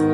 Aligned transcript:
Okay. 0.00 0.08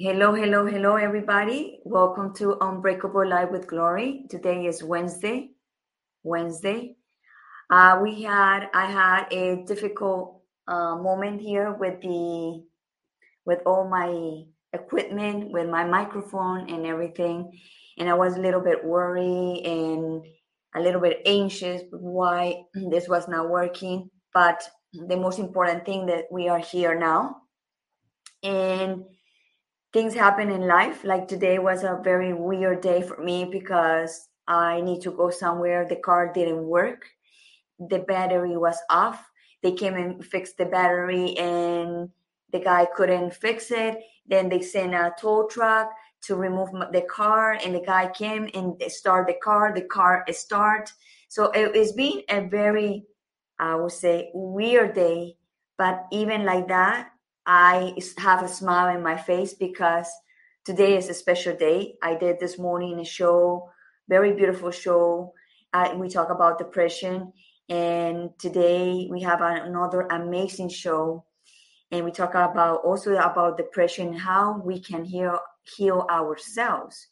Hello, 0.00 0.34
hello, 0.34 0.66
hello, 0.66 0.96
everybody. 0.96 1.78
Welcome 1.84 2.34
to 2.34 2.56
Unbreakable 2.60 3.28
Life 3.28 3.52
with 3.52 3.68
Glory. 3.68 4.26
Today 4.28 4.66
is 4.66 4.82
Wednesday. 4.82 5.50
Wednesday. 6.24 6.96
Uh, 7.68 7.98
we 8.00 8.22
had 8.22 8.68
I 8.72 8.86
had 8.86 9.32
a 9.32 9.64
difficult 9.66 10.40
uh, 10.68 10.96
moment 10.96 11.40
here 11.40 11.72
with 11.72 12.00
the 12.00 12.62
with 13.44 13.60
all 13.66 13.88
my 13.88 14.44
equipment, 14.72 15.50
with 15.52 15.68
my 15.68 15.84
microphone 15.84 16.70
and 16.70 16.86
everything, 16.86 17.50
and 17.98 18.08
I 18.08 18.14
was 18.14 18.36
a 18.36 18.40
little 18.40 18.60
bit 18.60 18.84
worried 18.84 19.64
and 19.66 20.24
a 20.76 20.80
little 20.80 21.00
bit 21.00 21.22
anxious 21.26 21.82
why 21.90 22.62
this 22.90 23.08
was 23.08 23.26
not 23.26 23.50
working. 23.50 24.10
But 24.32 24.62
the 24.92 25.16
most 25.16 25.38
important 25.38 25.84
thing 25.84 26.06
that 26.06 26.26
we 26.30 26.48
are 26.48 26.60
here 26.60 26.96
now, 26.96 27.36
and 28.44 29.04
things 29.92 30.14
happen 30.14 30.50
in 30.50 30.68
life. 30.68 31.02
Like 31.02 31.26
today 31.26 31.58
was 31.58 31.82
a 31.82 32.00
very 32.04 32.32
weird 32.32 32.80
day 32.80 33.02
for 33.02 33.18
me 33.22 33.44
because 33.44 34.28
I 34.46 34.82
need 34.82 35.02
to 35.02 35.10
go 35.10 35.30
somewhere. 35.30 35.84
The 35.88 35.96
car 35.96 36.32
didn't 36.32 36.62
work. 36.62 37.06
The 37.78 38.00
battery 38.00 38.56
was 38.56 38.78
off. 38.90 39.30
They 39.62 39.72
came 39.72 39.94
and 39.94 40.24
fixed 40.24 40.58
the 40.58 40.66
battery 40.66 41.36
and 41.38 42.10
the 42.52 42.60
guy 42.60 42.86
couldn't 42.94 43.34
fix 43.34 43.70
it. 43.70 43.98
Then 44.26 44.48
they 44.48 44.60
sent 44.60 44.94
a 44.94 45.12
tow 45.18 45.46
truck 45.48 45.90
to 46.22 46.36
remove 46.36 46.70
the 46.92 47.02
car 47.02 47.58
and 47.64 47.74
the 47.74 47.80
guy 47.80 48.10
came 48.10 48.48
and 48.54 48.80
start 48.88 49.26
the 49.26 49.36
car. 49.42 49.72
The 49.74 49.82
car 49.82 50.24
start. 50.30 50.92
So 51.28 51.50
it, 51.50 51.72
it's 51.74 51.92
been 51.92 52.22
a 52.28 52.40
very, 52.42 53.04
I 53.58 53.74
would 53.76 53.92
say, 53.92 54.30
weird 54.34 54.94
day. 54.94 55.36
But 55.78 56.06
even 56.10 56.44
like 56.44 56.68
that, 56.68 57.10
I 57.46 57.94
have 58.18 58.42
a 58.42 58.48
smile 58.48 58.94
in 58.94 59.02
my 59.02 59.16
face 59.16 59.54
because 59.54 60.08
today 60.64 60.96
is 60.96 61.08
a 61.08 61.14
special 61.14 61.54
day. 61.54 61.94
I 62.02 62.16
did 62.16 62.40
this 62.40 62.58
morning 62.58 62.98
a 62.98 63.04
show, 63.04 63.70
very 64.08 64.32
beautiful 64.32 64.70
show. 64.70 65.32
Uh, 65.72 65.94
we 65.96 66.08
talk 66.08 66.30
about 66.30 66.58
depression, 66.58 67.32
and 67.68 68.30
today 68.38 69.08
we 69.10 69.22
have 69.22 69.40
another 69.40 70.02
amazing 70.02 70.68
show, 70.68 71.24
and 71.90 72.04
we 72.04 72.10
talk 72.10 72.30
about 72.30 72.84
also 72.84 73.16
about 73.16 73.56
depression, 73.56 74.12
how 74.12 74.60
we 74.64 74.80
can 74.80 75.04
heal 75.04 75.38
heal 75.76 76.06
ourselves, 76.10 77.08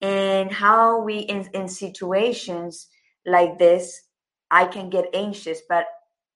and 0.00 0.50
how 0.50 1.00
we 1.00 1.18
in, 1.18 1.48
in 1.54 1.68
situations 1.68 2.88
like 3.24 3.58
this, 3.58 4.02
I 4.50 4.66
can 4.66 4.90
get 4.90 5.06
anxious, 5.14 5.60
but 5.68 5.86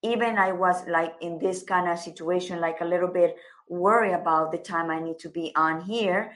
even 0.02 0.38
I 0.38 0.52
was 0.52 0.86
like 0.88 1.14
in 1.20 1.38
this 1.38 1.62
kind 1.62 1.88
of 1.88 1.98
situation, 1.98 2.60
like 2.60 2.80
a 2.80 2.84
little 2.86 3.08
bit 3.08 3.36
worried 3.68 4.14
about 4.14 4.50
the 4.50 4.58
time 4.58 4.90
I 4.90 5.00
need 5.00 5.18
to 5.20 5.28
be 5.28 5.52
on 5.56 5.80
here. 5.82 6.32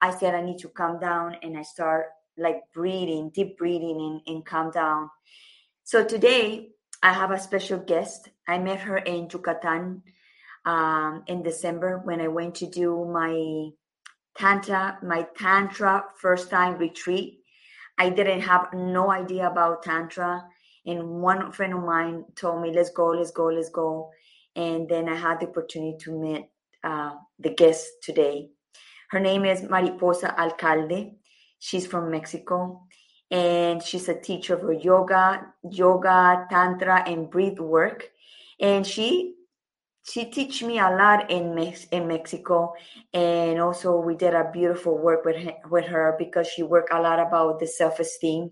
I 0.00 0.16
said 0.16 0.34
I 0.34 0.42
need 0.42 0.58
to 0.58 0.68
calm 0.68 1.00
down 1.00 1.36
and 1.42 1.56
I 1.56 1.62
start 1.62 2.06
like 2.36 2.62
breathing, 2.72 3.30
deep 3.30 3.56
breathing 3.56 4.22
and, 4.26 4.36
and 4.36 4.46
calm 4.46 4.70
down. 4.70 5.10
So 5.86 6.02
today 6.02 6.70
I 7.00 7.12
have 7.12 7.30
a 7.30 7.38
special 7.38 7.78
guest. 7.78 8.28
I 8.48 8.58
met 8.58 8.80
her 8.80 8.98
in 8.98 9.28
Yucatan 9.32 10.02
um, 10.64 11.22
in 11.28 11.44
December 11.44 12.00
when 12.02 12.20
I 12.20 12.26
went 12.26 12.56
to 12.56 12.66
do 12.66 13.04
my 13.04 13.68
tantra, 14.36 14.98
my 15.04 15.28
tantra 15.38 16.06
first 16.20 16.50
time 16.50 16.76
retreat. 16.78 17.38
I 17.98 18.10
didn't 18.10 18.40
have 18.40 18.66
no 18.74 19.12
idea 19.12 19.48
about 19.48 19.84
tantra 19.84 20.44
and 20.86 21.22
one 21.22 21.52
friend 21.52 21.74
of 21.74 21.84
mine 21.84 22.24
told 22.34 22.62
me, 22.62 22.72
let's 22.74 22.90
go, 22.90 23.10
let's 23.10 23.30
go, 23.30 23.44
let's 23.44 23.70
go. 23.70 24.10
And 24.56 24.88
then 24.88 25.08
I 25.08 25.14
had 25.14 25.38
the 25.38 25.46
opportunity 25.46 25.98
to 26.00 26.20
meet 26.20 26.46
uh, 26.82 27.12
the 27.38 27.50
guest 27.50 27.86
today. 28.02 28.48
Her 29.10 29.20
name 29.20 29.44
is 29.44 29.62
Mariposa 29.62 30.34
Alcalde. 30.36 31.12
She's 31.60 31.86
from 31.86 32.10
Mexico 32.10 32.88
and 33.30 33.82
she's 33.82 34.08
a 34.08 34.18
teacher 34.20 34.56
for 34.58 34.72
yoga, 34.72 35.46
yoga, 35.70 36.46
tantra, 36.50 37.02
and 37.06 37.30
breath 37.30 37.58
work. 37.58 38.10
And 38.60 38.86
she 38.86 39.34
she 40.02 40.26
teach 40.26 40.62
me 40.62 40.78
a 40.78 40.88
lot 40.90 41.30
in 41.30 41.54
Mex- 41.54 41.86
in 41.90 42.06
Mexico, 42.06 42.74
and 43.12 43.60
also 43.60 43.98
we 43.98 44.14
did 44.14 44.34
a 44.34 44.50
beautiful 44.52 44.96
work 44.96 45.24
with 45.24 45.36
her, 45.36 45.54
with 45.70 45.86
her 45.86 46.14
because 46.18 46.46
she 46.46 46.62
worked 46.62 46.92
a 46.92 47.00
lot 47.00 47.18
about 47.18 47.58
the 47.58 47.66
self 47.66 47.98
esteem 47.98 48.50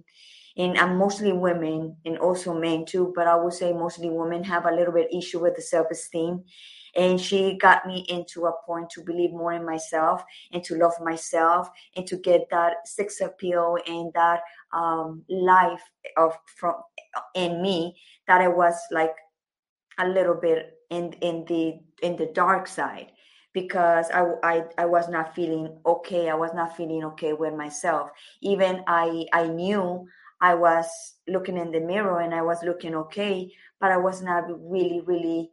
and 0.56 0.78
I'm 0.78 0.96
mostly 0.98 1.32
women 1.32 1.96
and 2.04 2.18
also 2.18 2.54
men 2.58 2.84
too, 2.84 3.12
but 3.14 3.26
I 3.26 3.34
would 3.36 3.52
say 3.52 3.72
mostly 3.72 4.08
women 4.10 4.44
have 4.44 4.66
a 4.66 4.74
little 4.74 4.92
bit 4.92 5.12
issue 5.12 5.40
with 5.40 5.56
the 5.56 5.62
self-esteem. 5.62 6.44
And 6.96 7.20
she 7.20 7.58
got 7.58 7.86
me 7.86 8.06
into 8.08 8.46
a 8.46 8.52
point 8.64 8.90
to 8.90 9.02
believe 9.02 9.30
more 9.30 9.52
in 9.52 9.64
myself 9.64 10.24
and 10.52 10.62
to 10.64 10.76
love 10.76 10.94
myself 11.00 11.68
and 11.96 12.06
to 12.06 12.16
get 12.16 12.48
that 12.50 12.86
sex 12.86 13.20
appeal 13.20 13.78
and 13.86 14.12
that 14.14 14.40
um, 14.72 15.22
life 15.28 15.82
of 16.16 16.36
from 16.56 16.74
in 17.34 17.60
me 17.62 17.96
that 18.26 18.40
I 18.40 18.48
was 18.48 18.74
like 18.90 19.14
a 19.98 20.08
little 20.08 20.34
bit 20.34 20.78
in 20.90 21.12
in 21.14 21.44
the 21.46 21.80
in 22.02 22.16
the 22.16 22.26
dark 22.34 22.66
side 22.66 23.12
because 23.52 24.10
I, 24.10 24.24
I 24.42 24.64
I 24.78 24.84
was 24.84 25.08
not 25.08 25.34
feeling 25.34 25.78
okay. 25.86 26.28
I 26.28 26.34
was 26.34 26.52
not 26.54 26.76
feeling 26.76 27.04
okay 27.04 27.32
with 27.32 27.54
myself. 27.54 28.10
Even 28.42 28.82
I 28.86 29.26
I 29.32 29.46
knew 29.46 30.06
I 30.40 30.54
was 30.54 30.86
looking 31.26 31.56
in 31.56 31.70
the 31.70 31.80
mirror 31.80 32.20
and 32.20 32.34
I 32.34 32.42
was 32.42 32.62
looking 32.62 32.94
okay, 32.94 33.50
but 33.80 33.90
I 33.90 33.96
was 33.96 34.20
not 34.20 34.44
really, 34.48 35.00
really 35.00 35.50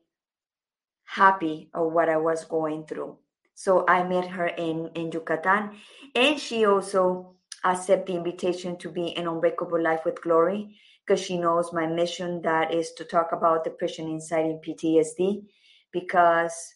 happy 1.11 1.69
of 1.73 1.91
what 1.91 2.07
I 2.07 2.15
was 2.15 2.45
going 2.45 2.85
through. 2.85 3.17
So 3.53 3.85
I 3.85 4.07
met 4.07 4.27
her 4.27 4.47
in, 4.47 4.89
in 4.95 5.11
Yucatan 5.11 5.71
and 6.15 6.39
she 6.39 6.65
also 6.65 7.35
accepted 7.65 8.07
the 8.07 8.17
invitation 8.17 8.77
to 8.77 8.89
be 8.89 9.07
in 9.07 9.27
Unbreakable 9.27 9.81
Life 9.81 10.05
with 10.05 10.21
Glory 10.21 10.77
because 11.05 11.21
she 11.21 11.37
knows 11.37 11.73
my 11.73 11.85
mission 11.85 12.41
that 12.43 12.73
is 12.73 12.93
to 12.93 13.03
talk 13.03 13.33
about 13.33 13.65
depression, 13.65 14.07
anxiety, 14.07 14.51
and 14.51 14.63
PTSD 14.63 15.43
because 15.91 16.75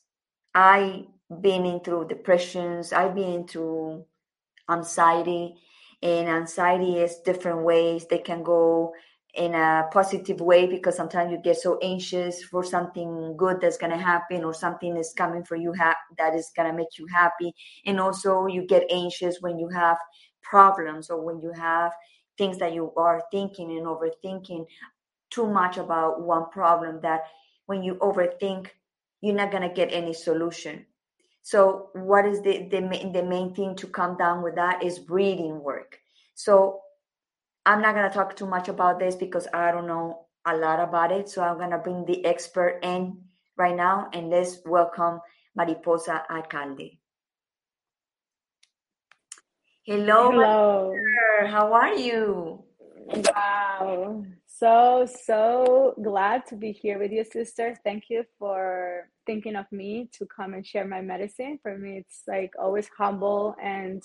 I've 0.53 1.05
been 1.41 1.65
in 1.65 1.79
through 1.79 2.09
depressions, 2.09 2.91
I've 2.91 3.15
been 3.15 3.47
through 3.47 4.03
anxiety, 4.69 5.55
and 6.03 6.27
anxiety 6.27 6.97
is 6.97 7.19
different 7.23 7.63
ways 7.63 8.05
they 8.05 8.17
can 8.17 8.43
go 8.43 8.93
in 9.35 9.53
a 9.53 9.87
positive 9.91 10.39
way 10.39 10.65
because 10.65 10.95
sometimes 10.95 11.31
you 11.31 11.37
get 11.37 11.57
so 11.57 11.77
anxious 11.81 12.43
for 12.43 12.63
something 12.63 13.35
good 13.37 13.59
that's 13.59 13.77
going 13.77 13.91
to 13.91 13.97
happen 13.97 14.43
or 14.43 14.53
something 14.53 14.95
is 14.97 15.13
coming 15.17 15.43
for 15.43 15.55
you 15.55 15.73
ha- 15.73 15.95
that 16.17 16.33
is 16.33 16.51
going 16.55 16.69
to 16.69 16.75
make 16.75 16.97
you 16.97 17.05
happy 17.07 17.53
and 17.85 17.99
also 17.99 18.47
you 18.47 18.65
get 18.65 18.83
anxious 18.89 19.41
when 19.41 19.59
you 19.59 19.67
have 19.67 19.97
problems 20.41 21.09
or 21.09 21.21
when 21.21 21.41
you 21.41 21.51
have 21.51 21.91
things 22.37 22.57
that 22.57 22.73
you 22.73 22.93
are 22.95 23.23
thinking 23.31 23.71
and 23.71 23.85
overthinking 23.85 24.65
too 25.29 25.47
much 25.47 25.77
about 25.77 26.21
one 26.21 26.49
problem 26.49 26.99
that 27.01 27.23
when 27.65 27.83
you 27.83 27.95
overthink 27.95 28.67
you're 29.21 29.35
not 29.35 29.51
going 29.51 29.67
to 29.67 29.75
get 29.75 29.91
any 29.91 30.13
solution 30.13 30.85
so 31.45 31.89
what 31.93 32.25
is 32.25 32.41
the, 32.41 32.67
the, 32.71 33.11
the 33.13 33.21
main 33.21 33.53
thing 33.53 33.75
to 33.75 33.85
come 33.85 34.17
down 34.17 34.41
with 34.41 34.55
that 34.55 34.83
is 34.83 34.97
breathing 34.97 35.61
work. 35.61 35.99
So 36.33 36.81
I'm 37.65 37.81
not 37.81 37.95
going 37.95 38.07
to 38.07 38.13
talk 38.13 38.35
too 38.35 38.45
much 38.45 38.67
about 38.67 38.99
this 38.99 39.15
because 39.15 39.47
I 39.53 39.71
don't 39.71 39.87
know 39.87 40.27
a 40.45 40.55
lot 40.55 40.79
about 40.79 41.11
it. 41.11 41.29
So 41.29 41.41
I'm 41.41 41.57
going 41.57 41.71
to 41.71 41.79
bring 41.79 42.05
the 42.05 42.23
expert 42.25 42.79
in 42.83 43.17
right 43.57 43.75
now 43.75 44.09
and 44.13 44.29
let's 44.29 44.59
welcome 44.65 45.19
Mariposa 45.55 46.23
Alcalde. 46.29 46.99
Hello, 49.83 50.31
Hello. 50.31 50.95
How 51.47 51.73
are 51.73 51.93
you? 51.93 52.63
Wow. 53.07 54.25
So, 54.47 55.05
so 55.23 55.93
glad 56.01 56.45
to 56.47 56.55
be 56.55 56.71
here 56.71 56.97
with 56.97 57.11
you, 57.11 57.23
sister. 57.23 57.75
Thank 57.83 58.05
you 58.09 58.23
for 58.39 59.09
thinking 59.25 59.55
of 59.55 59.65
me 59.71 60.09
to 60.13 60.25
come 60.25 60.53
and 60.53 60.65
share 60.65 60.87
my 60.87 61.01
medicine. 61.01 61.59
For 61.61 61.77
me, 61.77 61.97
it's 61.97 62.21
like 62.27 62.53
always 62.59 62.89
humble 62.97 63.55
and 63.61 64.01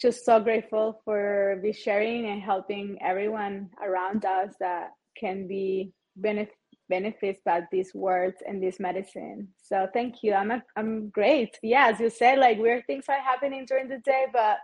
just 0.00 0.24
so 0.24 0.40
grateful 0.40 1.00
for 1.04 1.58
be 1.62 1.72
sharing 1.72 2.26
and 2.26 2.40
helping 2.40 2.98
everyone 3.02 3.68
around 3.82 4.24
us 4.24 4.54
that 4.60 4.90
can 5.16 5.46
be 5.46 5.92
benefit 6.16 6.54
benefits 6.88 7.38
by 7.44 7.60
these 7.70 7.94
words 7.94 8.36
and 8.46 8.62
this 8.62 8.80
medicine. 8.80 9.46
So 9.62 9.86
thank 9.92 10.22
you. 10.22 10.32
I'm 10.32 10.50
a, 10.50 10.62
I'm 10.74 11.10
great. 11.10 11.58
Yeah, 11.62 11.90
as 11.92 12.00
you 12.00 12.08
said, 12.08 12.38
like 12.38 12.58
weird 12.58 12.86
things 12.86 13.04
are 13.10 13.20
happening 13.20 13.66
during 13.66 13.88
the 13.88 13.98
day, 13.98 14.24
but 14.32 14.56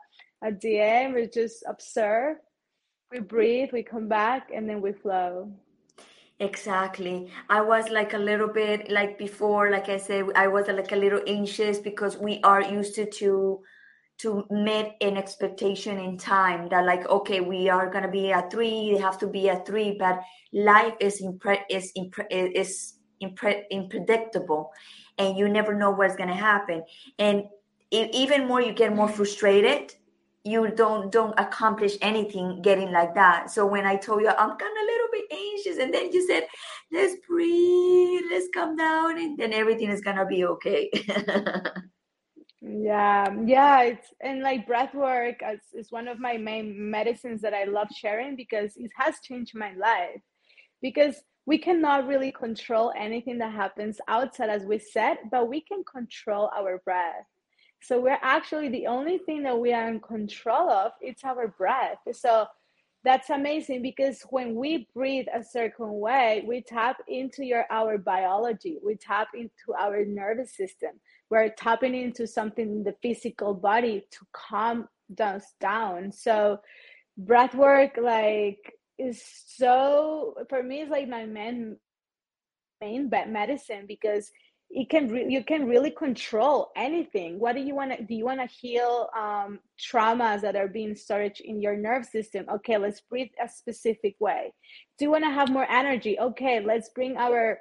at 0.43 0.59
the 0.63 0.79
end 0.79 1.15
we 1.15 1.27
just 1.29 1.63
observe 1.69 2.39
we 3.13 3.21
breathe, 3.21 3.71
we 3.73 3.83
come 3.83 4.09
back, 4.09 4.51
and 4.53 4.69
then 4.69 4.81
we 4.81 4.93
flow. 4.93 5.53
Exactly. 6.41 7.31
I 7.49 7.61
was 7.61 7.89
like 7.91 8.13
a 8.13 8.19
little 8.19 8.49
bit 8.49 8.91
like 8.91 9.19
before, 9.19 9.71
like 9.71 9.89
I 9.89 9.99
said, 9.99 10.25
I 10.35 10.49
was 10.49 10.67
like 10.67 10.91
a 10.91 10.97
little 10.97 11.21
anxious 11.27 11.79
because 11.79 12.17
we 12.17 12.41
are 12.43 12.63
used 12.63 12.97
to 12.97 13.07
to 13.07 13.63
to 14.25 14.47
meet 14.51 14.95
an 15.03 15.19
expectation 15.19 15.99
in 15.99 16.17
time 16.17 16.69
that 16.71 16.87
like 16.87 17.07
okay 17.09 17.41
we 17.41 17.69
are 17.69 17.91
gonna 17.91 18.11
be 18.11 18.33
at 18.33 18.51
three 18.51 18.93
they 18.93 18.99
have 18.99 19.19
to 19.19 19.27
be 19.27 19.51
at 19.51 19.67
three 19.67 19.97
but 19.99 20.21
life 20.55 20.95
is 20.99 21.21
impre- 21.21 21.69
is 21.69 21.93
impre- 21.97 22.27
is 22.31 22.95
impre- 23.23 23.65
unpredictable 23.71 24.73
and 25.19 25.37
you 25.37 25.49
never 25.49 25.75
know 25.75 25.91
what's 25.91 26.17
gonna 26.17 26.35
happen. 26.35 26.83
And 27.19 27.45
even 27.91 28.49
more 28.49 28.61
you 28.61 28.73
get 28.73 28.95
more 28.95 29.09
frustrated 29.09 29.95
you 30.47 30.71
don't 30.73 31.11
don't 31.11 31.39
accomplish 31.39 31.97
anything 32.03 32.61
getting 32.61 32.91
like 32.93 33.15
that. 33.15 33.51
So 33.51 33.67
when 33.67 33.87
i 33.87 33.97
told 33.97 34.23
you 34.23 34.29
i'm 34.29 34.57
kind 34.57 34.77
of 34.77 34.83
a 34.83 34.91
little 34.93 35.09
bit 35.13 35.25
anxious 35.33 35.79
and 35.79 35.95
then 35.95 36.13
you 36.13 36.27
said 36.27 36.47
let's 36.93 37.15
breathe 37.29 38.23
let's 38.31 38.49
come 38.53 38.77
down 38.77 39.19
and 39.19 39.39
then 39.39 39.53
everything 39.53 39.91
is 39.91 40.01
gonna 40.01 40.27
be 40.27 40.45
okay 40.45 40.91
yeah 42.67 43.27
yeah 43.45 43.83
it's 43.83 44.15
and 44.23 44.41
like 44.41 44.67
breath 44.67 44.95
work 44.95 45.37
is, 45.53 45.61
is 45.75 45.93
one 45.93 46.09
of 46.09 46.19
my 46.19 46.39
main 46.39 46.91
medicines 46.91 47.43
that 47.43 47.53
i 47.53 47.65
love 47.65 47.89
sharing 47.95 48.37
because 48.37 48.73
it 48.77 48.91
has 48.97 49.17
changed 49.23 49.55
my 49.55 49.73
life. 49.75 50.21
Because 50.81 51.17
we 51.47 51.59
cannot 51.59 52.07
really 52.07 52.33
control 52.33 52.93
anything 52.97 53.39
that 53.39 53.53
happens 53.53 54.01
outside 54.09 54.49
as 54.49 54.65
we 54.65 54.79
said 54.79 55.17
but 55.31 55.49
we 55.49 55.61
can 55.61 55.85
control 55.85 56.51
our 56.57 56.79
breath. 56.85 57.27
So 57.83 58.01
we're 58.01 58.19
actually 58.23 58.71
the 58.71 58.87
only 58.87 59.19
thing 59.19 59.43
that 59.43 59.59
we 59.59 59.75
are 59.75 59.89
in 59.89 60.01
control 60.01 60.71
of 60.71 60.93
it's 61.03 61.23
our 61.25 61.49
breath. 61.49 61.99
So 62.13 62.47
that's 63.05 63.29
amazing 63.29 63.83
because 63.83 64.23
when 64.31 64.55
we 64.55 64.89
breathe 64.95 65.27
a 65.35 65.45
certain 65.45 66.01
way 66.01 66.45
we 66.47 66.63
tap 66.63 66.97
into 67.09 67.45
your 67.45 67.67
our 67.71 67.99
biology. 67.99 68.79
We 68.83 68.97
tap 68.97 69.29
into 69.35 69.75
our 69.79 70.07
nervous 70.07 70.57
system 70.57 70.93
we're 71.31 71.49
tapping 71.51 71.95
into 71.95 72.27
something 72.27 72.67
in 72.67 72.85
the 72.85 72.95
physical 73.03 73.55
body 73.55 74.07
to 74.11 74.27
calm 74.33 74.89
us 75.21 75.55
down. 75.61 76.13
So 76.13 76.61
breath 77.17 77.55
work 77.55 77.99
like 78.01 78.73
is 78.99 79.23
so 79.47 80.35
for 80.49 80.63
me 80.63 80.83
it's 80.83 80.91
like 80.91 81.09
my 81.09 81.25
main 81.25 81.77
main 82.81 83.11
medicine 83.29 83.85
because 83.87 84.31
it 84.71 84.91
can 84.91 85.09
re- 85.09 85.27
you 85.29 85.45
can 85.45 85.67
really 85.67 85.91
control 85.91 86.73
anything. 86.77 87.39
What 87.39 87.55
do 87.55 87.63
you 87.63 87.75
want 87.75 87.93
to 87.93 88.03
do 88.03 88.15
you 88.15 88.25
want 88.25 88.41
to 88.41 88.47
heal 88.47 89.09
um, 89.17 89.61
traumas 89.79 90.41
that 90.41 90.57
are 90.57 90.69
being 90.69 90.97
stored 90.97 91.39
in 91.41 91.61
your 91.61 91.77
nerve 91.77 92.05
system? 92.05 92.47
Okay 92.53 92.77
let's 92.77 93.01
breathe 93.01 93.31
a 93.43 93.49
specific 93.49 94.17
way. 94.19 94.53
Do 94.99 95.05
you 95.05 95.11
want 95.11 95.25
to 95.25 95.31
have 95.31 95.51
more 95.51 95.71
energy? 95.71 96.19
Okay 96.19 96.61
let's 96.61 96.89
bring 96.91 97.17
our 97.17 97.59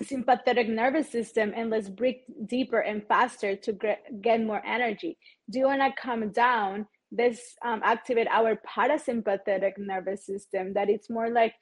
sympathetic 0.00 0.68
nervous 0.68 1.10
system 1.10 1.52
and 1.54 1.70
let's 1.70 1.88
breathe 1.88 2.16
deeper 2.46 2.80
and 2.80 3.06
faster 3.06 3.56
to 3.56 3.72
get 4.20 4.42
more 4.42 4.62
energy. 4.64 5.18
Do 5.50 5.58
you 5.58 5.66
want 5.66 5.82
to 5.82 5.92
come 6.00 6.30
down? 6.30 6.86
This 7.10 7.54
um, 7.62 7.82
activate 7.84 8.26
our 8.28 8.58
parasympathetic 8.66 9.72
nervous 9.76 10.24
system 10.24 10.72
that 10.74 10.88
it's 10.88 11.10
more 11.10 11.28
like 11.28 11.52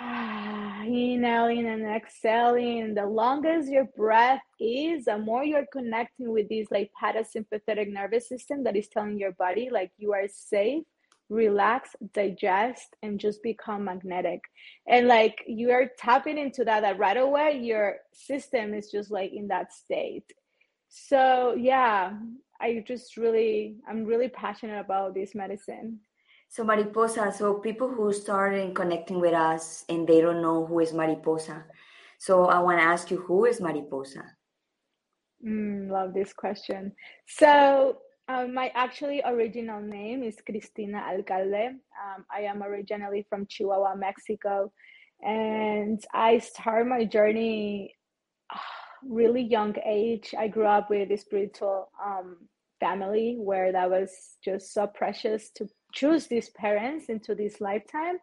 inhaling 0.00 1.66
and 1.66 1.84
exhaling. 1.84 2.94
The 2.94 3.06
longest 3.06 3.70
your 3.70 3.86
breath 3.96 4.40
is 4.58 5.04
the 5.04 5.18
more 5.18 5.44
you're 5.44 5.66
connecting 5.70 6.32
with 6.32 6.48
this 6.48 6.66
like 6.70 6.90
parasympathetic 7.00 7.92
nervous 7.92 8.26
system 8.26 8.64
that 8.64 8.74
is 8.74 8.88
telling 8.88 9.18
your 9.18 9.32
body 9.32 9.68
like 9.70 9.92
you 9.98 10.14
are 10.14 10.28
safe 10.28 10.84
relax 11.34 11.96
digest 12.12 12.96
and 13.02 13.18
just 13.18 13.42
become 13.42 13.84
magnetic 13.84 14.40
and 14.86 15.08
like 15.08 15.42
you 15.46 15.70
are 15.70 15.90
tapping 15.98 16.38
into 16.38 16.64
that 16.64 16.82
that 16.82 16.98
right 16.98 17.16
away 17.16 17.58
your 17.60 17.96
system 18.12 18.72
is 18.72 18.90
just 18.90 19.10
like 19.10 19.32
in 19.32 19.48
that 19.48 19.72
state 19.72 20.32
so 20.88 21.54
yeah 21.58 22.12
i 22.60 22.84
just 22.86 23.16
really 23.16 23.76
i'm 23.88 24.04
really 24.04 24.28
passionate 24.28 24.78
about 24.78 25.14
this 25.14 25.34
medicine 25.34 25.98
so 26.54 26.62
mariposa, 26.62 27.32
so 27.36 27.54
people 27.54 27.88
who 27.88 28.12
started 28.12 28.76
connecting 28.76 29.18
with 29.18 29.34
us 29.34 29.84
and 29.88 30.06
they 30.06 30.20
don't 30.20 30.40
know 30.40 30.64
who 30.64 30.78
is 30.78 30.92
mariposa. 30.92 31.64
So 32.18 32.44
I 32.44 32.60
want 32.60 32.78
to 32.78 32.84
ask 32.84 33.10
you, 33.10 33.16
who 33.16 33.44
is 33.44 33.60
mariposa? 33.60 34.22
Mm, 35.44 35.90
love 35.90 36.14
this 36.14 36.32
question. 36.32 36.92
So 37.26 37.98
um, 38.28 38.54
my 38.54 38.70
actually 38.74 39.22
original 39.24 39.80
name 39.80 40.22
is 40.22 40.36
Cristina 40.44 41.04
Alcalde. 41.10 41.66
Um, 41.66 42.24
I 42.32 42.42
am 42.42 42.62
originally 42.62 43.26
from 43.28 43.46
Chihuahua, 43.46 43.96
Mexico, 43.96 44.72
and 45.22 46.02
I 46.12 46.38
started 46.38 46.88
my 46.88 47.04
journey 47.04 47.94
really 49.06 49.42
young 49.42 49.74
age. 49.84 50.34
I 50.38 50.48
grew 50.48 50.66
up 50.66 50.90
with 50.90 51.10
a 51.10 51.16
spiritual 51.16 51.90
um, 52.04 52.36
family 52.80 53.36
where 53.38 53.72
that 53.72 53.90
was 53.90 54.10
just 54.44 54.72
so 54.72 54.86
precious 54.86 55.50
to 55.56 55.68
choose 55.92 56.26
these 56.26 56.50
parents 56.50 57.06
into 57.08 57.34
this 57.34 57.60
lifetime 57.60 58.18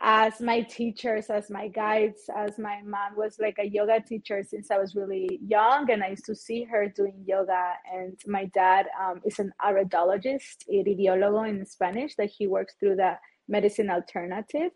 as 0.00 0.40
my 0.40 0.60
teachers, 0.60 1.28
as 1.28 1.50
my 1.50 1.66
guides, 1.68 2.30
as 2.34 2.56
my 2.58 2.80
mom 2.84 3.16
was 3.16 3.36
like 3.40 3.56
a 3.58 3.66
yoga 3.66 4.00
teacher 4.00 4.44
since 4.48 4.70
I 4.70 4.78
was 4.78 4.94
really 4.94 5.40
young, 5.44 5.90
and 5.90 6.04
I 6.04 6.10
used 6.10 6.26
to 6.26 6.36
see 6.36 6.62
her 6.64 6.88
doing 6.88 7.24
yoga. 7.26 7.72
And 7.92 8.16
my 8.26 8.44
dad 8.46 8.86
um, 9.00 9.20
is 9.24 9.38
an 9.40 9.52
iridologist, 9.60 10.68
iridiólogo 10.72 11.48
in 11.48 11.66
Spanish, 11.66 12.14
that 12.16 12.30
he 12.30 12.46
works 12.46 12.74
through 12.78 12.96
the 12.96 13.18
medicine 13.48 13.90
alternative. 13.90 14.70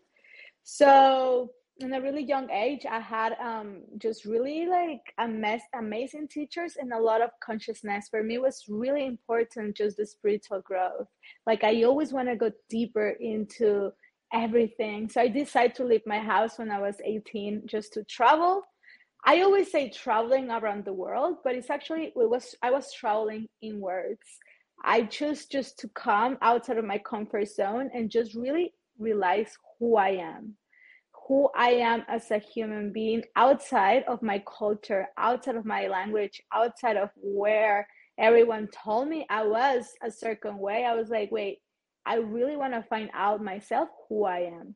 So 0.63 1.51
in 1.79 1.93
a 1.93 2.01
really 2.01 2.23
young 2.23 2.49
age, 2.49 2.85
I 2.89 2.99
had 2.99 3.33
um, 3.41 3.81
just 3.97 4.25
really 4.25 4.67
like 4.67 5.13
ama- 5.17 5.59
amazing 5.73 6.27
teachers 6.27 6.75
and 6.77 6.91
a 6.91 6.99
lot 6.99 7.21
of 7.21 7.29
consciousness. 7.41 8.07
For 8.09 8.23
me, 8.23 8.37
was 8.39 8.65
really 8.67 9.05
important 9.05 9.77
just 9.77 9.97
the 9.97 10.05
spiritual 10.05 10.61
growth. 10.61 11.07
Like 11.47 11.63
I 11.63 11.83
always 11.83 12.11
want 12.11 12.27
to 12.27 12.35
go 12.35 12.51
deeper 12.69 13.15
into 13.19 13.91
everything. 14.33 15.09
So 15.09 15.21
I 15.21 15.27
decided 15.27 15.75
to 15.75 15.85
leave 15.85 16.05
my 16.05 16.19
house 16.19 16.57
when 16.57 16.71
I 16.71 16.79
was 16.79 16.95
18 17.03 17.63
just 17.67 17.93
to 17.93 18.03
travel. 18.05 18.63
I 19.25 19.41
always 19.41 19.71
say 19.71 19.89
traveling 19.89 20.51
around 20.51 20.83
the 20.83 20.93
world, 20.93 21.37
but 21.43 21.55
it's 21.55 21.69
actually 21.69 22.05
it 22.07 22.13
was 22.15 22.55
I 22.61 22.71
was 22.71 22.91
traveling 22.91 23.47
inwards. 23.61 24.27
I 24.83 25.03
chose 25.03 25.45
just 25.45 25.79
to 25.79 25.87
come 25.89 26.37
outside 26.41 26.77
of 26.77 26.85
my 26.85 26.97
comfort 26.97 27.47
zone 27.47 27.89
and 27.93 28.09
just 28.09 28.35
really 28.35 28.73
realize 28.99 29.55
who 29.79 29.95
I 29.95 30.09
am 30.09 30.57
who 31.27 31.49
I 31.55 31.71
am 31.71 32.03
as 32.07 32.29
a 32.31 32.37
human 32.37 32.91
being 32.91 33.23
outside 33.35 34.03
of 34.07 34.21
my 34.21 34.43
culture, 34.57 35.07
outside 35.17 35.55
of 35.55 35.65
my 35.65 35.87
language, 35.87 36.41
outside 36.53 36.97
of 36.97 37.09
where 37.15 37.87
everyone 38.17 38.67
told 38.67 39.07
me 39.07 39.25
I 39.29 39.45
was 39.45 39.93
a 40.03 40.11
certain 40.11 40.57
way. 40.57 40.85
I 40.85 40.95
was 40.95 41.09
like, 41.09 41.31
wait, 41.31 41.59
I 42.05 42.15
really 42.15 42.55
want 42.55 42.73
to 42.73 42.83
find 42.83 43.09
out 43.13 43.43
myself 43.43 43.89
who 44.07 44.25
I 44.25 44.39
am. 44.39 44.75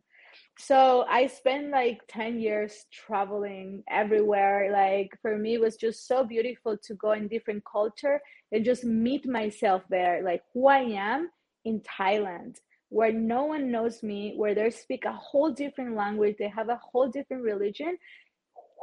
So 0.59 1.05
I 1.09 1.27
spent 1.27 1.71
like 1.71 2.01
10 2.07 2.39
years 2.39 2.85
traveling 2.91 3.83
everywhere. 3.89 4.71
Like 4.71 5.17
for 5.21 5.37
me, 5.37 5.55
it 5.55 5.61
was 5.61 5.77
just 5.77 6.07
so 6.07 6.23
beautiful 6.23 6.77
to 6.83 6.93
go 6.95 7.11
in 7.13 7.27
different 7.27 7.63
culture 7.65 8.19
and 8.51 8.65
just 8.65 8.83
meet 8.83 9.27
myself 9.27 9.83
there, 9.89 10.21
like 10.23 10.43
who 10.53 10.67
I 10.67 10.79
am 10.79 11.29
in 11.65 11.81
Thailand 11.81 12.57
where 12.89 13.11
no 13.11 13.45
one 13.45 13.71
knows 13.71 14.01
me, 14.01 14.33
where 14.35 14.55
they 14.55 14.69
speak 14.69 15.05
a 15.05 15.11
whole 15.11 15.51
different 15.51 15.95
language, 15.95 16.35
they 16.39 16.47
have 16.47 16.69
a 16.69 16.79
whole 16.81 17.09
different 17.09 17.43
religion, 17.43 17.97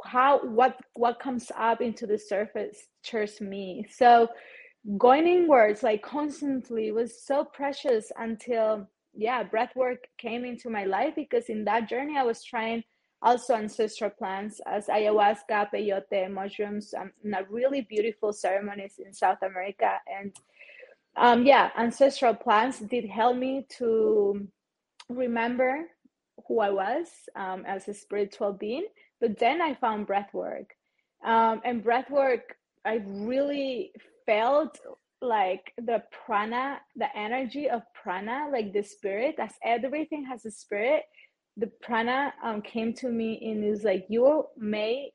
how 0.03 0.39
what 0.45 0.77
what 0.93 1.19
comes 1.19 1.51
up 1.57 1.81
into 1.81 2.05
the 2.05 2.17
surface 2.17 2.87
stirs 3.01 3.41
me. 3.41 3.85
So 3.89 4.27
going 4.97 5.27
inwards 5.27 5.83
like 5.83 6.01
constantly 6.03 6.91
was 6.91 7.21
so 7.21 7.43
precious 7.43 8.11
until 8.17 8.87
yeah, 9.13 9.43
breath 9.43 9.75
work 9.75 10.07
came 10.17 10.43
into 10.43 10.69
my 10.69 10.83
life 10.85 11.15
because 11.15 11.49
in 11.49 11.63
that 11.65 11.89
journey 11.89 12.17
I 12.17 12.23
was 12.23 12.43
trying 12.43 12.83
also 13.21 13.55
ancestral 13.55 14.09
plants 14.09 14.59
as 14.67 14.87
ayahuasca, 14.87 15.69
peyote, 15.73 16.29
mushrooms, 16.29 16.93
um, 16.93 17.11
really 17.49 17.81
beautiful 17.81 18.33
ceremonies 18.33 18.99
in 19.03 19.13
South 19.13 19.39
America 19.41 19.99
and 20.07 20.35
um, 21.17 21.45
yeah, 21.45 21.69
ancestral 21.77 22.33
plants 22.33 22.79
did 22.79 23.05
help 23.05 23.37
me 23.37 23.65
to 23.77 24.47
remember 25.09 25.85
who 26.47 26.59
I 26.59 26.69
was 26.69 27.07
um, 27.35 27.63
as 27.65 27.87
a 27.87 27.93
spiritual 27.93 28.53
being. 28.53 28.85
But 29.21 29.39
then 29.39 29.61
I 29.61 29.75
found 29.75 30.07
breath 30.07 30.33
work. 30.33 30.75
Um, 31.23 31.61
and 31.63 31.83
breath 31.83 32.09
work, 32.09 32.57
I 32.83 33.01
really 33.05 33.93
felt 34.25 34.79
like 35.21 35.73
the 35.77 36.03
prana, 36.25 36.79
the 36.95 37.15
energy 37.17 37.69
of 37.69 37.81
prana, 37.93 38.47
like 38.51 38.73
the 38.73 38.83
spirit, 38.83 39.35
as 39.39 39.53
everything 39.63 40.25
has 40.25 40.45
a 40.45 40.51
spirit. 40.51 41.03
The 41.57 41.71
prana 41.81 42.33
um, 42.43 42.61
came 42.61 42.93
to 42.95 43.09
me 43.09 43.39
and 43.41 43.63
is 43.63 43.83
like, 43.83 44.05
you 44.09 44.45
may, 44.57 45.11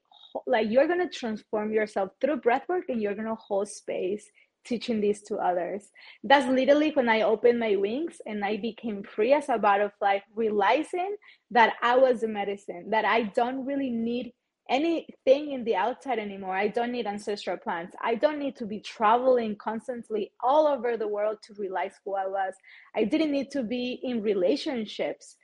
like, 0.47 0.69
you're 0.71 0.87
going 0.87 1.07
to 1.07 1.19
transform 1.19 1.73
yourself 1.73 2.11
through 2.21 2.39
breath 2.39 2.65
work 2.69 2.85
and 2.89 3.01
you're 3.01 3.15
going 3.15 3.29
to 3.29 3.35
hold 3.35 3.69
space 3.69 4.25
teaching 4.65 5.01
this 5.01 5.23
to 5.23 5.37
others. 5.37 5.91
That's 6.25 6.47
literally 6.47 6.91
when 6.93 7.09
I 7.09 7.23
opened 7.23 7.59
my 7.59 7.77
wings 7.77 8.21
and 8.27 8.45
I 8.45 8.57
became 8.57 9.03
free 9.03 9.33
as 9.33 9.49
a 9.49 9.59
butterfly, 9.59 10.21
realizing 10.35 11.17
that 11.51 11.75
I 11.83 11.97
was 11.97 12.23
a 12.23 12.29
medicine, 12.29 12.91
that 12.91 13.05
I 13.05 13.25
don't 13.25 13.65
really 13.65 13.91
need 13.91 14.33
anything 14.71 15.53
in 15.53 15.65
the 15.65 15.75
outside 15.75 16.19
anymore. 16.19 16.57
I 16.57 16.69
don't 16.69 16.93
need 16.93 17.07
ancestral 17.07 17.57
plants. 17.57 17.95
I 18.01 18.15
don't 18.15 18.39
need 18.39 18.57
to 18.57 18.67
be 18.67 18.81
traveling 18.81 19.57
constantly 19.57 20.33
all 20.43 20.67
over 20.69 20.97
the 20.97 21.09
world 21.09 21.39
to 21.43 21.55
realize 21.59 21.95
who 22.05 22.15
I 22.15 22.27
was. 22.27 22.55
I 22.95 23.05
didn't 23.05 23.33
need 23.33 23.51
to 23.51 23.63
be 23.63 24.01
in 24.03 24.23
relationships. 24.23 25.37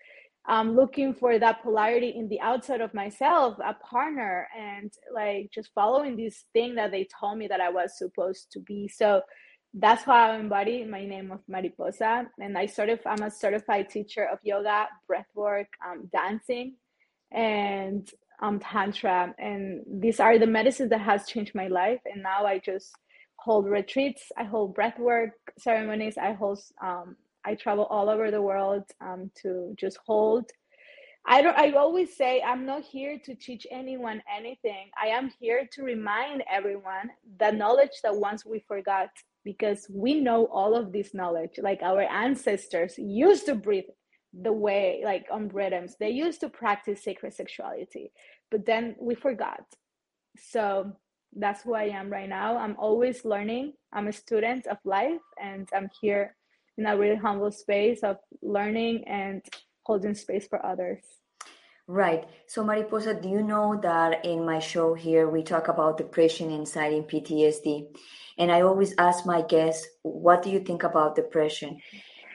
Um, 0.49 0.77
looking 0.77 1.13
for 1.13 1.41
that 1.41 1.61
polarity 1.65 2.11
in 2.11 2.29
the 2.29 2.41
outside 2.41 2.81
of 2.81 2.95
myself, 2.95 3.59
a 3.59 3.75
partner, 3.75 4.47
and 4.57 4.93
like 5.13 5.51
just 5.53 5.71
following 5.75 6.17
this 6.17 6.45
thing 6.53 6.77
that 6.77 6.93
they 6.93 7.09
told 7.21 7.37
me 7.37 7.49
that 7.49 7.61
I 7.61 7.69
was 7.69 7.99
supposed 7.99 8.53
to 8.53 8.61
be. 8.61 8.87
So 8.87 9.23
that's 9.75 10.05
how 10.05 10.15
I 10.15 10.37
embody 10.37 10.85
my 10.85 11.05
name 11.05 11.33
of 11.33 11.41
Mariposa. 11.49 12.27
And 12.39 12.57
I 12.57 12.67
sort 12.67 12.91
of, 12.91 13.01
I'm 13.05 13.25
a 13.25 13.31
certified 13.31 13.91
teacher 13.91 14.25
of 14.25 14.39
yoga, 14.45 14.87
breathwork, 15.11 15.67
um, 15.85 16.09
dancing, 16.13 16.77
and 17.33 18.09
um, 18.41 18.59
tantra 18.61 19.35
and 19.39 19.83
these 20.01 20.21
are 20.21 20.39
the 20.39 20.47
medicines 20.47 20.91
that 20.91 21.01
has 21.01 21.27
changed 21.27 21.55
my 21.55 21.69
life. 21.69 22.01
And 22.05 22.23
now 22.23 22.45
i 22.47 22.59
just 22.59 22.93
hold 23.39 23.67
retreats 23.67 24.33
i 24.37 24.45
hold 24.45 24.75
breathwork 24.75 25.31
ceremonies 25.59 26.17
i 26.19 26.33
hold 26.33 26.59
um, 26.83 27.17
i 27.45 27.55
travel 27.55 27.85
all 27.85 28.09
over 28.09 28.31
the 28.31 28.43
world 28.43 28.85
um, 29.01 29.31
to 29.43 29.75
just 29.79 29.99
hold. 30.07 30.51
I 31.29 31.43
don't 31.43 31.59
i 31.59 31.73
always 31.73 32.17
say 32.17 32.43
i'm 32.43 32.65
not 32.67 32.83
here 32.85 33.19
to 33.25 33.35
teach 33.35 33.67
anyone 33.71 34.23
anything. 34.35 34.91
I 35.03 35.09
am 35.09 35.33
here 35.41 35.69
to 35.73 35.83
remind 35.83 36.45
everyone 36.51 37.11
the 37.41 37.51
knowledge 37.51 38.01
that 38.03 38.15
once 38.15 38.47
we 38.47 38.61
forgot 38.61 39.11
because 39.47 39.87
we 39.89 40.21
know 40.21 40.47
all 40.47 40.75
of 40.75 40.93
this 40.93 41.15
knowledge. 41.15 41.53
Like 41.63 41.81
our 41.83 42.03
ancestors 42.03 42.99
used 42.99 43.47
to 43.47 43.55
breathe 43.55 43.85
the 44.43 44.53
way 44.53 45.01
like 45.05 45.27
on 45.31 45.49
rhythms 45.49 45.97
they 45.99 46.11
used 46.11 46.41
to 46.41 46.49
practice 46.49 47.03
sacred 47.03 47.33
sexuality 47.33 48.13
but 48.51 48.67
then 48.67 48.95
we 49.01 49.15
forgot 49.15 49.65
so 50.39 50.93
that's 51.37 51.63
who 51.63 51.75
i 51.75 51.85
am 51.85 52.11
right 52.11 52.29
now 52.29 52.57
i'm 52.59 52.77
always 52.79 53.25
learning 53.25 53.73
i'm 53.93 54.09
a 54.09 54.13
student 54.13 54.67
of 54.67 54.79
life 54.85 55.21
and 55.43 55.69
i'm 55.75 55.89
here 56.01 56.37
in 56.77 56.87
a 56.87 56.97
really 56.97 57.17
humble 57.17 57.51
space 57.51 58.01
of 58.03 58.17
learning 58.43 59.03
and 59.07 59.43
holding 59.85 60.15
space 60.15 60.47
for 60.47 60.65
others 60.65 61.03
Right. 61.89 62.25
So, 62.49 62.65
Mariposa, 62.65 63.15
do 63.15 63.29
you 63.29 63.45
know 63.45 63.79
that 63.81 64.25
in 64.25 64.45
my 64.45 64.59
show 64.59 64.95
here, 64.95 65.29
we 65.29 65.45
talk 65.45 65.69
about 65.69 65.99
depression, 65.99 66.51
anxiety, 66.51 66.97
and 66.97 67.07
PTSD? 67.07 67.87
And 68.39 68.51
I 68.51 68.63
always 68.63 68.93
ask 68.99 69.25
my 69.25 69.43
guests, 69.43 69.87
what 70.03 70.43
do 70.43 70.51
you 70.51 70.59
think 70.59 70.83
about 70.83 71.15
depression? 71.15 71.79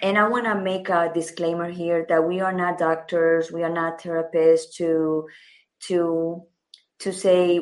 And 0.01 0.17
I 0.17 0.27
want 0.27 0.45
to 0.45 0.55
make 0.55 0.89
a 0.89 1.11
disclaimer 1.13 1.69
here 1.69 2.05
that 2.09 2.27
we 2.27 2.39
are 2.41 2.53
not 2.53 2.79
doctors, 2.79 3.51
we 3.51 3.63
are 3.63 3.73
not 3.73 4.01
therapists 4.01 4.73
to 4.77 5.27
to 5.87 6.43
to 6.99 7.11
say 7.11 7.59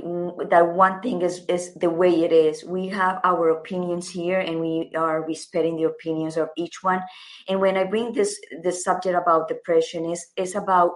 that 0.49 0.73
one 0.73 1.01
thing 1.01 1.21
is 1.21 1.45
is 1.47 1.73
the 1.75 1.89
way 1.89 2.23
it 2.23 2.31
is. 2.31 2.63
We 2.63 2.87
have 2.89 3.19
our 3.23 3.49
opinions 3.49 4.09
here, 4.09 4.39
and 4.39 4.59
we 4.61 4.91
are 4.95 5.23
respecting 5.23 5.75
the 5.77 5.83
opinions 5.83 6.37
of 6.37 6.49
each 6.55 6.81
one. 6.81 7.01
And 7.47 7.59
when 7.59 7.77
I 7.77 7.83
bring 7.83 8.13
this 8.13 8.39
this 8.63 8.83
subject 8.83 9.15
about 9.15 9.49
depression, 9.49 10.05
is 10.05 10.25
is 10.37 10.55
about 10.55 10.91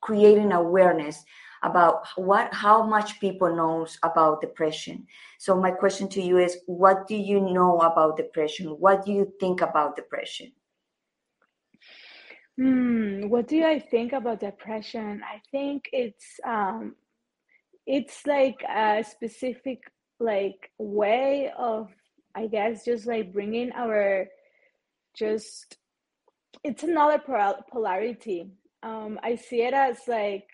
creating 0.00 0.52
awareness 0.52 1.24
about 1.62 2.06
what 2.16 2.52
how 2.54 2.82
much 2.82 3.20
people 3.20 3.54
knows 3.54 3.98
about 4.02 4.40
depression 4.40 5.06
so 5.38 5.54
my 5.54 5.70
question 5.70 6.08
to 6.08 6.22
you 6.22 6.38
is 6.38 6.56
what 6.66 7.06
do 7.06 7.14
you 7.14 7.38
know 7.38 7.78
about 7.80 8.16
depression 8.16 8.66
what 8.80 9.04
do 9.04 9.12
you 9.12 9.30
think 9.38 9.60
about 9.60 9.94
depression 9.94 10.50
Hmm, 12.60 13.30
what 13.30 13.48
do 13.48 13.64
I 13.64 13.78
think 13.78 14.12
about 14.12 14.40
depression? 14.40 15.22
I 15.24 15.40
think 15.50 15.88
it's 15.94 16.38
um, 16.44 16.94
it's 17.86 18.26
like 18.26 18.62
a 18.68 19.02
specific 19.02 19.80
like 20.18 20.70
way 20.76 21.50
of 21.56 21.88
I 22.34 22.48
guess 22.48 22.84
just 22.84 23.06
like 23.06 23.32
bringing 23.32 23.72
our 23.72 24.28
just 25.16 25.78
it's 26.62 26.82
another 26.82 27.18
polarity. 27.18 28.50
Um, 28.82 29.18
I 29.22 29.36
see 29.36 29.62
it 29.62 29.72
as 29.72 30.00
like 30.06 30.44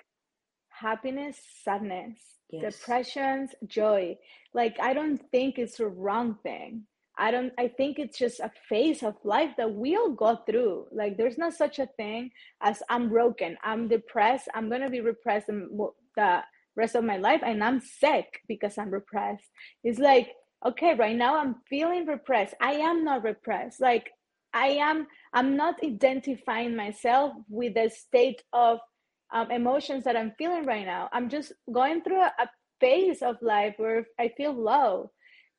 happiness, 0.68 1.36
sadness, 1.64 2.20
yes. 2.50 2.72
depressions, 2.72 3.50
joy. 3.66 4.16
Like 4.54 4.76
I 4.80 4.94
don't 4.94 5.20
think 5.32 5.58
it's 5.58 5.80
a 5.80 5.88
wrong 5.88 6.38
thing. 6.44 6.84
I 7.18 7.30
don't 7.30 7.52
I 7.58 7.68
think 7.68 7.98
it's 7.98 8.18
just 8.18 8.40
a 8.40 8.50
phase 8.68 9.02
of 9.02 9.14
life 9.24 9.50
that 9.56 9.72
we 9.72 9.96
all 9.96 10.10
go 10.10 10.38
through. 10.48 10.86
Like 10.92 11.16
there's 11.16 11.38
not 11.38 11.54
such 11.54 11.78
a 11.78 11.86
thing 11.96 12.30
as 12.60 12.82
I'm 12.88 13.08
broken, 13.08 13.56
I'm 13.62 13.88
depressed, 13.88 14.48
I'm 14.54 14.68
going 14.68 14.82
to 14.82 14.90
be 14.90 15.00
repressed 15.00 15.46
the 15.46 16.42
rest 16.76 16.94
of 16.94 17.04
my 17.04 17.16
life 17.16 17.40
and 17.44 17.64
I'm 17.64 17.80
sick 17.80 18.40
because 18.48 18.76
I'm 18.78 18.90
repressed. 18.90 19.44
It's 19.82 19.98
like 19.98 20.32
okay, 20.64 20.94
right 20.94 21.16
now 21.16 21.38
I'm 21.38 21.56
feeling 21.68 22.06
repressed. 22.06 22.54
I 22.60 22.72
am 22.72 23.04
not 23.04 23.22
repressed. 23.22 23.80
Like 23.80 24.10
I 24.52 24.68
am 24.68 25.06
I'm 25.32 25.56
not 25.56 25.76
identifying 25.82 26.76
myself 26.76 27.32
with 27.48 27.74
the 27.74 27.90
state 27.90 28.42
of 28.52 28.78
um, 29.32 29.50
emotions 29.50 30.04
that 30.04 30.16
I'm 30.16 30.32
feeling 30.38 30.64
right 30.64 30.86
now. 30.86 31.08
I'm 31.12 31.28
just 31.28 31.52
going 31.72 32.02
through 32.02 32.20
a, 32.20 32.32
a 32.38 32.48
phase 32.80 33.22
of 33.22 33.36
life 33.42 33.74
where 33.78 34.06
I 34.18 34.28
feel 34.36 34.52
low 34.52 35.10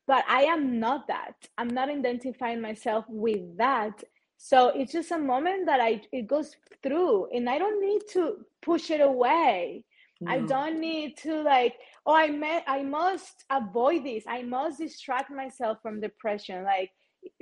but 0.08 0.24
I 0.28 0.44
am 0.44 0.80
not 0.80 1.08
that. 1.08 1.36
I'm 1.58 1.68
not 1.68 1.90
identifying 1.90 2.62
myself 2.62 3.06
with 3.10 3.58
that. 3.58 4.04
So 4.38 4.70
it's 4.70 4.94
just 4.94 5.12
a 5.12 5.18
moment 5.18 5.66
that 5.66 5.82
I 5.82 6.02
it 6.12 6.28
goes 6.28 6.56
through 6.82 7.28
and 7.34 7.50
I 7.50 7.58
don't 7.58 7.82
need 7.82 8.02
to 8.14 8.38
push 8.62 8.90
it 8.90 9.02
away. 9.02 9.84
No. 10.22 10.32
I 10.32 10.40
don't 10.40 10.80
need 10.80 11.18
to 11.18 11.42
like, 11.42 11.76
oh, 12.06 12.16
I 12.16 12.30
met 12.30 12.64
I 12.68 12.84
must 12.84 13.44
avoid 13.50 14.06
this. 14.06 14.24
I 14.28 14.44
must 14.44 14.80
distract 14.80 15.30
myself 15.30 15.80
from 15.82 16.00
depression. 16.00 16.64
Like 16.64 16.92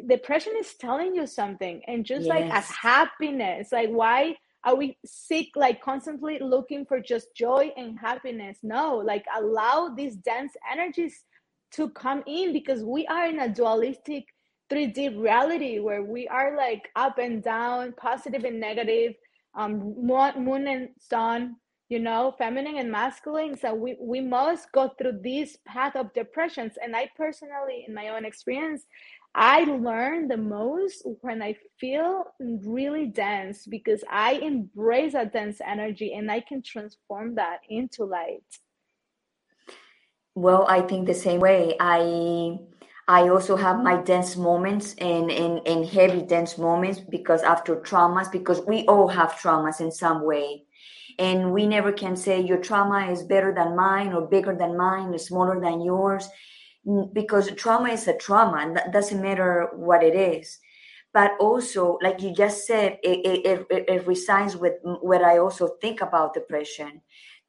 depression 0.08 0.54
is 0.58 0.74
telling 0.76 1.16
you 1.16 1.28
something. 1.28 1.82
And 1.88 2.06
just 2.06 2.26
yes. 2.26 2.30
like 2.30 2.46
as 2.46 2.68
happiness, 2.70 3.72
like 3.72 3.90
why 3.90 4.38
are 4.64 4.76
we 4.76 4.98
sick 5.06 5.50
like 5.56 5.82
constantly 5.82 6.40
looking 6.40 6.86
for 6.86 7.00
just 7.00 7.36
joy 7.36 7.72
and 7.78 8.00
happiness 8.00 8.58
no 8.64 8.98
like 8.98 9.24
allow 9.38 9.94
these 9.96 10.16
dense 10.16 10.54
energies 10.72 11.24
to 11.74 11.90
come 11.90 12.24
in 12.28 12.54
because 12.54 12.84
we 12.84 13.06
are 13.08 13.28
in 13.28 13.40
a 13.40 13.50
dualistic 13.50 14.26
3D 14.72 15.22
reality 15.22 15.80
where 15.80 16.04
we 16.04 16.28
are 16.28 16.56
like 16.58 16.90
up 16.96 17.18
and 17.18 17.44
down, 17.44 17.94
positive 17.98 18.44
and 18.44 18.60
negative, 18.60 19.14
um, 19.56 19.96
moon 20.02 20.68
and 20.68 20.90
sun, 21.00 21.56
you 21.90 22.00
know, 22.00 22.34
feminine 22.38 22.78
and 22.78 22.92
masculine. 22.92 23.58
So 23.58 23.74
we, 23.74 23.96
we 24.00 24.22
must 24.22 24.72
go 24.72 24.92
through 24.98 25.20
this 25.24 25.58
path 25.68 25.96
of 25.96 26.14
depressions. 26.14 26.74
And 26.82 26.96
I 26.96 27.10
personally, 27.16 27.86
in 27.88 27.94
my 27.94 28.10
own 28.10 28.26
experience, 28.26 28.84
I 29.36 29.66
learn 29.66 30.30
the 30.30 30.38
most 30.38 31.04
when 31.22 31.44
I 31.44 31.56
feel 31.78 32.24
really 32.40 33.08
dense 33.08 33.68
because 33.68 34.04
I 34.10 34.34
embrace 34.34 35.12
that 35.12 35.34
dense 35.34 35.60
energy 35.66 36.14
and 36.14 36.32
I 36.32 36.40
can 36.40 36.62
transform 36.62 37.36
that 37.36 37.60
into 37.70 38.06
light. 38.06 38.44
Well, 40.36 40.66
I 40.68 40.82
think 40.82 41.08
the 41.08 41.14
same 41.14 41.40
way. 41.40 41.76
I 41.80 42.60
I 43.08 43.30
also 43.30 43.56
have 43.56 43.82
my 43.84 44.02
dense 44.02 44.36
moments 44.36 44.96
and, 44.96 45.30
and, 45.32 45.62
and 45.68 45.86
heavy 45.86 46.24
dense 46.24 46.58
moments 46.58 47.00
because 47.00 47.44
after 47.44 47.76
traumas, 47.76 48.32
because 48.32 48.62
we 48.66 48.84
all 48.88 49.08
have 49.08 49.34
traumas 49.34 49.80
in 49.80 49.92
some 49.92 50.24
way. 50.26 50.64
And 51.20 51.54
we 51.54 51.68
never 51.68 51.92
can 51.92 52.16
say 52.16 52.42
your 52.42 52.58
trauma 52.58 53.12
is 53.12 53.22
better 53.24 53.54
than 53.54 53.76
mine 53.76 54.12
or 54.12 54.22
bigger 54.28 54.56
than 54.56 54.76
mine 54.76 55.14
or 55.14 55.20
smaller 55.20 55.62
than 55.62 55.82
yours 55.82 56.28
because 57.14 57.52
trauma 57.56 57.90
is 57.90 58.08
a 58.08 58.16
trauma 58.18 58.58
and 58.58 58.76
that 58.76 58.92
doesn't 58.94 59.22
matter 59.22 59.70
what 59.74 60.04
it 60.04 60.16
is. 60.16 60.60
But 61.14 61.32
also, 61.40 61.98
like 62.02 62.22
you 62.22 62.34
just 62.34 62.68
said, 62.68 62.98
it, 63.02 63.26
it, 63.26 63.66
it, 63.70 63.86
it 63.88 64.08
resides 64.08 64.58
with 64.58 64.74
what 64.84 65.24
I 65.24 65.38
also 65.38 65.70
think 65.82 66.02
about 66.02 66.34
depression 66.34 67.02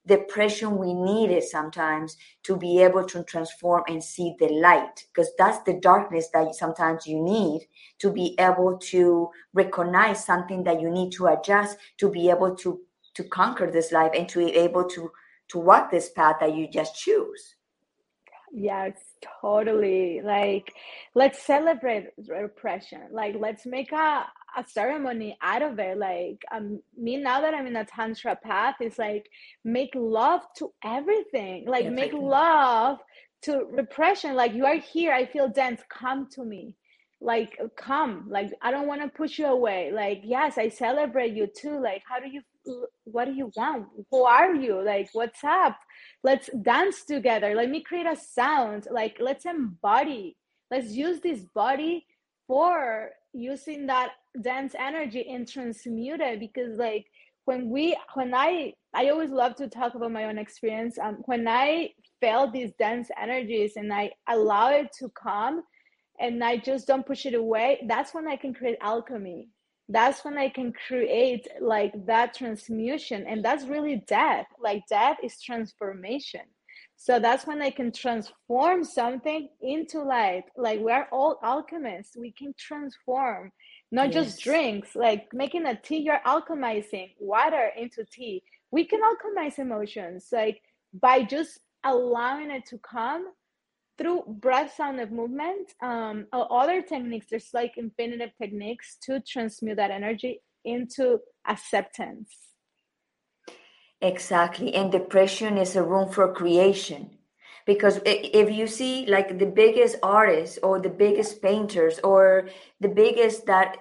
depression 0.07 0.79
we 0.79 0.95
need 0.95 1.31
it 1.31 1.45
sometimes 1.45 2.17
to 2.43 2.57
be 2.57 2.83
able 2.83 3.05
to 3.05 3.25
transform 3.25 3.83
and 3.89 4.03
see 4.03 4.35
the 4.39 4.49
light 4.49 5.05
because 5.09 5.31
that's 5.37 5.59
the 5.65 5.75
darkness 5.75 6.29
that 6.33 6.55
sometimes 6.55 7.07
you 7.07 7.21
need 7.23 7.67
to 7.99 8.11
be 8.11 8.35
able 8.39 8.79
to 8.79 9.29
recognize 9.53 10.25
something 10.25 10.63
that 10.63 10.81
you 10.81 10.91
need 10.91 11.11
to 11.11 11.27
adjust 11.27 11.77
to 11.99 12.11
be 12.11 12.31
able 12.31 12.55
to 12.55 12.81
to 13.15 13.25
conquer 13.25 13.71
this 13.71 13.93
life 13.93 14.13
and 14.15 14.29
to 14.29 14.45
be 14.45 14.53
able 14.53 14.85
to 14.85 15.11
to 15.49 15.59
walk 15.59 15.91
this 15.91 16.11
path 16.11 16.37
that 16.41 16.55
you 16.55 16.69
just 16.69 16.97
choose. 16.97 17.55
Yes 18.53 18.95
totally. 19.41 20.21
Like 20.23 20.73
let's 21.15 21.43
celebrate 21.43 22.09
repression. 22.29 23.03
Like 23.11 23.37
let's 23.39 23.67
make 23.67 23.93
a 23.93 24.27
a 24.57 24.65
ceremony 24.67 25.37
out 25.43 25.63
of 25.63 25.79
it. 25.79 25.99
Like 25.99 26.43
um, 26.53 26.81
me 26.97 27.17
now 27.17 27.41
that 27.41 27.55
I'm 27.55 27.67
in 27.67 27.77
a 27.77 27.85
tantra 27.85 28.37
path, 28.37 28.77
is 28.81 28.99
like 28.99 29.29
make 29.65 29.93
love 29.95 30.43
to 30.59 30.73
everything. 30.85 31.67
Like 31.67 31.91
make 31.91 32.13
love 32.13 32.99
to 33.43 33.65
repression. 33.71 34.35
Like 34.35 34.55
you 34.55 34.65
are 34.65 34.77
here 34.77 35.13
i 35.13 35.27
feel 35.27 35.49
dense. 35.49 35.81
Come 35.89 36.29
to 36.33 36.45
me. 36.45 36.75
Like 37.21 37.59
come. 37.77 38.27
Like 38.31 38.51
i 38.63 38.71
don't 38.71 38.87
want 38.87 39.03
to 39.03 39.09
push 39.09 39.39
you 39.39 39.47
away. 39.47 39.93
Like 39.93 40.23
yes 40.25 40.59
i 40.59 40.69
celebrate 40.69 41.35
you 41.35 41.47
too. 41.47 41.81
Like 41.81 42.03
how 42.09 42.19
do 42.19 42.29
you 42.29 42.43
what 43.05 43.27
do 43.27 43.33
you 43.33 43.53
want? 43.57 43.87
Who 44.11 44.25
are 44.25 44.55
you? 44.55 44.83
Like 44.83 45.11
what's 45.13 45.45
up? 45.45 45.79
Let's 46.23 46.51
dance 46.63 47.05
together. 47.05 47.55
Let 47.55 47.71
me 47.71 47.83
create 47.83 48.07
a 48.07 48.17
sound. 48.17 48.89
Like 48.91 49.19
let's 49.21 49.45
embody. 49.45 50.37
Let's 50.71 50.93
use 50.93 51.21
this 51.21 51.41
body 51.55 52.07
for 52.47 53.11
using 53.37 53.87
that 53.87 54.13
dense 54.41 54.75
energy 54.79 55.29
and 55.29 55.49
transmute 55.49 56.21
it 56.21 56.41
because 56.41 56.79
like 56.79 57.07
when 57.45 57.71
we 57.71 57.97
when 58.15 58.35
i 58.35 58.73
i 58.95 59.09
always 59.09 59.31
love 59.31 59.55
to 59.57 59.69
talk 59.69 59.95
about 59.95 60.13
my 60.13 60.25
own 60.25 60.39
experience. 60.39 60.99
Um, 60.99 61.23
when 61.27 61.47
i 61.47 61.91
felt 62.21 62.53
these 62.53 62.73
dense 62.79 63.09
energies 63.21 63.77
and 63.77 63.93
i 63.93 64.11
allow 64.29 64.71
it 64.71 64.91
to 64.99 65.09
come 65.11 65.63
and 66.19 66.43
i 66.43 66.57
just 66.57 66.87
don't 66.87 67.07
push 67.07 67.27
it 67.27 67.35
away 67.35 67.85
that's 67.89 68.15
when 68.15 68.27
i 68.27 68.37
can 68.37 68.55
create 68.55 68.79
alchemy. 68.81 69.49
That's 69.89 70.25
when 70.25 70.37
i 70.37 70.49
can 70.49 70.73
create 70.73 71.47
like 71.61 71.93
that 72.07 72.35
transmutation. 72.35 73.25
And 73.27 73.45
that's 73.45 73.67
really 73.67 74.03
death. 74.09 74.47
Like 74.61 74.83
death 74.89 75.19
is 75.23 75.41
transformation 75.41 76.43
so 76.97 77.19
that's 77.19 77.47
when 77.47 77.61
I 77.61 77.71
can 77.71 77.93
transform 77.93 78.83
something 78.83 79.49
into 79.61 80.03
light. 80.03 80.45
Like 80.57 80.81
we're 80.81 81.07
all 81.13 81.39
alchemists. 81.43 82.17
We 82.17 82.33
can 82.33 82.55
transform, 82.59 83.53
not 83.93 84.13
yes. 84.13 84.25
just 84.25 84.43
drinks. 84.43 84.97
Like 84.97 85.29
making 85.33 85.67
a 85.67 85.77
tea, 85.77 85.99
you're 85.99 86.21
alchemizing 86.27 87.11
water 87.21 87.71
into 87.77 88.05
tea. 88.11 88.43
We 88.71 88.85
can 88.85 89.01
alchemize 89.01 89.59
emotions, 89.59 90.29
like 90.33 90.63
by 90.93 91.23
just 91.23 91.61
allowing 91.85 92.51
it 92.51 92.65
to 92.67 92.79
come 92.79 93.27
through 93.99 94.25
breath 94.27 94.75
sound 94.75 95.01
of 95.01 95.13
movement. 95.13 95.75
Um, 95.83 96.27
other 96.33 96.83
techniques, 96.83 97.27
there's 97.31 97.51
like 97.53 97.75
infinitive 97.77 98.31
techniques 98.41 98.97
to 99.03 99.21
transmute 99.21 99.77
that 99.77 99.91
energy 99.91 100.41
into 100.65 101.21
acceptance 101.47 102.46
Exactly. 104.07 104.73
And 104.73 104.93
depression 104.93 105.59
is 105.59 105.75
a 105.75 105.83
room 105.83 106.13
for 106.13 106.33
creation. 106.33 107.11
Because 107.67 107.99
if 108.07 108.53
you 108.53 108.69
see 108.69 109.05
like 109.07 109.37
the 109.37 109.47
biggest 109.47 109.97
artists 110.01 110.61
or 110.63 110.79
the 110.79 110.89
biggest 110.89 111.43
painters 111.43 111.99
or 112.05 112.49
the 112.81 112.89
biggest 112.89 113.47
that 113.47 113.79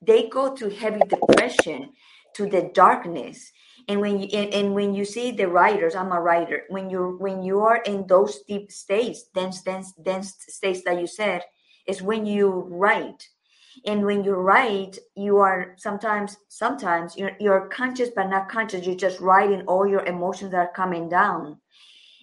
they 0.00 0.28
go 0.28 0.54
to 0.54 0.70
heavy 0.70 1.00
depression, 1.00 1.90
to 2.34 2.46
the 2.46 2.70
darkness. 2.72 3.50
And 3.88 4.00
when 4.00 4.20
you 4.20 4.28
and, 4.32 4.54
and 4.54 4.74
when 4.74 4.94
you 4.94 5.04
see 5.04 5.32
the 5.32 5.48
writers, 5.48 5.96
I'm 5.96 6.12
a 6.12 6.20
writer. 6.20 6.62
When 6.68 6.88
you 6.88 7.16
when 7.18 7.42
you 7.42 7.58
are 7.60 7.82
in 7.82 8.06
those 8.06 8.42
deep 8.46 8.70
states, 8.70 9.24
dense, 9.34 9.62
dense, 9.62 9.92
dense 9.94 10.36
states 10.46 10.82
that 10.84 11.00
you 11.00 11.08
said, 11.08 11.42
is 11.88 12.00
when 12.00 12.26
you 12.26 12.48
write 12.70 13.26
and 13.84 14.04
when 14.04 14.24
you 14.24 14.34
write 14.34 14.98
you 15.16 15.38
are 15.38 15.74
sometimes 15.76 16.36
sometimes 16.48 17.16
you're, 17.16 17.36
you're 17.40 17.68
conscious 17.68 18.10
but 18.14 18.28
not 18.28 18.48
conscious. 18.48 18.86
You're 18.86 18.96
just 18.96 19.20
writing 19.20 19.62
all 19.62 19.86
your 19.86 20.04
emotions 20.04 20.52
that 20.52 20.58
are 20.58 20.72
coming 20.72 21.08
down. 21.08 21.58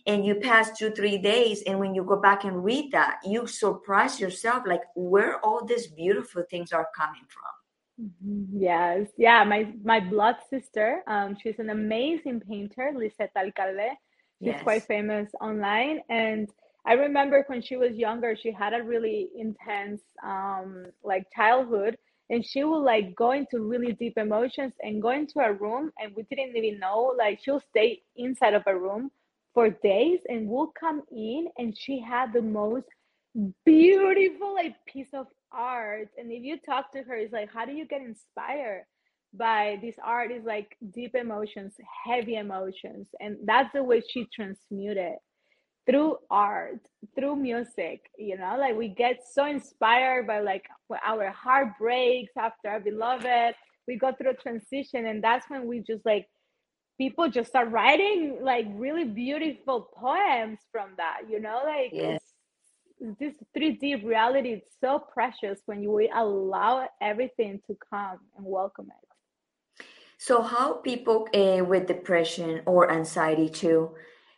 And 0.07 0.25
you 0.25 0.35
pass 0.35 0.77
two 0.77 0.91
three 0.91 1.17
days 1.17 1.63
and 1.63 1.79
when 1.79 1.95
you 1.95 2.03
go 2.03 2.17
back 2.21 2.43
and 2.43 2.63
read 2.63 2.91
that 2.91 3.19
you 3.25 3.47
surprise 3.47 4.19
yourself 4.19 4.63
like 4.65 4.81
where 4.95 5.39
all 5.39 5.65
these 5.65 5.87
beautiful 5.87 6.43
things 6.49 6.71
are 6.71 6.87
coming 6.95 7.25
from. 7.27 8.07
Mm-hmm. 8.07 8.59
yes. 8.59 9.07
Yeah 9.17 9.43
my 9.43 9.73
my 9.83 9.99
blood 9.99 10.35
sister 10.49 11.01
um 11.07 11.37
she's 11.41 11.59
an 11.59 11.69
amazing 11.69 12.41
painter 12.41 12.91
lisette 12.95 13.31
alcalde. 13.35 13.97
She's 14.39 14.47
yes. 14.47 14.63
quite 14.63 14.83
famous 14.83 15.29
online 15.39 16.01
and 16.09 16.49
I 16.87 16.93
remember 16.93 17.43
when 17.47 17.61
she 17.63 17.77
was 17.77 17.95
younger, 17.95 18.35
she 18.35 18.51
had 18.51 18.73
a 18.73 18.83
really 18.83 19.29
intense 19.37 20.01
um 20.23 20.85
like 21.03 21.25
childhood 21.35 21.97
and 22.29 22.45
she 22.45 22.63
would 22.63 22.79
like 22.79 23.15
go 23.15 23.31
into 23.31 23.59
really 23.59 23.93
deep 23.93 24.17
emotions 24.17 24.73
and 24.81 25.01
go 25.01 25.09
into 25.09 25.39
a 25.39 25.53
room 25.53 25.91
and 25.99 26.15
we 26.15 26.23
didn't 26.23 26.55
even 26.55 26.79
know 26.79 27.13
like 27.17 27.39
she'll 27.43 27.61
stay 27.69 28.01
inside 28.15 28.53
of 28.53 28.63
a 28.67 28.77
room 28.77 29.11
for 29.53 29.69
days 29.69 30.19
and 30.27 30.47
we'll 30.47 30.71
come 30.79 31.01
in 31.11 31.47
and 31.57 31.75
she 31.77 31.99
had 31.99 32.33
the 32.33 32.41
most 32.41 32.87
beautiful 33.65 34.53
like 34.53 34.75
piece 34.85 35.13
of 35.13 35.27
art. 35.51 36.09
And 36.17 36.31
if 36.31 36.43
you 36.43 36.57
talk 36.65 36.91
to 36.93 37.03
her 37.03 37.15
it's 37.15 37.33
like 37.33 37.49
how 37.51 37.65
do 37.65 37.73
you 37.73 37.85
get 37.85 38.01
inspired 38.01 38.85
by 39.33 39.77
this 39.81 39.95
art? 40.03 40.31
Is 40.31 40.45
like 40.45 40.77
deep 40.93 41.15
emotions 41.15 41.73
heavy 42.05 42.35
emotions 42.35 43.07
and 43.19 43.37
that's 43.45 43.71
the 43.73 43.83
way 43.83 44.01
she 44.07 44.27
transmuted 44.33 45.15
through 45.85 46.17
art 46.29 46.79
through 47.15 47.35
music 47.35 48.09
you 48.17 48.37
know? 48.37 48.57
Like 48.59 48.75
we 48.75 48.87
get 48.89 49.21
so 49.33 49.45
inspired 49.45 50.27
by 50.27 50.39
like 50.39 50.65
our 51.05 51.29
heart 51.31 51.77
breaks 51.79 52.33
after 52.37 52.69
our 52.69 52.79
beloved. 52.79 53.55
We 53.87 53.97
go 53.97 54.11
through 54.13 54.31
a 54.31 54.35
transition 54.35 55.05
and 55.05 55.23
that's 55.23 55.49
when 55.49 55.67
we 55.67 55.79
just 55.79 56.05
like 56.05 56.27
people 56.97 57.29
just 57.29 57.49
start 57.49 57.69
writing 57.71 58.39
like 58.41 58.65
really 58.73 59.03
beautiful 59.03 59.89
poems 59.95 60.59
from 60.71 60.91
that 60.97 61.21
you 61.29 61.39
know? 61.39 61.61
Like 61.65 61.91
yes. 61.93 62.21
this 63.19 63.35
3d 63.55 64.03
reality 64.05 64.49
is 64.49 64.63
so 64.81 64.99
precious 64.99 65.59
when 65.65 65.83
you 65.83 66.09
allow 66.13 66.87
everything 67.01 67.61
to 67.67 67.77
come 67.91 68.19
and 68.37 68.45
welcome 68.45 68.87
it. 68.87 69.85
So 70.17 70.41
how 70.41 70.75
people 70.75 71.27
uh, 71.33 71.63
with 71.63 71.87
depression 71.87 72.61
or 72.65 72.89
anxiety 72.89 73.49
too 73.49 73.91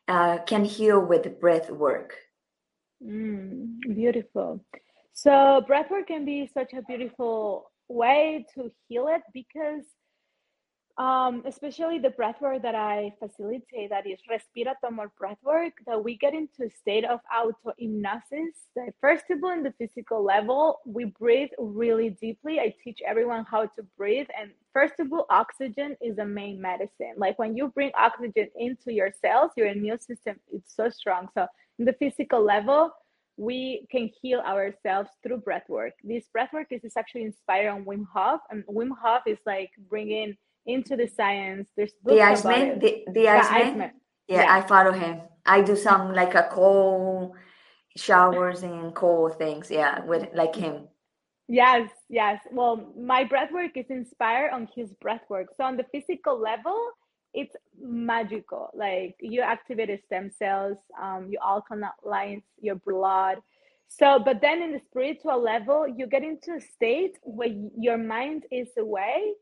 uh, 0.08 0.40
can 0.40 0.66
heal 0.66 1.00
with 1.00 1.40
breath 1.40 1.70
work. 1.70 2.16
Mm, 3.04 3.80
beautiful. 3.96 4.64
So, 5.14 5.64
breath 5.68 5.90
work 5.90 6.08
can 6.08 6.26
be 6.26 6.50
such 6.54 6.74
a 6.74 6.82
beautiful 6.84 7.72
way 7.88 8.46
to 8.56 8.72
heal 8.88 9.08
it 9.08 9.22
because 9.34 9.84
um, 10.98 11.44
especially 11.46 12.00
the 12.00 12.10
breath 12.10 12.42
work 12.42 12.64
that 12.64 12.74
I 12.74 13.14
facilitate, 13.20 13.92
that 13.92 14.08
is 14.08 14.20
respiratory 14.28 15.08
breath 15.20 15.38
work, 15.44 15.74
that 15.86 16.04
we 16.04 16.18
get 16.18 16.34
into 16.34 16.64
a 16.66 16.70
state 16.72 17.06
of 17.06 17.20
auto 17.32 17.74
hypnosis. 17.78 18.56
First 19.00 19.26
of 19.30 19.44
all, 19.44 19.52
in 19.52 19.62
the 19.62 19.74
physical 19.78 20.24
level, 20.24 20.80
we 20.88 21.06
breathe 21.06 21.50
really 21.60 22.10
deeply. 22.10 22.60
I 22.60 22.74
teach 22.84 23.00
everyone 23.06 23.46
how 23.46 23.68
to 23.68 23.84
breathe. 23.96 24.28
And 24.40 24.50
first 24.74 25.00
of 25.00 25.14
all, 25.14 25.28
oxygen 25.30 25.96
is 26.02 26.16
the 26.16 26.26
main 26.26 26.60
medicine. 26.60 27.14
Like 27.16 27.38
when 27.38 27.56
you 27.56 27.68
bring 27.68 27.92
oxygen 27.96 28.48
into 28.56 28.92
your 28.92 29.12
cells, 29.22 29.52
your 29.56 29.68
immune 29.68 30.00
system 30.00 30.38
is 30.52 30.64
so 30.66 30.90
strong. 30.90 31.28
So, 31.36 31.46
in 31.78 31.86
the 31.86 31.94
physical 31.94 32.42
level, 32.42 32.92
we 33.38 33.86
can 33.92 34.10
heal 34.20 34.40
ourselves 34.40 35.12
through 35.22 35.38
breath 35.38 35.70
work. 35.70 35.94
This 36.04 36.26
breath 36.34 36.52
work 36.54 36.68
is, 36.72 36.84
is 36.84 36.98
actually 36.98 37.24
inspired 37.24 37.70
on 37.70 37.86
Wim 37.86 38.04
Hof, 38.12 38.42
and 38.50 38.64
Wim 38.66 38.90
Hof 39.00 39.22
is 39.28 39.38
like 39.46 39.70
bringing 39.92 40.36
into 40.68 40.96
the 40.96 41.08
science. 41.08 41.70
There's 41.76 41.94
the 42.04 42.22
Iceman. 42.22 42.80
The, 42.80 43.06
the 43.12 43.28
Iceman. 43.28 43.62
Iceman. 43.62 43.92
Yeah, 44.28 44.42
yeah, 44.44 44.56
I 44.56 44.62
follow 44.62 44.92
him. 44.92 45.22
I 45.46 45.62
do 45.62 45.76
some 45.76 46.14
like 46.14 46.36
a 46.36 46.50
cold 46.52 47.34
showers 47.96 48.64
and 48.64 48.94
cold 48.94 49.38
things. 49.38 49.72
Yeah, 49.72 50.04
with 50.04 50.28
like 50.34 50.56
him. 50.56 50.88
Yes, 51.48 51.90
yes. 52.10 52.42
Well, 52.52 52.94
my 53.00 53.24
breath 53.24 53.52
work 53.54 53.72
is 53.76 53.86
inspired 53.90 54.52
on 54.52 54.68
his 54.76 54.92
breath 55.02 55.24
work. 55.30 55.48
So 55.56 55.64
on 55.64 55.78
the 55.78 55.86
physical 55.94 56.38
level, 56.38 56.78
it's 57.34 57.56
magical. 57.80 58.70
Like 58.74 59.16
you 59.22 59.42
activate 59.42 60.04
stem 60.06 60.30
cells, 60.38 60.78
um, 61.02 61.30
you 61.32 61.40
alkalize 61.40 62.44
your 62.60 62.76
blood. 62.76 63.38
So, 63.88 64.20
but 64.20 64.42
then 64.42 64.62
in 64.62 64.74
the 64.74 64.82
spiritual 64.90 65.42
level, 65.42 65.88
you 65.88 66.08
get 66.08 66.24
into 66.24 66.56
a 66.56 66.62
state 66.62 67.18
where 67.24 67.54
your 67.78 67.98
mind 67.98 68.44
is 68.52 68.68
away 68.78 69.34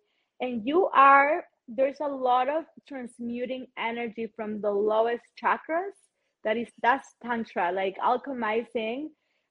and 0.42 0.66
you 0.66 0.88
are 0.94 1.46
there's 1.68 2.00
a 2.02 2.08
lot 2.08 2.48
of 2.48 2.66
transmuting 2.88 3.66
energy 3.78 4.32
from 4.36 4.62
the 4.62 4.70
lowest 4.70 5.24
chakras 5.42 5.96
that 6.44 6.58
is 6.58 6.68
that's 6.82 7.16
tantra. 7.24 7.72
Like 7.72 7.98
alchemizing 7.98 9.08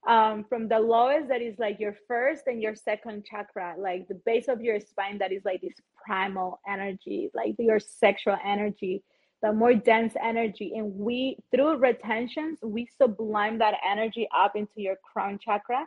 um, 0.07 0.45
from 0.49 0.69
the 0.69 0.79
lowest 0.79 1.29
that 1.29 1.43
is 1.43 1.59
like 1.59 1.81
your 1.81 1.97
first 2.07 2.43
and 2.47 2.63
your 2.63 2.75
second 2.75 3.25
chakra 3.25 3.75
like 3.79 4.07
the 4.07 4.21
base 4.27 4.49
of 4.49 4.61
your 4.61 4.79
spine 4.79 5.19
that 5.19 5.33
is 5.33 5.43
like 5.45 5.63
this 5.63 5.75
primal 6.07 6.61
energy 6.69 7.31
like 7.35 7.55
your 7.59 7.81
sexual 7.81 8.37
energy 8.45 9.03
the 9.45 9.53
more 9.53 9.75
dense 9.75 10.15
energy. 10.23 10.73
And 10.75 10.95
we 10.97 11.37
through 11.55 11.77
retentions 11.77 12.59
we 12.63 12.89
sublime 13.01 13.59
that 13.59 13.75
energy 13.87 14.27
up 14.35 14.57
into 14.57 14.73
your 14.77 14.97
crown 14.97 15.39
chakra 15.39 15.87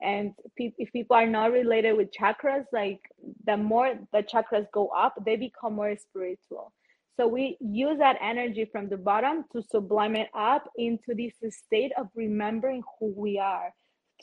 and 0.00 0.32
if 0.56 0.92
people 0.92 1.16
are 1.16 1.26
not 1.26 1.52
related 1.52 1.96
with 1.96 2.12
chakras 2.12 2.64
like 2.72 3.00
the 3.46 3.56
more 3.56 3.94
the 4.12 4.22
chakras 4.22 4.66
go 4.72 4.88
up 4.88 5.14
they 5.24 5.36
become 5.36 5.74
more 5.74 5.96
spiritual. 5.96 6.72
So 7.16 7.28
we 7.28 7.56
use 7.60 7.98
that 7.98 8.18
energy 8.20 8.68
from 8.70 8.88
the 8.88 8.96
bottom 8.96 9.44
to 9.52 9.62
sublime 9.62 10.16
it 10.16 10.28
up 10.34 10.68
into 10.76 11.14
this 11.14 11.34
state 11.56 11.92
of 11.96 12.08
remembering 12.16 12.82
who 12.98 13.14
we 13.16 13.38
are. 13.38 13.72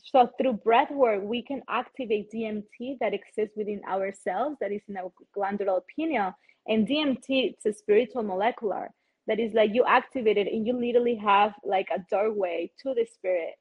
So 0.04 0.30
through 0.38 0.54
breath 0.54 0.92
work 0.92 1.22
we 1.24 1.42
can 1.42 1.62
activate 1.70 2.32
dmt 2.32 2.98
that 3.00 3.14
exists 3.14 3.56
within 3.56 3.82
ourselves 3.88 4.58
that 4.60 4.72
is 4.72 4.82
in 4.90 4.98
our 4.98 5.12
glandular 5.34 5.82
pineal 5.96 6.34
and 6.68 6.88
dmt 6.88 7.26
it's 7.30 7.66
a 7.66 7.74
spiritual 7.74 8.24
molecular. 8.24 8.90
That 9.28 9.40
is 9.40 9.54
like 9.54 9.74
you 9.74 9.86
activate 9.86 10.38
it 10.38 10.48
and 10.48 10.68
you 10.68 10.74
literally 10.74 11.16
have 11.16 11.54
like 11.64 11.88
a 11.96 12.04
doorway 12.10 12.72
to 12.82 12.94
the 12.94 13.06
spirit 13.14 13.54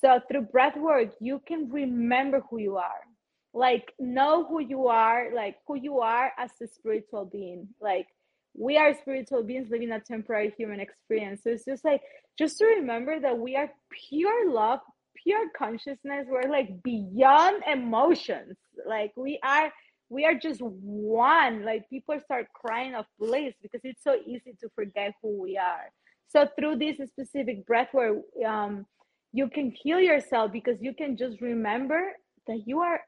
so 0.00 0.20
through 0.30 0.42
breath 0.42 0.76
work 0.76 1.10
you 1.20 1.40
can 1.46 1.70
remember 1.70 2.42
who 2.50 2.58
you 2.58 2.76
are. 2.76 3.02
Like 3.54 3.92
know 3.98 4.44
who 4.44 4.60
you 4.60 4.88
are 4.88 5.34
like 5.34 5.56
who 5.66 5.76
you 5.76 6.00
are 6.00 6.32
as 6.38 6.50
a 6.62 6.66
spiritual 6.66 7.24
being. 7.24 7.68
Like 7.80 8.06
we 8.54 8.76
are 8.76 8.94
spiritual 8.94 9.42
beings 9.42 9.68
living 9.70 9.90
a 9.92 10.00
temporary 10.00 10.52
human 10.56 10.80
experience. 10.80 11.42
So 11.44 11.50
it's 11.50 11.64
just 11.64 11.84
like 11.84 12.02
just 12.38 12.58
to 12.58 12.66
remember 12.66 13.18
that 13.20 13.38
we 13.38 13.56
are 13.56 13.70
pure 13.90 14.50
love 14.50 14.80
pure 15.22 15.48
consciousness. 15.56 16.26
We're 16.28 16.50
like 16.50 16.82
beyond 16.82 17.62
emotions. 17.70 18.56
Like 18.86 19.12
we 19.16 19.38
are 19.42 19.72
we 20.08 20.24
are 20.24 20.34
just 20.34 20.60
one. 20.62 21.64
Like 21.64 21.88
people 21.90 22.18
start 22.24 22.46
crying 22.54 22.94
of 22.94 23.06
bliss 23.18 23.54
because 23.62 23.80
it's 23.84 24.02
so 24.02 24.16
easy 24.26 24.54
to 24.60 24.68
forget 24.74 25.14
who 25.22 25.40
we 25.42 25.58
are. 25.58 25.90
So 26.28 26.46
through 26.58 26.76
this 26.76 26.96
specific 27.08 27.66
breath 27.66 27.88
where 27.92 28.20
um, 28.46 28.86
you 29.32 29.48
can 29.48 29.70
heal 29.70 30.00
yourself 30.00 30.52
because 30.52 30.76
you 30.80 30.94
can 30.94 31.16
just 31.16 31.40
remember 31.40 32.12
that 32.46 32.62
you 32.66 32.80
are 32.80 33.00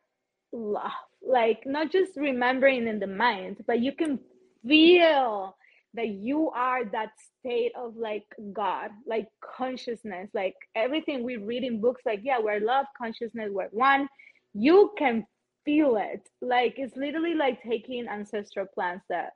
love. 0.52 0.90
Like 1.22 1.62
not 1.66 1.92
just 1.92 2.12
remembering 2.16 2.86
in 2.86 2.98
the 2.98 3.06
mind 3.06 3.58
but 3.66 3.80
you 3.80 3.92
can 3.92 4.18
feel 4.66 5.56
that 5.94 6.08
you 6.08 6.50
are 6.50 6.84
that 6.84 7.10
state 7.38 7.72
of 7.76 7.96
like 7.96 8.24
god 8.52 8.90
like 9.06 9.28
consciousness. 9.56 10.30
Like 10.34 10.54
everything 10.74 11.24
we 11.24 11.36
read 11.36 11.64
in 11.64 11.80
books 11.80 12.02
like 12.06 12.20
yeah 12.22 12.38
we're 12.40 12.60
love 12.60 12.86
consciousness 12.96 13.50
we're 13.52 13.68
one. 13.70 14.08
You 14.54 14.92
can 14.98 15.26
feel 15.64 15.96
it. 15.96 16.26
Like 16.40 16.74
it's 16.78 16.96
literally 16.96 17.34
like 17.34 17.62
taking 17.62 18.08
ancestral 18.08 18.66
plants 18.74 19.04
that 19.10 19.32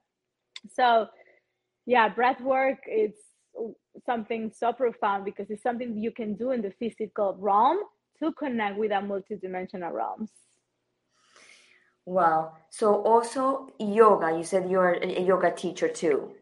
so 0.72 1.06
yeah 1.86 2.08
breath 2.08 2.40
work 2.40 2.78
it's 2.86 3.18
something 4.04 4.50
so 4.54 4.72
profound 4.72 5.24
because 5.24 5.50
it's 5.50 5.62
something 5.62 5.96
you 5.96 6.10
can 6.10 6.34
do 6.34 6.50
in 6.50 6.62
the 6.62 6.72
physical 6.78 7.36
realm 7.38 7.78
to 8.18 8.32
connect 8.32 8.78
with 8.78 8.90
a 8.90 8.94
multidimensional 8.94 9.92
realms 9.92 10.30
Wow. 12.06 12.52
So 12.68 13.02
also 13.02 13.70
yoga, 13.78 14.36
you 14.36 14.44
said 14.44 14.70
you're 14.70 14.92
a 14.92 15.20
yoga 15.20 15.50
teacher 15.50 15.88
too. 15.88 16.32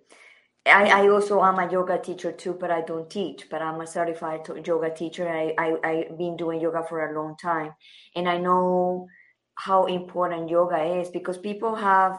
I, 0.66 1.04
I 1.04 1.08
also 1.08 1.42
am 1.42 1.58
a 1.58 1.70
yoga 1.70 1.98
teacher 1.98 2.32
too, 2.32 2.54
but 2.54 2.70
I 2.70 2.82
don't 2.82 3.10
teach, 3.10 3.48
but 3.50 3.62
I'm 3.62 3.80
a 3.80 3.86
certified 3.86 4.48
yoga 4.64 4.90
teacher. 4.90 5.28
I, 5.28 5.54
I, 5.58 5.76
I've 5.84 6.18
been 6.18 6.36
doing 6.36 6.60
yoga 6.60 6.84
for 6.88 7.10
a 7.10 7.20
long 7.20 7.36
time. 7.36 7.74
And 8.14 8.28
I 8.28 8.38
know 8.38 9.08
how 9.54 9.86
important 9.86 10.50
yoga 10.50 10.82
is 11.00 11.10
because 11.10 11.38
people 11.38 11.74
have 11.74 12.18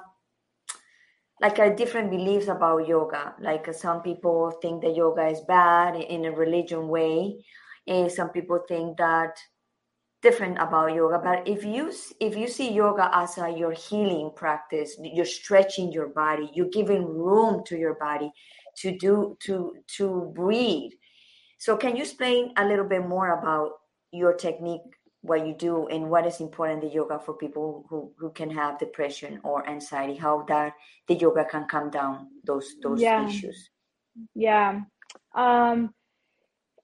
like 1.43 1.59
a 1.59 1.75
different 1.75 2.09
beliefs 2.09 2.47
about 2.47 2.87
yoga. 2.87 3.35
Like 3.39 3.67
uh, 3.67 3.73
some 3.73 4.01
people 4.01 4.49
think 4.61 4.81
that 4.81 4.95
yoga 4.95 5.27
is 5.27 5.41
bad 5.41 5.95
in 5.97 6.23
a 6.23 6.31
religion 6.31 6.87
way. 6.87 7.43
And 7.85 8.09
some 8.09 8.29
people 8.29 8.61
think 8.65 8.97
that 8.97 9.37
different 10.21 10.57
about 10.57 10.93
yoga 10.95 11.19
but 11.21 11.45
if 11.45 11.65
you 11.65 11.91
if 12.21 12.37
you 12.37 12.47
see 12.47 12.71
yoga 12.71 13.11
as 13.13 13.37
a 13.37 13.49
your 13.49 13.73
healing 13.73 14.31
practice 14.33 14.95
you're 15.03 15.25
stretching 15.25 15.91
your 15.91 16.07
body 16.07 16.49
you're 16.53 16.69
giving 16.69 17.03
room 17.03 17.61
to 17.65 17.77
your 17.77 17.95
body 17.95 18.31
to 18.77 18.97
do 18.97 19.35
to 19.41 19.73
to 19.85 20.31
breathe 20.33 20.93
so 21.59 21.75
can 21.75 21.97
you 21.97 22.03
explain 22.03 22.53
a 22.55 22.65
little 22.65 22.87
bit 22.87 23.05
more 23.05 23.37
about 23.37 23.71
your 24.13 24.33
technique 24.33 24.79
what 25.23 25.47
you 25.47 25.53
do 25.53 25.87
and 25.87 26.09
what 26.09 26.27
is 26.27 26.39
important 26.39 26.83
in 26.83 26.89
the 26.89 26.93
yoga 26.93 27.17
for 27.17 27.33
people 27.33 27.85
who, 27.89 28.11
who 28.17 28.29
can 28.31 28.49
have 28.49 28.77
depression 28.77 29.39
or 29.43 29.67
anxiety 29.67 30.15
how 30.15 30.43
that 30.43 30.73
the 31.07 31.15
yoga 31.15 31.45
can 31.45 31.65
calm 31.67 31.89
down 31.89 32.27
those 32.45 32.75
those 32.83 33.01
yeah. 33.01 33.27
issues 33.27 33.69
yeah 34.35 34.81
um 35.33 35.93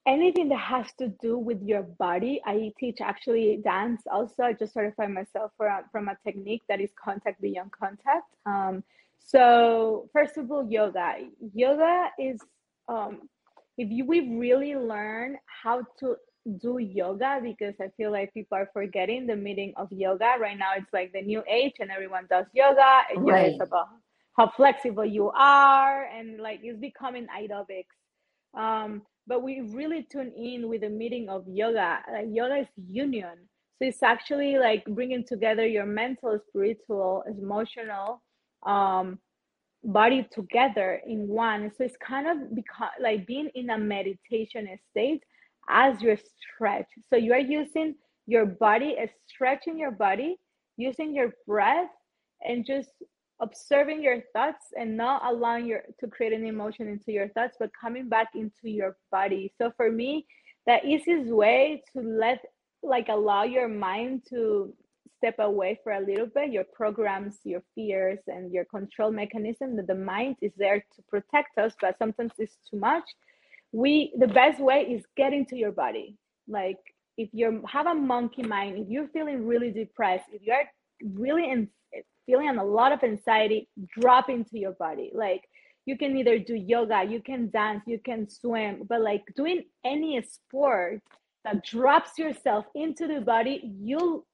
anything 0.09 0.49
that 0.49 0.59
has 0.59 0.87
to 0.97 1.07
do 1.21 1.37
with 1.37 1.61
your 1.61 1.83
body. 1.83 2.41
I 2.45 2.71
teach 2.79 2.97
actually 3.01 3.61
dance 3.63 4.01
also. 4.11 4.43
I 4.43 4.53
just 4.53 4.73
certified 4.73 5.11
myself 5.11 5.51
for 5.55 5.67
a, 5.67 5.83
from 5.91 6.07
a 6.07 6.17
technique 6.25 6.63
that 6.67 6.81
is 6.81 6.89
contact 7.01 7.41
beyond 7.41 7.71
contact. 7.71 8.25
Um, 8.45 8.83
so 9.19 10.09
first 10.11 10.37
of 10.37 10.51
all, 10.51 10.67
yoga. 10.69 11.13
Yoga 11.53 12.09
is 12.17 12.39
um, 12.87 13.29
if 13.77 13.89
you 13.91 14.05
we 14.05 14.37
really 14.37 14.75
learn 14.75 15.37
how 15.45 15.83
to 15.99 16.15
do 16.59 16.77
yoga 16.77 17.39
because 17.43 17.75
I 17.81 17.89
feel 17.97 18.11
like 18.11 18.33
people 18.33 18.57
are 18.57 18.69
forgetting 18.73 19.27
the 19.27 19.35
meaning 19.35 19.73
of 19.77 19.91
yoga. 19.91 20.33
Right 20.39 20.57
now 20.57 20.71
it's 20.77 20.91
like 20.93 21.11
the 21.13 21.21
new 21.21 21.43
age 21.47 21.73
and 21.79 21.91
everyone 21.91 22.27
does 22.29 22.45
yoga 22.53 23.01
and 23.13 23.25
right. 23.25 23.51
yoga 23.51 23.55
is 23.55 23.61
about 23.61 23.87
how 24.37 24.51
flexible 24.55 25.05
you 25.05 25.29
are 25.31 26.05
and 26.05 26.39
like 26.39 26.61
it's 26.63 26.79
becoming 26.79 27.27
aerobics. 27.27 27.85
Um, 28.57 29.03
but 29.27 29.43
we 29.43 29.61
really 29.61 30.07
tune 30.11 30.31
in 30.35 30.67
with 30.69 30.81
the 30.81 30.89
meaning 30.89 31.29
of 31.29 31.43
yoga. 31.47 31.99
Like 32.11 32.27
yoga 32.29 32.57
is 32.61 32.67
union. 32.87 33.37
So 33.77 33.87
it's 33.87 34.03
actually 34.03 34.57
like 34.57 34.83
bringing 34.85 35.23
together 35.23 35.65
your 35.65 35.85
mental, 35.85 36.39
spiritual, 36.49 37.23
emotional 37.27 38.21
um, 38.65 39.19
body 39.83 40.27
together 40.31 41.01
in 41.05 41.27
one. 41.27 41.71
So 41.77 41.83
it's 41.83 41.95
kind 41.97 42.27
of 42.27 42.55
because 42.55 42.89
like 42.99 43.25
being 43.25 43.49
in 43.55 43.69
a 43.69 43.77
meditation 43.77 44.67
state 44.91 45.23
as 45.69 46.01
you 46.01 46.17
stretch. 46.17 46.87
So 47.09 47.15
you 47.15 47.33
are 47.33 47.39
using 47.39 47.95
your 48.25 48.45
body, 48.45 48.95
stretching 49.27 49.77
your 49.77 49.91
body, 49.91 50.37
using 50.77 51.13
your 51.15 51.33
breath, 51.47 51.89
and 52.41 52.65
just 52.65 52.89
observing 53.41 54.03
your 54.03 54.21
thoughts 54.33 54.65
and 54.77 54.97
not 54.97 55.21
allowing 55.25 55.65
your 55.65 55.81
to 55.99 56.07
create 56.07 56.33
an 56.33 56.45
emotion 56.45 56.87
into 56.87 57.11
your 57.11 57.29
thoughts 57.29 57.55
but 57.59 57.69
coming 57.79 58.09
back 58.09 58.27
into 58.35 58.69
your 58.69 58.97
body 59.11 59.53
so 59.57 59.71
for 59.77 59.91
me 59.91 60.25
the 60.67 60.85
easiest 60.85 61.31
way 61.31 61.81
to 61.93 62.01
let 62.01 62.39
like 62.83 63.07
allow 63.09 63.43
your 63.43 63.67
mind 63.67 64.21
to 64.29 64.73
step 65.17 65.35
away 65.39 65.79
for 65.83 65.93
a 65.93 65.99
little 66.01 66.27
bit 66.27 66.51
your 66.51 66.65
programs 66.73 67.37
your 67.43 67.61
fears 67.75 68.19
and 68.27 68.51
your 68.51 68.65
control 68.65 69.11
mechanism 69.11 69.75
that 69.75 69.87
the 69.87 69.95
mind 69.95 70.35
is 70.41 70.51
there 70.57 70.79
to 70.93 71.01
protect 71.07 71.57
us 71.57 71.73
but 71.81 71.97
sometimes 71.97 72.31
it's 72.37 72.57
too 72.69 72.77
much 72.77 73.03
we 73.71 74.13
the 74.17 74.27
best 74.27 74.59
way 74.59 74.81
is 74.81 75.03
get 75.15 75.33
into 75.33 75.55
your 75.55 75.71
body 75.71 76.17
like 76.47 76.77
if 77.17 77.29
you 77.33 77.63
have 77.67 77.87
a 77.87 77.93
monkey 77.93 78.43
mind 78.43 78.77
if 78.77 78.87
you're 78.89 79.07
feeling 79.09 79.45
really 79.45 79.71
depressed 79.71 80.25
if 80.31 80.41
you're 80.41 80.63
really 81.15 81.49
in 81.49 81.69
feeling 82.29 82.57
a 82.57 82.63
lot 82.63 82.91
of 82.91 83.03
anxiety, 83.03 83.67
drop 83.99 84.29
into 84.29 84.59
your 84.59 84.73
body. 84.73 85.11
Like 85.13 85.41
you 85.85 85.97
can 85.97 86.15
either 86.15 86.37
do 86.37 86.53
yoga, 86.53 87.03
you 87.03 87.21
can 87.21 87.49
dance, 87.49 87.83
you 87.87 87.99
can 88.05 88.29
swim, 88.29 88.83
but 88.87 89.01
like 89.01 89.23
doing 89.35 89.63
any 89.83 90.21
sport 90.21 91.01
that 91.43 91.65
drops 91.65 92.19
yourself 92.19 92.65
into 92.75 93.07
the 93.07 93.21
body, 93.21 93.73
you'll 93.81 94.27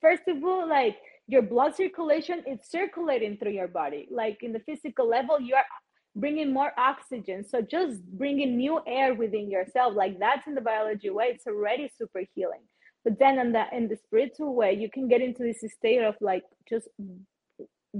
first 0.00 0.22
of 0.26 0.42
all, 0.42 0.66
like 0.66 0.96
your 1.26 1.42
blood 1.42 1.76
circulation 1.76 2.42
is 2.46 2.60
circulating 2.68 3.36
through 3.36 3.52
your 3.52 3.68
body. 3.68 4.08
Like 4.10 4.38
in 4.42 4.52
the 4.52 4.60
physical 4.60 5.06
level, 5.06 5.38
you 5.38 5.54
are 5.54 5.66
bringing 6.16 6.52
more 6.52 6.72
oxygen. 6.78 7.44
So 7.44 7.60
just 7.60 8.02
bringing 8.04 8.56
new 8.56 8.80
air 8.86 9.14
within 9.14 9.50
yourself, 9.50 9.94
like 9.94 10.18
that's 10.18 10.46
in 10.46 10.54
the 10.54 10.60
biology 10.60 11.10
way, 11.10 11.26
it's 11.26 11.46
already 11.46 11.90
super 11.96 12.22
healing. 12.34 12.62
But 13.04 13.18
then 13.18 13.38
in 13.38 13.52
the 13.52 13.64
in 13.72 13.88
the 13.88 13.96
spiritual 13.96 14.54
way 14.54 14.74
you 14.74 14.90
can 14.90 15.08
get 15.08 15.22
into 15.22 15.42
this 15.42 15.64
state 15.72 16.02
of 16.02 16.16
like 16.20 16.42
just 16.68 16.88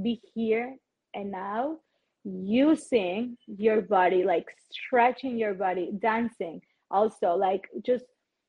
be 0.02 0.20
here 0.34 0.76
and 1.14 1.30
now 1.30 1.78
using 2.24 3.36
your 3.46 3.80
body 3.80 4.22
like 4.24 4.46
stretching 4.70 5.38
your 5.38 5.54
body 5.54 5.90
dancing 5.98 6.60
also. 6.90 7.36
Like 7.36 7.68
just 7.86 8.04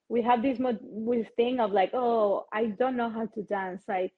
we 0.10 0.22
have 0.24 0.42
this 0.42 0.58
this 0.58 1.28
thing 1.38 1.60
of 1.60 1.72
like 1.72 1.92
oh 1.94 2.46
i 2.52 2.66
don't 2.66 2.98
know 2.98 3.10
how 3.10 3.28
to 3.28 3.44
dance. 3.44 3.84
Like 3.88 4.12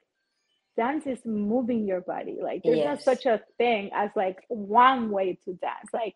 dance 0.82 1.06
is 1.06 1.24
moving 1.26 1.86
your 1.86 2.02
body. 2.02 2.38
Like 2.42 2.64
there's 2.64 2.78
yes. 2.78 2.88
not 2.88 3.02
such 3.12 3.26
a 3.28 3.40
thing 3.60 3.92
as 3.94 4.10
like 4.16 4.40
one 4.48 5.12
way 5.12 5.38
to 5.46 5.54
dance. 5.54 5.90
Like 5.94 6.16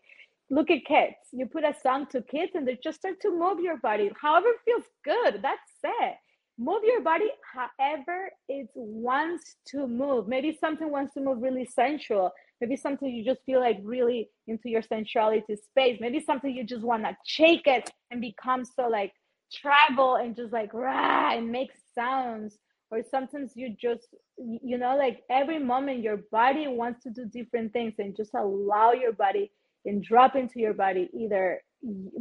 look 0.49 0.71
at 0.71 0.85
kids. 0.85 1.17
You 1.31 1.45
put 1.45 1.63
a 1.63 1.75
song 1.83 2.07
to 2.13 2.21
kids 2.23 2.53
and 2.55 2.67
they 2.67 2.77
just 2.83 2.97
start 2.97 3.21
to 3.21 3.29
move 3.29 3.59
your 3.59 3.77
body. 3.77 4.09
However 4.19 4.49
feels 4.65 4.87
good 5.03 5.33
that's 5.43 5.75
it. 5.83 6.15
Move 6.57 6.81
your 6.83 7.01
body 7.01 7.29
however 7.55 8.31
it 8.49 8.67
wants 8.73 9.57
to 9.71 9.87
move. 9.87 10.27
Maybe 10.27 10.57
something 10.59 10.89
wants 10.89 11.13
to 11.13 11.19
move 11.19 11.43
really 11.43 11.67
sensual. 11.81 12.31
Maybe 12.59 12.75
something 12.75 13.07
you 13.07 13.23
just 13.23 13.41
feel 13.45 13.59
like 13.59 13.77
really 13.83 14.29
into 14.47 14.69
your 14.69 14.81
sensuality 14.81 15.55
space. 15.69 15.99
Maybe 16.01 16.19
something 16.21 16.49
you 16.49 16.63
just 16.63 16.83
want 16.83 17.03
to 17.03 17.15
shake 17.23 17.67
it 17.67 17.91
and 18.09 18.19
become 18.19 18.65
so 18.65 18.87
like 18.87 19.13
tribal 19.53 20.15
and 20.15 20.35
just 20.35 20.51
like 20.51 20.73
rah 20.73 21.33
and 21.37 21.51
make 21.51 21.69
sounds 21.93 22.57
or 22.91 23.01
sometimes 23.09 23.51
you 23.55 23.75
just 23.79 24.07
you 24.37 24.77
know 24.77 24.95
like 24.97 25.23
every 25.29 25.59
moment 25.59 26.01
your 26.01 26.17
body 26.31 26.67
wants 26.67 27.03
to 27.03 27.09
do 27.09 27.25
different 27.25 27.73
things 27.73 27.93
and 27.99 28.15
just 28.15 28.33
allow 28.33 28.91
your 28.91 29.13
body 29.13 29.51
and 29.85 30.03
drop 30.03 30.35
into 30.35 30.59
your 30.59 30.73
body 30.73 31.09
either 31.13 31.61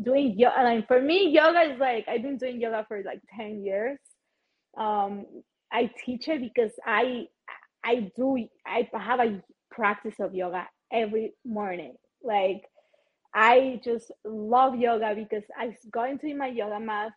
doing 0.02 0.38
yoga 0.38 0.62
like 0.62 0.86
for 0.86 1.00
me 1.00 1.30
yoga 1.30 1.72
is 1.72 1.78
like 1.80 2.06
i've 2.08 2.22
been 2.22 2.36
doing 2.36 2.60
yoga 2.60 2.84
for 2.88 3.02
like 3.04 3.20
10 3.36 3.64
years. 3.64 3.98
Um 4.76 5.26
i 5.72 5.90
teach 6.04 6.28
it 6.28 6.40
because 6.40 6.72
i 6.86 7.26
i 7.84 8.10
do 8.16 8.46
i 8.66 8.88
have 8.92 9.20
a 9.20 9.42
practice 9.70 10.14
of 10.20 10.34
yoga 10.34 10.66
every 10.92 11.34
morning. 11.44 11.94
Like 12.22 12.62
I 13.34 13.80
just 13.84 14.12
love 14.24 14.76
yoga 14.76 15.14
because 15.14 15.42
I 15.58 15.76
go 15.90 16.04
into 16.04 16.34
my 16.36 16.46
yoga 16.46 16.78
mat 16.78 17.12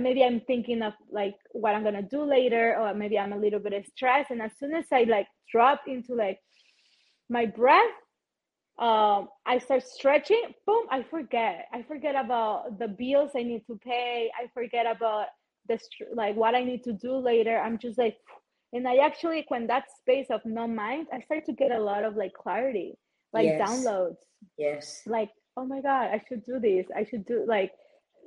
maybe 0.00 0.24
I'm 0.24 0.40
thinking 0.40 0.82
of 0.82 0.94
like 1.10 1.36
what 1.50 1.74
I'm 1.74 1.84
gonna 1.84 2.02
do 2.02 2.22
later, 2.22 2.76
or 2.78 2.94
maybe 2.94 3.18
I'm 3.18 3.32
a 3.32 3.38
little 3.38 3.60
bit 3.60 3.74
stressed. 3.94 4.30
And 4.30 4.40
as 4.40 4.52
soon 4.58 4.74
as 4.74 4.86
I 4.92 5.04
like 5.04 5.26
drop 5.50 5.82
into 5.86 6.14
like 6.14 6.38
my 7.28 7.46
breath, 7.46 7.94
um, 8.78 9.28
I 9.44 9.58
start 9.58 9.86
stretching, 9.86 10.42
boom, 10.66 10.86
I 10.90 11.02
forget. 11.02 11.66
I 11.72 11.82
forget 11.82 12.14
about 12.16 12.78
the 12.78 12.88
bills 12.88 13.32
I 13.36 13.42
need 13.42 13.66
to 13.66 13.76
pay. 13.76 14.30
I 14.40 14.48
forget 14.54 14.86
about 14.86 15.26
the 15.68 15.78
like 16.14 16.36
what 16.36 16.54
I 16.54 16.64
need 16.64 16.82
to 16.84 16.92
do 16.92 17.16
later. 17.16 17.58
I'm 17.58 17.78
just 17.78 17.98
like, 17.98 18.16
and 18.72 18.88
I 18.88 18.96
actually, 18.96 19.44
when 19.48 19.66
that 19.66 19.84
space 20.00 20.28
of 20.30 20.40
no 20.44 20.66
mind, 20.66 21.08
I 21.12 21.20
start 21.20 21.44
to 21.46 21.52
get 21.52 21.70
a 21.70 21.78
lot 21.78 22.04
of 22.04 22.16
like 22.16 22.32
clarity, 22.32 22.94
like 23.32 23.44
yes. 23.44 23.60
downloads. 23.60 24.16
Yes. 24.56 25.02
Like, 25.06 25.30
oh 25.56 25.66
my 25.66 25.82
God, 25.82 26.08
I 26.10 26.22
should 26.26 26.44
do 26.46 26.58
this. 26.58 26.86
I 26.96 27.04
should 27.04 27.26
do 27.26 27.44
like, 27.46 27.72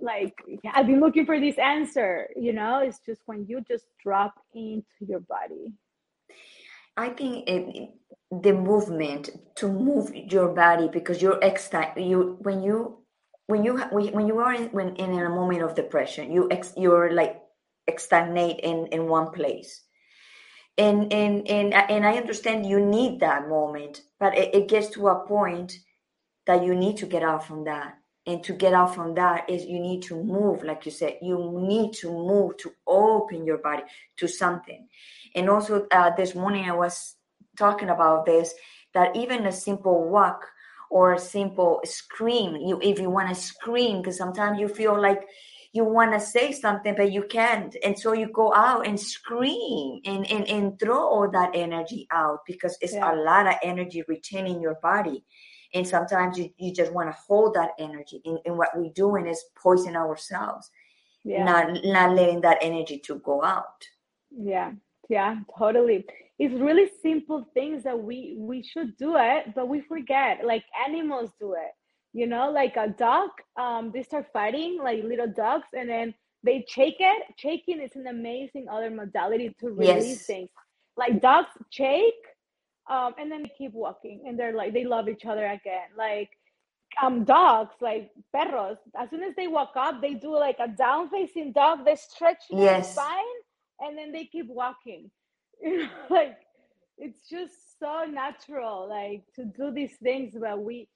like 0.01 0.34
I've 0.73 0.88
been 0.88 0.99
looking 0.99 1.25
for 1.25 1.39
this 1.39 1.58
answer. 1.58 2.27
You 2.36 2.53
know, 2.53 2.79
it's 2.79 2.99
just 2.99 3.21
when 3.25 3.45
you 3.47 3.62
just 3.62 3.86
drop 4.03 4.36
into 4.53 4.84
your 5.08 5.21
body. 5.21 5.73
I 6.97 7.10
think 7.10 7.49
it, 7.49 7.89
the 8.31 8.53
movement 8.53 9.29
to 9.55 9.67
move 9.67 10.15
your 10.15 10.49
body 10.49 10.89
because 10.91 11.21
you're 11.21 11.43
extra 11.43 11.93
you 11.97 12.38
when 12.41 12.63
you 12.63 12.99
when 13.47 13.63
you 13.63 13.77
when 13.77 14.27
you 14.27 14.39
are 14.39 14.53
in, 14.53 14.69
when 14.69 14.95
in 14.95 15.12
a 15.19 15.29
moment 15.29 15.62
of 15.62 15.75
depression 15.75 16.31
you 16.31 16.47
ex, 16.51 16.73
you're 16.77 17.12
like 17.12 17.41
stagnate 17.97 18.60
in 18.62 18.88
in 18.88 19.08
one 19.08 19.31
place 19.31 19.84
and 20.77 21.13
and 21.13 21.47
and 21.47 21.73
and 21.73 22.05
I 22.05 22.17
understand 22.17 22.65
you 22.65 22.79
need 22.79 23.19
that 23.19 23.47
moment 23.47 24.01
but 24.19 24.36
it, 24.38 24.55
it 24.55 24.67
gets 24.67 24.89
to 24.91 25.08
a 25.10 25.27
point 25.27 25.73
that 26.47 26.63
you 26.63 26.73
need 26.75 26.97
to 26.97 27.05
get 27.05 27.23
out 27.23 27.45
from 27.45 27.65
that 27.65 27.95
and 28.28 28.44
to 28.44 28.54
get 28.54 28.74
out 28.74 28.96
from 28.96 29.14
that 29.16 29.50
is 29.50 29.66
you 29.66 29.80
need 29.80 30.02
to 30.04 30.22
move 30.22 30.64
like 30.64 30.86
you 30.86 30.92
said 30.92 31.18
you 31.22 31.60
need 31.62 31.94
to 31.94 32.10
move 32.10 32.58
to 32.58 32.72
open 32.88 33.46
your 33.46 33.60
body 33.60 33.84
to 34.18 34.28
something. 34.28 34.88
And 35.36 35.50
also 35.50 35.88
uh, 35.92 36.12
this 36.16 36.36
morning 36.36 36.70
i 36.70 36.74
was 36.74 37.16
talking 37.58 37.90
about 37.90 38.26
this 38.26 38.54
that 38.94 39.16
even 39.16 39.46
a 39.46 39.52
simple 39.52 40.10
walk 40.10 40.46
or 40.90 41.14
a 41.14 41.20
simple 41.20 41.82
scream 41.84 42.56
you 42.56 42.80
if 42.82 43.00
you 43.00 43.10
want 43.10 43.30
to 43.30 43.36
scream 43.36 44.02
because 44.02 44.18
sometimes 44.18 44.60
you 44.60 44.68
feel 44.68 45.00
like 45.00 45.24
you 45.76 45.84
want 45.84 46.14
to 46.14 46.22
say 46.22 46.54
something 46.54 46.96
but 46.96 47.12
you 47.12 47.24
can't. 47.24 47.76
And 47.84 48.00
so 48.00 48.14
you 48.14 48.32
go 48.32 48.54
out 48.54 48.88
and 48.88 48.98
scream 48.98 50.00
and 50.06 50.26
and, 50.32 50.48
and 50.48 50.80
throw 50.80 50.98
all 50.98 51.30
that 51.30 51.52
energy 51.54 52.08
out 52.12 52.40
because 52.48 52.78
it's 52.80 52.94
yeah. 52.94 53.14
a 53.14 53.16
lot 53.16 53.46
of 53.46 53.56
energy 53.62 54.02
retaining 54.08 54.62
your 54.62 54.76
body 54.82 55.26
and 55.73 55.88
sometimes 55.88 56.38
you, 56.38 56.49
you 56.58 56.73
just 56.73 56.91
want 56.93 57.10
to 57.10 57.17
hold 57.28 57.54
that 57.56 57.71
energy 57.80 58.21
and, 58.25 58.39
and 58.45 58.58
what 58.58 58.69
we're 58.75 58.91
doing 58.91 59.28
is 59.28 59.43
poison 59.56 59.95
ourselves. 59.95 60.69
Yeah. 61.23 61.43
not 61.43 61.84
not 61.84 62.15
letting 62.15 62.41
that 62.41 62.60
energy 62.62 62.99
to 62.99 63.15
go 63.19 63.43
out. 63.43 63.84
Yeah. 64.30 64.73
Yeah 65.10 65.38
totally. 65.58 66.06
It's 66.38 66.54
really 66.54 66.89
simple 67.01 67.47
things 67.54 67.84
that 67.84 67.97
we 67.97 68.36
we 68.38 68.62
should 68.62 68.95
do 68.97 69.15
it 69.17 69.56
but 69.56 69.67
we 69.67 69.82
forget 69.82 70.45
like 70.45 70.63
animals 70.88 71.32
do 71.39 71.54
it. 71.54 71.71
You 72.13 72.28
know 72.28 72.51
like 72.51 72.78
a 72.78 72.89
dog 72.89 73.30
um 73.58 73.91
they 73.91 74.04
start 74.04 74.28
fighting 74.32 74.80
like 74.82 75.04
little 75.04 75.32
dogs 75.32 75.67
and 75.73 75.89
then 75.89 76.13
they 76.43 76.63
shake 76.67 76.97
it. 76.99 77.23
Shaking 77.38 77.82
is 77.82 77.95
an 77.95 78.08
amazing 78.08 78.67
other 78.69 78.91
modality 78.91 79.56
to 79.60 79.69
release 79.69 80.06
yes. 80.06 80.25
things. 80.25 80.49
Like 80.95 81.21
dogs 81.21 81.49
shake 81.71 82.13
um 82.89 83.13
and 83.19 83.32
then 83.32 83.43
they 83.43 83.52
keep 83.58 83.74
walking 83.74 84.24
and 84.28 84.38
they're 84.39 84.54
like 84.56 84.74
they 84.74 84.86
love 84.86 85.08
each 85.10 85.26
other 85.26 85.45
again. 85.45 85.89
Like 85.98 86.30
um 87.02 87.24
dogs 87.26 87.76
like 87.82 88.12
perros 88.34 88.78
as 89.00 89.10
soon 89.10 89.24
as 89.24 89.36
they 89.36 89.48
walk 89.48 89.71
up 89.76 90.02
they 90.02 90.13
do 90.13 90.38
like 90.38 90.58
a 90.60 90.67
down 90.67 91.10
facing 91.10 91.52
dog 91.52 91.84
they 91.86 91.95
stretch 91.95 92.43
their 92.50 92.84
spine 92.84 93.38
and 93.80 93.98
then 93.98 94.12
they 94.12 94.26
keep 94.26 94.48
walking. 94.48 95.12
You 95.62 95.84
know, 95.84 95.89
like 96.10 96.38
it's 96.98 97.30
just 97.30 97.80
so 97.80 98.06
natural 98.10 98.89
like 98.89 99.24
to 99.36 99.45
do 99.45 99.71
these 99.71 99.95
things 100.04 100.36
but 100.39 100.60
we 100.62 100.88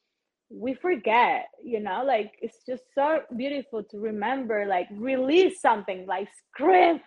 we 0.50 0.74
forget 0.74 1.48
you 1.64 1.80
know? 1.80 2.04
Like 2.06 2.34
it's 2.42 2.58
just 2.68 2.84
so 2.94 3.22
beautiful 3.36 3.84
to 3.84 4.00
remember 4.00 4.66
like 4.66 4.88
release 4.92 5.62
something 5.62 6.06
like 6.08 6.28
scream 6.54 7.00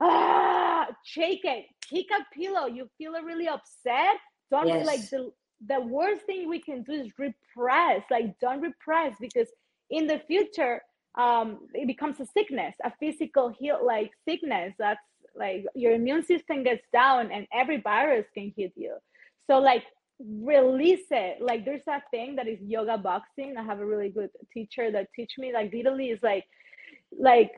ah! 0.00 0.86
Shake 1.04 1.44
it 1.44 1.66
kick 1.90 2.06
a 2.12 2.24
pillow. 2.34 2.66
You 2.66 2.88
feel 2.96 3.12
really 3.12 3.48
upset 3.48 4.16
don't 4.50 4.68
yes. 4.68 4.86
like 4.86 5.10
the 5.10 5.32
the 5.66 5.80
worst 5.80 6.22
thing 6.22 6.48
we 6.48 6.60
can 6.60 6.82
do 6.82 6.92
is 6.92 7.08
repress 7.18 8.02
like 8.10 8.38
don't 8.40 8.60
repress 8.60 9.14
because 9.20 9.48
in 9.90 10.06
the 10.06 10.20
future 10.26 10.80
um 11.18 11.58
it 11.74 11.86
becomes 11.86 12.18
a 12.20 12.26
sickness 12.26 12.74
a 12.84 12.92
physical 12.98 13.52
heal 13.58 13.78
like 13.84 14.10
sickness 14.26 14.72
that's 14.78 15.00
like 15.36 15.64
your 15.74 15.92
immune 15.92 16.24
system 16.24 16.62
gets 16.62 16.86
down 16.92 17.30
and 17.30 17.46
every 17.52 17.80
virus 17.80 18.26
can 18.34 18.52
hit 18.56 18.72
you. 18.76 18.96
So 19.48 19.58
like 19.58 19.84
release 20.20 21.06
it. 21.10 21.40
Like 21.40 21.64
there's 21.64 21.84
that 21.86 22.04
thing 22.10 22.36
that 22.36 22.46
is 22.46 22.58
yoga 22.60 22.98
boxing. 22.98 23.56
I 23.56 23.62
have 23.62 23.80
a 23.80 23.86
really 23.86 24.10
good 24.10 24.30
teacher 24.52 24.90
that 24.92 25.08
teach 25.14 25.32
me 25.38 25.52
like 25.52 25.72
literally 25.72 26.10
is 26.10 26.22
like 26.22 26.44
like 27.18 27.52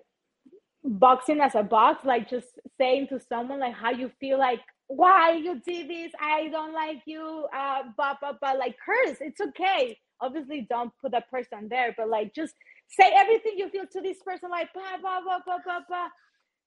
boxing 0.84 1.40
as 1.40 1.54
a 1.54 1.62
box 1.62 2.04
like 2.04 2.28
just 2.28 2.58
saying 2.76 3.06
to 3.06 3.20
someone 3.20 3.60
like 3.60 3.74
how 3.74 3.90
you 3.90 4.10
feel 4.18 4.36
like 4.36 4.58
why 4.96 5.32
you 5.32 5.60
did 5.60 5.88
this 5.88 6.12
i 6.20 6.48
don't 6.48 6.74
like 6.74 7.02
you 7.06 7.46
uh 7.54 7.82
but 7.96 8.18
but 8.20 8.38
but 8.40 8.58
like 8.58 8.76
curse 8.84 9.18
it's 9.20 9.40
okay. 9.40 9.98
Obviously 10.20 10.66
don't 10.70 10.92
put 11.00 11.12
that 11.12 11.28
person 11.30 11.68
there 11.68 11.94
but 11.96 12.08
like 12.08 12.32
just 12.34 12.54
say 12.88 13.12
everything 13.16 13.54
you 13.56 13.68
feel 13.70 13.86
to 13.90 14.00
this 14.00 14.18
person 14.24 14.50
like 14.50 14.68
bah, 14.74 14.98
bah, 15.02 15.20
bah, 15.26 15.40
bah, 15.44 15.58
bah, 15.66 15.80
bah 15.88 16.08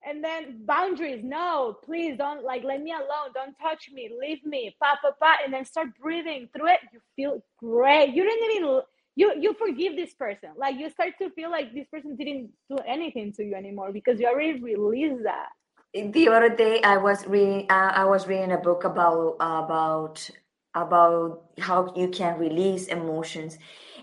and 0.05 0.23
then 0.23 0.59
boundaries 0.65 1.21
no 1.23 1.77
please 1.83 2.17
don't 2.17 2.43
like 2.43 2.63
let 2.63 2.81
me 2.81 2.91
alone 2.91 3.31
don't 3.33 3.55
touch 3.61 3.89
me 3.93 4.11
leave 4.21 4.43
me 4.45 4.75
pa 4.81 4.97
pa 5.01 5.11
pa 5.19 5.37
and 5.43 5.53
then 5.53 5.65
start 5.65 5.87
breathing 6.01 6.49
through 6.55 6.67
it 6.67 6.79
you 6.93 6.99
feel 7.15 7.43
great. 7.59 8.13
You 8.13 8.23
didn't 8.23 8.51
even 8.57 8.81
you 9.15 9.33
you 9.39 9.53
forgive 9.53 9.95
this 9.95 10.13
person 10.13 10.49
like 10.57 10.75
you 10.77 10.89
start 10.89 11.13
to 11.21 11.29
feel 11.31 11.51
like 11.51 11.73
this 11.73 11.87
person 11.87 12.15
didn't 12.15 12.51
do 12.69 12.77
anything 12.87 13.33
to 13.33 13.43
you 13.43 13.55
anymore 13.55 13.91
because 13.93 14.19
you 14.19 14.27
already 14.27 14.61
released 14.61 15.23
that 15.23 15.49
the 15.95 16.27
other 16.27 16.49
day 16.49 16.81
i 16.83 16.97
was 16.97 17.25
reading 17.25 17.65
uh, 17.69 17.91
i 17.95 18.03
was 18.03 18.27
reading 18.27 18.51
a 18.51 18.57
book 18.57 18.83
about 18.83 19.35
about 19.39 20.29
about 20.73 21.43
how 21.59 21.91
you 21.95 22.09
can 22.09 22.37
release 22.37 22.87
emotions 22.87 23.57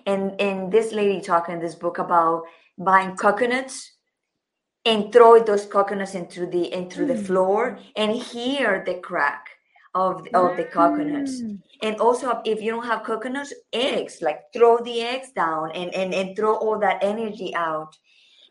and 0.07 0.41
and 0.41 0.73
this 0.73 0.93
lady 0.93 1.21
talking 1.21 1.57
in 1.57 1.61
this 1.61 1.75
book 1.75 1.99
about 1.99 2.45
buying 2.79 3.15
coconuts 3.15 3.93
and 4.85 5.13
throw 5.13 5.39
those 5.43 5.67
coconuts 5.67 6.15
into 6.15 6.47
the 6.47 6.73
into 6.73 7.01
mm. 7.01 7.09
the 7.09 7.17
floor 7.17 7.79
and 7.97 8.13
hear 8.13 8.83
the 8.87 8.95
crack 8.95 9.47
of 9.95 10.27
of 10.33 10.57
the 10.57 10.65
coconuts 10.65 11.43
mm. 11.43 11.59
and 11.83 11.97
also 11.97 12.41
if 12.47 12.63
you 12.63 12.71
don't 12.71 12.87
have 12.87 13.05
coconuts 13.05 13.53
eggs 13.75 14.23
like 14.23 14.41
throw 14.55 14.79
the 14.79 15.03
eggs 15.03 15.31
down 15.33 15.71
and 15.73 15.95
and, 15.95 16.15
and 16.15 16.35
throw 16.35 16.55
all 16.55 16.79
that 16.79 17.05
energy 17.05 17.55
out 17.55 17.95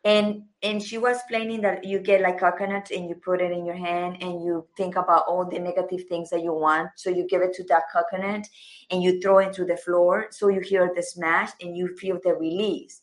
and 0.04 0.44
and 0.64 0.82
she 0.82 0.98
was 0.98 1.18
explaining 1.18 1.62
that 1.62 1.84
you 1.84 2.00
get 2.00 2.22
like 2.22 2.40
coconut 2.40 2.90
and 2.92 3.08
you 3.10 3.16
put 3.16 3.42
it 3.42 3.52
in 3.52 3.66
your 3.66 3.76
hand 3.76 4.18
and 4.22 4.44
you 4.44 4.66
think 4.78 4.96
about 4.96 5.26
all 5.28 5.46
the 5.46 5.60
negative 5.60 6.06
things 6.08 6.30
that 6.30 6.42
you 6.42 6.54
want 6.54 6.90
so 6.96 7.10
you 7.10 7.28
give 7.28 7.42
it 7.42 7.54
to 7.54 7.64
that 7.66 7.84
coconut 7.92 8.48
and 8.90 9.04
you 9.04 9.22
throw 9.22 9.40
it 9.40 9.54
to 9.54 9.66
the 9.66 9.78
floor 9.78 10.28
so 10.32 10.48
you 10.48 10.60
hear 10.60 10.92
the 10.96 11.04
smash 11.04 11.52
and 11.62 11.78
you 11.78 11.96
feel 11.98 12.20
the 12.24 12.34
release 12.34 13.02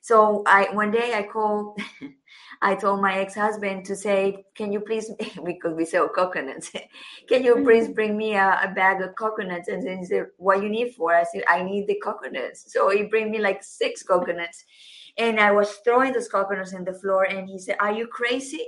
so 0.00 0.42
i 0.46 0.68
one 0.72 0.90
day 0.90 1.14
i 1.14 1.22
called 1.22 1.78
I 2.62 2.74
told 2.74 3.00
my 3.00 3.18
ex-husband 3.18 3.86
to 3.86 3.96
say, 3.96 4.44
"Can 4.54 4.70
you 4.70 4.80
please, 4.80 5.10
because 5.44 5.74
we 5.74 5.84
sell 5.84 6.08
coconuts, 6.08 6.70
can 7.28 7.42
you 7.42 7.64
please 7.64 7.84
mm-hmm. 7.84 7.92
bring 7.94 8.16
me 8.16 8.34
a, 8.34 8.60
a 8.62 8.72
bag 8.74 9.00
of 9.00 9.14
coconuts?" 9.14 9.68
And 9.68 9.86
then 9.86 9.98
he 9.98 10.04
said, 10.04 10.26
"What 10.36 10.62
you 10.62 10.68
need 10.68 10.94
for?" 10.94 11.14
I 11.14 11.24
said, 11.24 11.42
"I 11.48 11.62
need 11.62 11.86
the 11.86 11.98
coconuts." 12.00 12.70
So 12.72 12.90
he 12.90 13.04
bring 13.04 13.30
me 13.30 13.38
like 13.38 13.62
six 13.62 14.02
coconuts, 14.02 14.64
and 15.18 15.40
I 15.40 15.52
was 15.52 15.70
throwing 15.84 16.12
those 16.12 16.28
coconuts 16.28 16.72
in 16.72 16.84
the 16.84 16.94
floor, 16.94 17.24
and 17.24 17.48
he 17.48 17.58
said, 17.58 17.76
"Are 17.80 17.92
you 17.92 18.06
crazy? 18.06 18.66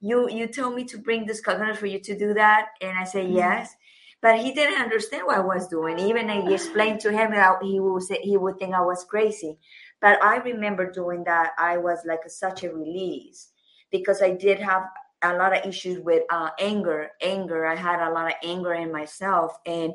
You 0.00 0.28
you 0.30 0.46
told 0.46 0.74
me 0.74 0.84
to 0.84 0.98
bring 0.98 1.26
this 1.26 1.40
coconut 1.40 1.76
for 1.76 1.86
you 1.86 2.00
to 2.00 2.18
do 2.18 2.34
that?" 2.34 2.68
And 2.80 2.98
I 2.98 3.04
said, 3.04 3.26
mm-hmm. 3.26 3.36
"Yes." 3.36 3.74
But 4.22 4.38
he 4.38 4.52
didn't 4.52 4.82
understand 4.82 5.26
what 5.26 5.38
I 5.38 5.40
was 5.40 5.66
doing. 5.68 5.98
Even 5.98 6.28
I 6.28 6.46
explained 6.52 7.00
to 7.00 7.10
him 7.10 7.30
that 7.30 7.62
he 7.62 7.80
would 7.80 8.02
say 8.02 8.18
he 8.20 8.36
would 8.36 8.58
think 8.58 8.74
I 8.74 8.82
was 8.82 9.04
crazy. 9.04 9.58
But 10.00 10.22
I 10.22 10.36
remember 10.36 10.90
doing 10.90 11.24
that. 11.24 11.52
I 11.58 11.78
was 11.78 12.00
like 12.06 12.20
a, 12.26 12.30
such 12.30 12.62
a 12.62 12.70
release 12.70 13.48
because 13.90 14.20
I 14.20 14.32
did 14.32 14.58
have 14.60 14.82
a 15.22 15.34
lot 15.34 15.56
of 15.56 15.64
issues 15.64 16.00
with 16.00 16.22
uh, 16.30 16.50
anger. 16.58 17.10
Anger. 17.22 17.66
I 17.66 17.76
had 17.76 18.00
a 18.00 18.12
lot 18.12 18.26
of 18.26 18.34
anger 18.42 18.74
in 18.74 18.92
myself, 18.92 19.56
and 19.66 19.94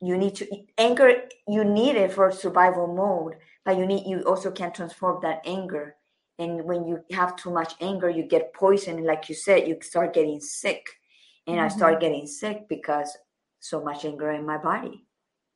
you 0.00 0.16
need 0.16 0.34
to 0.36 0.46
anger. 0.78 1.22
You 1.48 1.64
need 1.64 1.96
it 1.96 2.12
for 2.12 2.30
survival 2.30 2.86
mode, 2.86 3.36
but 3.66 3.76
you 3.76 3.84
need 3.84 4.06
you 4.06 4.22
also 4.22 4.50
can 4.50 4.72
transform 4.72 5.20
that 5.22 5.42
anger. 5.44 5.96
And 6.38 6.64
when 6.64 6.86
you 6.86 7.00
have 7.12 7.36
too 7.36 7.50
much 7.50 7.74
anger, 7.80 8.08
you 8.08 8.22
get 8.22 8.54
poisoned. 8.54 9.04
Like 9.04 9.28
you 9.28 9.34
said, 9.34 9.68
you 9.68 9.76
start 9.82 10.14
getting 10.14 10.40
sick, 10.40 10.86
and 11.46 11.56
mm-hmm. 11.56 11.66
I 11.66 11.68
start 11.68 12.00
getting 12.00 12.26
sick 12.26 12.68
because 12.68 13.14
so 13.60 13.84
much 13.84 14.06
anger 14.06 14.30
in 14.32 14.46
my 14.46 14.56
body. 14.56 15.04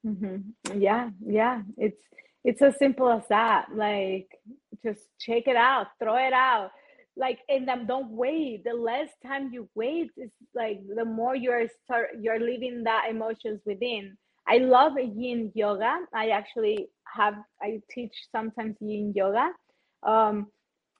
Mm-hmm. 0.06 0.80
Yeah, 0.80 1.10
yeah, 1.26 1.62
it's 1.78 2.02
it's 2.44 2.62
as 2.62 2.78
simple 2.78 3.10
as 3.10 3.22
that 3.28 3.66
like 3.74 4.28
just 4.84 5.00
check 5.18 5.46
it 5.46 5.56
out 5.56 5.88
throw 6.02 6.16
it 6.16 6.32
out 6.32 6.70
like 7.16 7.38
and 7.48 7.66
then 7.68 7.86
don't 7.86 8.10
wait 8.10 8.64
the 8.64 8.72
less 8.72 9.08
time 9.24 9.50
you 9.52 9.68
wait 9.74 10.10
is 10.16 10.30
like 10.54 10.80
the 10.96 11.04
more 11.04 11.34
you're 11.34 11.66
start 11.84 12.10
you're 12.20 12.40
leaving 12.40 12.82
that 12.84 13.06
emotions 13.10 13.60
within 13.66 14.16
i 14.46 14.58
love 14.58 14.92
yin 14.98 15.52
yoga 15.54 15.98
i 16.14 16.30
actually 16.30 16.88
have 17.14 17.34
i 17.62 17.80
teach 17.90 18.14
sometimes 18.32 18.76
yin 18.80 19.12
yoga. 19.14 19.50
Um 20.02 20.46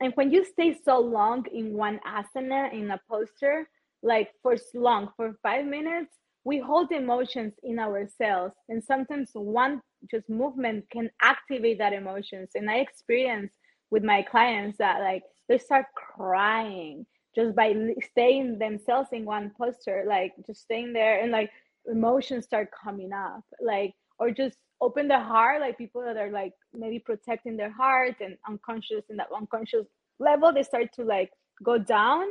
and 0.03 0.13
when 0.15 0.31
you 0.33 0.45
stay 0.45 0.79
so 0.83 0.99
long 0.99 1.45
in 1.53 1.75
one 1.75 2.01
asana 2.07 2.73
in 2.73 2.91
a 2.91 3.01
posture 3.09 3.69
like 4.03 4.31
for 4.43 4.57
long 4.75 5.11
for 5.17 5.37
five 5.43 5.67
minutes 5.67 6.17
we 6.45 6.59
hold 6.59 6.91
emotions 6.93 7.53
in 7.63 7.79
ourselves. 7.79 8.55
And 8.69 8.83
sometimes 8.83 9.31
one 9.35 9.81
just 10.11 10.29
movement 10.29 10.87
can 10.91 11.11
activate 11.21 11.79
that 11.79 11.93
emotions. 11.93 12.51
And 12.55 12.71
i 12.71 12.77
experience 12.77 13.53
with 13.91 14.05
my 14.05 14.23
clients 14.23 14.79
that 14.79 15.01
like 15.01 15.23
they 15.49 15.59
start 15.59 15.87
crying 15.95 17.05
just 17.35 17.55
by 17.55 17.75
staying 18.11 18.59
themselves 18.59 19.09
in 19.13 19.25
one 19.25 19.53
posture 19.57 20.05
like 20.09 20.33
just 20.47 20.63
staying 20.63 20.93
there 20.93 21.21
and 21.21 21.31
like 21.31 21.51
emotions 21.87 22.45
start 22.45 22.69
coming 22.83 23.13
up. 23.13 23.45
Like 23.61 23.95
or 24.21 24.31
just 24.31 24.59
open 24.83 25.09
the 25.09 25.19
heart 25.19 25.61
like 25.61 25.79
people 25.79 26.03
that 26.03 26.19
are 26.19 26.31
like 26.31 26.53
maybe 26.75 27.01
protecting 27.01 27.57
their 27.57 27.73
heart 27.73 28.17
and 28.21 28.37
unconscious 28.49 29.05
in 29.11 29.17
that 29.17 29.29
unconscious 29.37 29.87
level 30.21 30.53
they 30.53 30.63
start 30.63 30.93
to 30.95 31.05
like 31.05 31.33
go 31.65 31.79
down. 31.79 32.27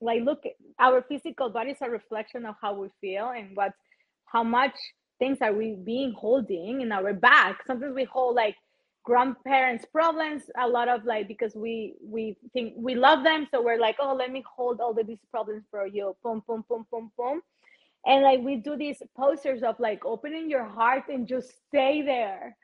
Like 0.00 0.22
look 0.24 0.42
our 0.80 1.02
physical 1.02 1.50
body 1.50 1.72
is 1.72 1.78
a 1.82 1.90
reflection 1.90 2.46
of 2.46 2.56
how 2.60 2.74
we 2.74 2.88
feel 3.00 3.32
and 3.36 3.56
what 3.56 3.72
how 4.26 4.42
much 4.42 4.74
things 5.18 5.38
are 5.42 5.52
we 5.52 5.76
being 5.84 6.12
holding 6.12 6.80
in 6.82 6.92
our 6.92 7.14
back. 7.14 7.62
Sometimes 7.66 7.94
we 7.94 8.04
hold 8.04 8.36
like 8.36 8.56
grandparents 9.04 9.84
problems 9.92 10.44
a 10.60 10.66
lot 10.68 10.88
of 10.88 11.04
like 11.04 11.28
because 11.28 11.54
we 11.54 11.94
we 12.02 12.36
think 12.54 12.74
we 12.76 12.94
love 12.94 13.22
them 13.22 13.46
so 13.50 13.62
we're 13.62 13.78
like 13.78 13.96
oh 14.00 14.14
let 14.14 14.32
me 14.32 14.42
hold 14.56 14.80
all 14.80 14.98
of 14.98 15.06
these 15.06 15.24
problems 15.30 15.64
for 15.70 15.86
you. 15.86 16.16
Boom 16.24 16.42
boom 16.48 16.64
boom 16.68 16.86
boom 16.90 17.12
boom 17.16 17.42
and 18.06 18.22
like 18.22 18.40
we 18.40 18.56
do 18.56 18.76
these 18.76 19.02
posters 19.16 19.62
of 19.62 19.78
like 19.80 20.04
opening 20.04 20.50
your 20.50 20.64
heart 20.64 21.04
and 21.08 21.26
just 21.26 21.52
stay 21.68 22.02
there. 22.02 22.56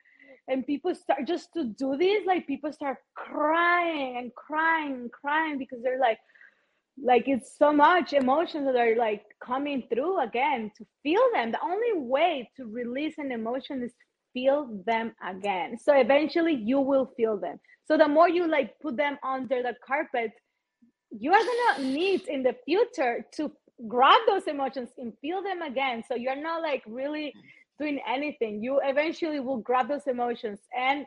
And 0.48 0.66
people 0.66 0.94
start 0.94 1.26
just 1.26 1.52
to 1.54 1.64
do 1.64 1.96
this 1.96 2.26
like 2.26 2.46
people 2.46 2.72
start 2.72 2.98
crying 3.14 4.16
and 4.18 4.34
crying 4.34 4.92
and 4.94 5.12
crying 5.12 5.58
because 5.58 5.78
they're 5.82 6.00
like 6.00 6.18
like 7.02 7.24
it's 7.28 7.56
so 7.56 7.72
much 7.72 8.12
emotions 8.12 8.66
that 8.66 8.76
are 8.76 8.96
like 8.96 9.22
coming 9.42 9.84
through 9.92 10.20
again 10.20 10.70
to 10.76 10.84
feel 11.02 11.22
them. 11.32 11.52
The 11.52 11.62
only 11.62 12.00
way 12.00 12.50
to 12.56 12.66
release 12.66 13.16
an 13.18 13.32
emotion 13.32 13.82
is 13.82 13.92
feel 14.34 14.82
them 14.86 15.14
again. 15.26 15.78
So 15.78 15.94
eventually 15.94 16.54
you 16.54 16.80
will 16.80 17.12
feel 17.16 17.38
them. 17.38 17.58
So 17.86 17.96
the 17.96 18.08
more 18.08 18.28
you 18.28 18.46
like 18.46 18.78
put 18.80 18.96
them 18.96 19.18
under 19.24 19.62
the 19.62 19.74
carpet 19.86 20.32
you 21.10 21.32
are 21.32 21.42
gonna 21.42 21.88
need 21.88 22.22
in 22.28 22.42
the 22.42 22.54
future 22.64 23.26
to 23.34 23.50
grab 23.88 24.20
those 24.26 24.46
emotions 24.46 24.90
and 24.98 25.12
feel 25.20 25.42
them 25.42 25.62
again 25.62 26.02
so 26.06 26.14
you're 26.14 26.40
not 26.40 26.62
like 26.62 26.82
really 26.86 27.32
doing 27.78 28.00
anything 28.06 28.62
you 28.62 28.80
eventually 28.84 29.40
will 29.40 29.58
grab 29.58 29.88
those 29.88 30.06
emotions 30.06 30.58
and 30.76 31.06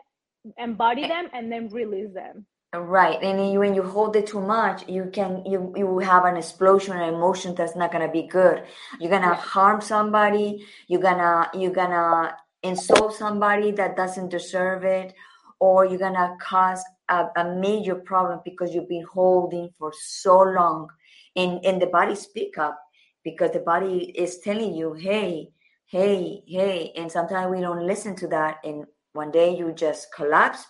embody 0.57 1.07
them 1.07 1.27
and 1.33 1.51
then 1.51 1.69
release 1.69 2.13
them 2.13 2.45
Right, 2.75 3.21
and 3.21 3.59
when 3.59 3.75
you 3.75 3.83
hold 3.83 4.15
it 4.15 4.25
too 4.25 4.41
much, 4.41 4.89
you 4.89 5.07
can 5.13 5.45
you 5.45 5.71
you 5.77 5.99
have 5.99 6.25
an 6.25 6.37
explosion 6.37 6.99
of 6.99 7.13
emotion 7.13 7.53
that's 7.53 7.75
not 7.75 7.91
gonna 7.91 8.11
be 8.11 8.23
good. 8.23 8.63
You're 8.99 9.11
gonna 9.11 9.27
yeah. 9.27 9.35
harm 9.35 9.79
somebody. 9.79 10.65
You're 10.87 11.01
gonna 11.01 11.51
you're 11.53 11.71
gonna 11.71 12.35
insult 12.63 13.13
somebody 13.13 13.69
that 13.73 13.95
doesn't 13.95 14.29
deserve 14.29 14.85
it, 14.85 15.13
or 15.59 15.85
you're 15.85 15.99
gonna 15.99 16.35
cause 16.41 16.83
a, 17.09 17.27
a 17.37 17.55
major 17.55 17.93
problem 17.93 18.39
because 18.43 18.73
you've 18.73 18.89
been 18.89 19.05
holding 19.13 19.69
for 19.77 19.93
so 19.95 20.41
long, 20.41 20.87
and 21.35 21.63
and 21.65 21.81
the 21.81 21.87
body 21.87 22.15
speak 22.15 22.57
up 22.57 22.79
because 23.23 23.51
the 23.51 23.59
body 23.59 24.11
is 24.15 24.39
telling 24.39 24.75
you, 24.75 24.93
hey, 24.93 25.49
hey, 25.87 26.43
hey, 26.47 26.91
and 26.95 27.11
sometimes 27.11 27.51
we 27.51 27.61
don't 27.61 27.87
listen 27.87 28.15
to 28.17 28.27
that, 28.27 28.57
and 28.63 28.85
one 29.13 29.31
day 29.31 29.55
you 29.55 29.71
just 29.73 30.13
collapse 30.13 30.65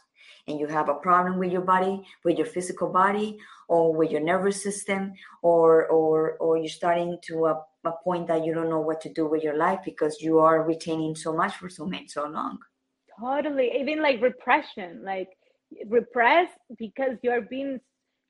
and 0.47 0.59
you 0.59 0.67
have 0.67 0.89
a 0.89 0.95
problem 0.95 1.37
with 1.37 1.51
your 1.51 1.61
body, 1.61 2.03
with 2.25 2.37
your 2.37 2.45
physical 2.45 2.89
body, 2.89 3.39
or 3.69 3.93
with 3.93 4.11
your 4.11 4.21
nervous 4.21 4.61
system, 4.61 5.13
or 5.41 5.87
or 5.87 6.37
or 6.37 6.57
you're 6.57 6.67
starting 6.67 7.17
to 7.23 7.45
a, 7.45 7.63
a 7.85 7.91
point 8.03 8.27
that 8.27 8.43
you 8.45 8.53
don't 8.53 8.69
know 8.69 8.81
what 8.81 9.01
to 9.01 9.13
do 9.13 9.25
with 9.25 9.43
your 9.43 9.57
life 9.57 9.79
because 9.85 10.21
you 10.21 10.39
are 10.39 10.63
retaining 10.63 11.15
so 11.15 11.33
much 11.33 11.55
for 11.55 11.69
so 11.69 11.85
many 11.85 12.07
so 12.07 12.27
long. 12.27 12.59
Totally, 13.19 13.71
even 13.79 14.01
like 14.01 14.21
repression, 14.21 15.03
like 15.03 15.29
repress 15.87 16.49
because 16.77 17.17
you're 17.21 17.41
being 17.41 17.79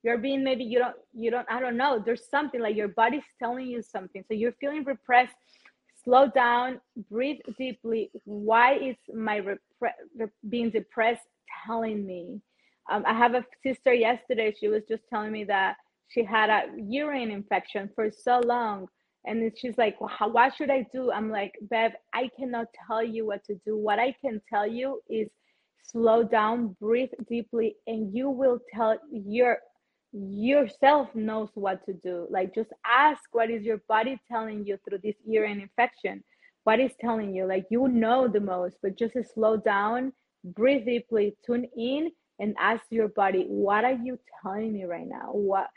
you're 0.04 0.18
being 0.18 0.44
maybe 0.44 0.64
you 0.64 0.80
don't 0.80 0.96
you 1.14 1.32
don't 1.32 1.48
i 1.50 1.60
don't 1.60 1.78
know 1.78 2.02
there's 2.04 2.30
something 2.30 2.62
like 2.62 2.76
your 2.76 2.90
body's 2.90 3.24
telling 3.40 3.66
you 3.66 3.82
something 3.82 4.24
so 4.28 4.34
you're 4.34 4.54
feeling 4.60 4.84
repressed 4.84 5.36
slow 6.04 6.28
down 6.28 6.80
breathe 7.10 7.40
deeply 7.58 8.12
why 8.26 8.76
is 8.76 8.98
my 9.14 9.40
repre- 9.40 10.30
being 10.50 10.70
depressed 10.70 11.28
telling 11.66 12.06
me. 12.06 12.42
Um, 12.92 13.04
I 13.06 13.14
have 13.14 13.34
a 13.34 13.46
sister 13.64 13.94
yesterday, 13.94 14.54
she 14.58 14.68
was 14.68 14.84
just 14.90 15.04
telling 15.10 15.32
me 15.32 15.44
that 15.46 15.78
she 16.10 16.24
had 16.24 16.50
a 16.50 16.64
urine 16.78 17.32
infection 17.32 17.90
for 17.96 18.12
so 18.12 18.42
long. 18.46 18.88
And 19.26 19.52
she's 19.58 19.78
like, 19.78 20.00
well, 20.02 20.10
how, 20.10 20.30
what 20.30 20.54
should 20.56 20.70
I 20.70 20.86
do? 20.92 21.12
I'm 21.12 21.30
like, 21.30 21.54
Bev, 21.62 21.94
I 22.14 22.30
cannot 22.38 22.68
tell 22.88 23.02
you 23.02 23.26
what 23.26 23.44
to 23.46 23.56
do. 23.66 23.78
What 23.78 23.98
I 23.98 24.14
can 24.20 24.42
tell 24.50 24.68
you 24.68 25.02
is 25.10 25.30
slow 25.82 26.24
down, 26.24 26.76
breathe 26.82 27.12
deeply, 27.30 27.78
and 27.88 28.14
you 28.14 28.30
will 28.30 28.60
tell 28.74 28.98
your 29.12 29.60
yourself 30.14 31.10
knows 31.16 31.50
what 31.56 31.86
to 31.86 31.94
do. 31.94 32.28
Like 32.30 32.54
just 32.56 32.70
ask 32.86 33.22
what 33.32 33.50
is 33.50 33.64
your 33.64 33.82
body 33.90 34.20
telling 34.32 34.66
you 34.66 34.78
through 34.88 35.00
this 35.04 35.16
urine 35.26 35.60
infection? 35.60 36.24
What 36.64 36.80
is 36.80 36.92
telling 37.02 37.36
you? 37.36 37.46
Like 37.46 37.66
you 37.70 37.88
know 37.88 38.28
the 38.28 38.40
most, 38.40 38.78
but 38.82 38.98
just 38.98 39.16
slow 39.34 39.58
down 39.58 40.14
breathe 40.44 40.86
deeply, 40.86 41.36
tune 41.46 41.68
in, 41.78 42.12
and 42.40 42.56
ask 42.60 42.84
your 42.90 43.08
body, 43.10 43.46
what 43.48 43.86
are 43.86 43.94
you 43.94 44.20
telling 44.42 44.74
me 44.74 44.86
right 44.86 45.08
now? 45.08 45.30
What 45.32 45.68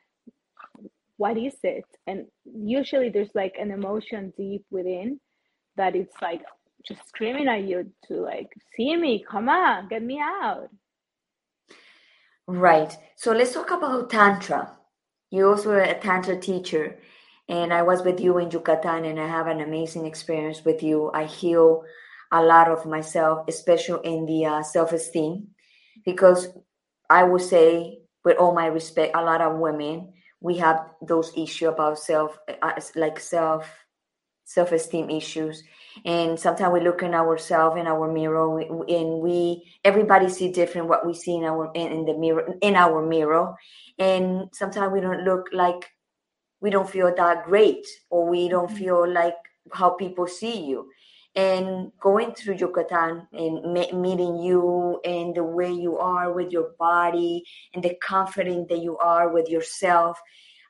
what 1.18 1.38
is 1.38 1.54
it? 1.62 1.84
And 2.06 2.26
usually 2.44 3.08
there's 3.08 3.34
like 3.34 3.54
an 3.58 3.70
emotion 3.70 4.34
deep 4.36 4.64
within 4.70 5.18
that 5.76 5.96
it's 5.96 6.14
like 6.20 6.42
just 6.86 7.06
screaming 7.08 7.48
at 7.48 7.64
you 7.64 7.90
to 8.08 8.14
like 8.14 8.48
see 8.76 8.94
me, 8.96 9.24
come 9.28 9.48
on, 9.48 9.88
get 9.88 10.02
me 10.02 10.20
out. 10.20 10.68
Right. 12.48 12.96
So 13.16 13.32
let's 13.32 13.52
talk 13.54 13.70
about 13.70 14.10
Tantra. 14.10 14.76
You're 15.30 15.50
also 15.50 15.72
a 15.78 15.94
Tantra 15.94 16.38
teacher, 16.38 16.98
and 17.48 17.72
I 17.72 17.82
was 17.82 18.02
with 18.02 18.20
you 18.20 18.38
in 18.38 18.50
Yucatan, 18.50 19.04
and 19.04 19.18
I 19.20 19.26
have 19.26 19.48
an 19.48 19.60
amazing 19.60 20.06
experience 20.06 20.64
with 20.64 20.82
you. 20.82 21.10
I 21.12 21.24
heal 21.24 21.82
a 22.32 22.42
lot 22.42 22.68
of 22.70 22.86
myself, 22.86 23.46
especially 23.48 24.06
in 24.08 24.26
the 24.26 24.46
uh, 24.46 24.62
self 24.62 24.92
esteem, 24.92 25.48
because 26.04 26.48
I 27.10 27.24
would 27.24 27.42
say, 27.42 27.98
with 28.24 28.36
all 28.38 28.54
my 28.54 28.66
respect, 28.66 29.16
a 29.16 29.22
lot 29.22 29.40
of 29.40 29.58
women 29.58 30.12
we 30.40 30.58
have 30.58 30.90
those 31.02 31.32
issues 31.36 31.68
about 31.70 31.98
self, 31.98 32.38
uh, 32.62 32.72
like 32.94 33.18
self 33.18 33.68
self 34.44 34.72
esteem 34.72 35.10
issues, 35.10 35.62
and 36.04 36.38
sometimes 36.38 36.72
we 36.72 36.80
look 36.80 37.02
in 37.02 37.14
ourselves 37.14 37.78
in 37.78 37.86
our 37.86 38.12
mirror, 38.12 38.60
and 38.60 39.20
we 39.20 39.70
everybody 39.84 40.28
see 40.28 40.52
different 40.52 40.88
what 40.88 41.06
we 41.06 41.14
see 41.14 41.36
in 41.36 41.44
our 41.44 41.70
in, 41.74 42.04
the 42.04 42.14
mirror 42.14 42.54
in 42.60 42.76
our 42.76 43.04
mirror, 43.04 43.54
and 43.98 44.48
sometimes 44.52 44.92
we 44.92 45.00
don't 45.00 45.24
look 45.24 45.48
like 45.52 45.90
we 46.60 46.70
don't 46.70 46.90
feel 46.90 47.12
that 47.14 47.44
great, 47.44 47.86
or 48.10 48.28
we 48.28 48.48
don't 48.48 48.68
mm-hmm. 48.68 48.78
feel 48.78 49.10
like 49.10 49.36
how 49.72 49.90
people 49.90 50.26
see 50.26 50.64
you 50.64 50.88
and 51.36 51.92
going 52.00 52.32
through 52.32 52.56
Yucatan 52.56 53.28
and 53.32 53.72
meeting 54.00 54.38
you 54.38 54.98
and 55.04 55.34
the 55.34 55.44
way 55.44 55.70
you 55.70 55.98
are 55.98 56.32
with 56.32 56.50
your 56.50 56.70
body 56.78 57.44
and 57.74 57.84
the 57.84 57.94
confident 58.02 58.70
that 58.70 58.78
you 58.78 58.96
are 58.96 59.28
with 59.28 59.46
yourself, 59.46 60.18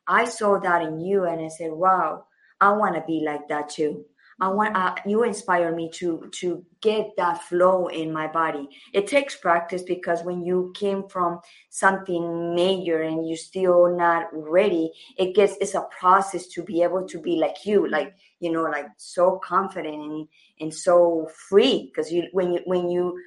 I 0.08 0.24
saw 0.24 0.58
that 0.58 0.82
in 0.82 0.98
you 0.98 1.24
and 1.24 1.40
I 1.40 1.48
said, 1.48 1.70
wow, 1.70 2.24
I 2.60 2.72
want 2.72 2.96
to 2.96 3.04
be 3.06 3.22
like 3.24 3.46
that 3.48 3.68
too. 3.68 4.04
I 4.38 4.48
want 4.48 4.76
uh, 4.76 4.94
you 5.06 5.22
inspire 5.24 5.74
me 5.74 5.90
to 5.94 6.28
to 6.40 6.62
get 6.82 7.16
that 7.16 7.42
flow 7.44 7.86
in 7.86 8.12
my 8.12 8.26
body. 8.26 8.68
It 8.92 9.06
takes 9.06 9.34
practice 9.34 9.82
because 9.82 10.22
when 10.24 10.44
you 10.44 10.72
came 10.76 11.08
from 11.08 11.40
something 11.70 12.54
major 12.54 13.00
and 13.00 13.26
you're 13.26 13.38
still 13.38 13.96
not 13.96 14.28
ready, 14.32 14.92
it 15.16 15.34
gets 15.34 15.56
it's 15.60 15.74
a 15.74 15.88
process 15.98 16.48
to 16.48 16.62
be 16.62 16.82
able 16.82 17.08
to 17.08 17.18
be 17.18 17.36
like 17.36 17.64
you, 17.64 17.88
like 17.88 18.14
you 18.40 18.52
know, 18.52 18.64
like 18.64 18.86
so 18.98 19.40
confident 19.42 20.02
and 20.02 20.28
and 20.60 20.74
so 20.74 21.30
free. 21.48 21.90
Because 21.90 22.12
you 22.12 22.24
when 22.32 22.52
you 22.52 22.60
when 22.66 22.90
you 22.90 23.18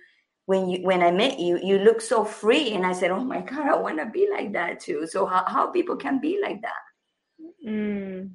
when 0.45 0.69
you 0.69 0.83
when 0.83 1.01
I 1.01 1.09
met 1.09 1.39
you, 1.39 1.59
you 1.63 1.79
look 1.79 2.01
so 2.01 2.23
free, 2.23 2.73
and 2.73 2.85
I 2.85 2.93
said, 2.93 3.09
"Oh 3.09 3.23
my 3.23 3.41
God, 3.41 3.67
I 3.67 3.75
want 3.75 3.97
to 3.97 4.05
be 4.05 4.27
like 4.31 4.53
that 4.53 4.79
too." 4.79 5.07
So 5.07 5.25
how 5.25 5.43
how 5.47 5.71
people 5.71 5.95
can 5.95 6.19
be 6.19 6.39
like 6.39 6.61
that? 6.61 6.83
Mm. 7.65 8.31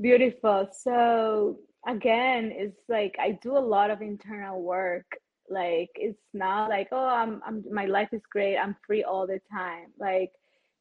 Beautiful. 0.00 0.68
So 0.72 1.58
again, 1.86 2.50
it's 2.54 2.80
like 2.88 3.16
I 3.20 3.32
do 3.42 3.56
a 3.56 3.60
lot 3.60 3.90
of 3.90 4.00
internal 4.02 4.62
work. 4.62 5.06
like 5.50 5.90
it's 5.96 6.22
not 6.32 6.70
like 6.70 6.88
oh 6.92 7.06
I'm, 7.22 7.42
I'm 7.46 7.64
my 7.70 7.86
life 7.86 8.08
is 8.12 8.22
great. 8.30 8.56
I'm 8.56 8.76
free 8.86 9.02
all 9.04 9.26
the 9.26 9.40
time. 9.52 9.88
Like 9.98 10.32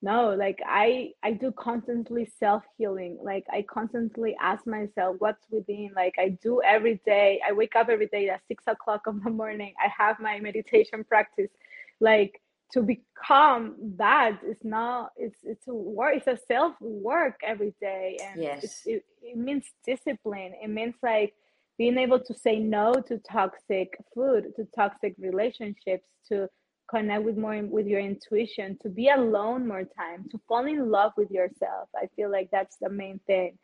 no 0.03 0.33
like 0.35 0.59
i 0.65 1.11
i 1.23 1.31
do 1.31 1.51
constantly 1.51 2.25
self-healing. 2.39 3.19
Like 3.23 3.45
i 3.51 3.63
constantly 3.69 4.35
ask 4.41 4.65
myself 4.67 5.15
what's 5.19 5.45
within? 5.51 5.91
Like 5.95 6.15
i 6.19 6.29
do 6.41 6.61
every 6.63 7.01
day. 7.05 7.41
I 7.47 7.51
wake 7.53 7.75
up 7.75 7.89
every 7.89 8.07
day 8.07 8.29
at 8.29 8.41
six 8.47 8.63
o'clock 8.67 9.01
of 9.07 9.23
the 9.23 9.29
morning. 9.31 9.73
I 9.83 9.89
have 9.97 10.19
my 10.19 10.39
meditation 10.39 11.03
practice. 11.03 11.51
Like 11.99 12.41
to 12.73 12.81
become 12.81 13.75
that 13.97 14.39
it's 14.43 14.63
not 14.63 15.11
it's 15.17 15.37
it's 15.43 15.67
a 15.67 15.73
work 15.73 16.15
it's 16.15 16.27
a 16.27 16.37
self 16.47 16.73
work 16.79 17.39
every 17.43 17.73
day 17.81 18.17
and 18.23 18.41
yes. 18.41 18.81
it, 18.85 19.03
it 19.21 19.37
means 19.37 19.65
discipline. 19.85 20.53
It 20.61 20.69
means 20.69 20.95
like 21.03 21.33
being 21.77 21.97
able 21.97 22.19
to 22.19 22.33
say 22.33 22.59
no 22.59 22.93
to 22.93 23.17
toxic 23.19 23.97
food 24.13 24.53
to 24.55 24.67
toxic 24.75 25.15
relationships 25.17 26.05
to 26.29 26.49
connect 26.89 27.23
with 27.23 27.37
more 27.37 27.61
with 27.63 27.87
your 27.87 28.01
intuition 28.01 28.77
to 28.81 28.89
be 28.89 29.09
alone 29.09 29.67
more 29.67 29.83
time 29.97 30.27
to 30.29 30.39
fall 30.47 30.65
in 30.65 30.89
love 30.89 31.13
with 31.17 31.31
yourself. 31.31 31.89
I 31.95 32.07
feel 32.15 32.31
like 32.31 32.49
that's 32.51 32.77
the 32.81 32.89
main 32.89 33.19
thing. 33.27 33.57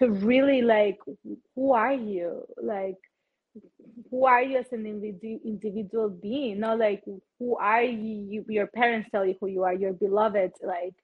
To 0.00 0.10
really 0.10 0.62
like 0.62 0.98
who 1.54 1.72
are 1.72 1.94
you? 1.94 2.44
Like 2.62 2.98
who 4.10 4.24
are 4.24 4.42
you 4.42 4.58
as 4.58 4.72
an 4.72 4.86
individual 4.86 6.08
being? 6.08 6.60
Not 6.60 6.78
like 6.78 7.02
who 7.38 7.56
are 7.56 7.82
you 7.82 8.44
your 8.48 8.66
parents 8.66 9.08
tell 9.10 9.24
you 9.24 9.36
who 9.40 9.48
you 9.48 9.62
are 9.64 9.74
your 9.74 9.92
beloved 9.92 10.52
like 10.62 10.94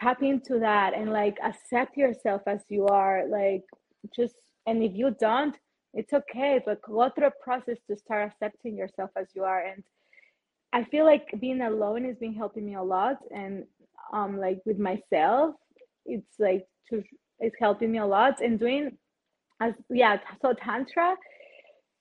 tap 0.00 0.22
into 0.22 0.58
that 0.60 0.94
and 0.94 1.10
like 1.10 1.36
accept 1.42 1.96
yourself 1.96 2.42
as 2.46 2.60
you 2.68 2.86
are 2.86 3.24
like 3.28 3.64
just 4.14 4.34
and 4.66 4.82
if 4.82 4.92
you 4.94 5.14
don't 5.18 5.56
it's 5.94 6.12
okay 6.12 6.60
but 6.64 6.80
go 6.82 7.10
through 7.10 7.26
a 7.26 7.42
process 7.42 7.78
to 7.88 7.96
start 7.96 8.30
accepting 8.30 8.76
yourself 8.76 9.10
as 9.16 9.26
you 9.34 9.42
are. 9.44 9.64
And 9.64 9.82
i 10.72 10.84
feel 10.84 11.04
like 11.04 11.26
being 11.40 11.62
alone 11.62 12.04
has 12.04 12.16
been 12.16 12.34
helping 12.34 12.66
me 12.66 12.74
a 12.74 12.82
lot 12.82 13.18
and 13.34 13.64
um 14.12 14.38
like 14.38 14.60
with 14.64 14.78
myself 14.78 15.54
it's 16.06 16.34
like 16.38 16.66
to 16.88 17.02
it's 17.40 17.56
helping 17.58 17.92
me 17.92 17.98
a 17.98 18.06
lot 18.06 18.40
and 18.40 18.58
doing 18.58 18.96
as 19.60 19.74
yeah 19.90 20.18
so 20.42 20.52
tantra 20.52 21.14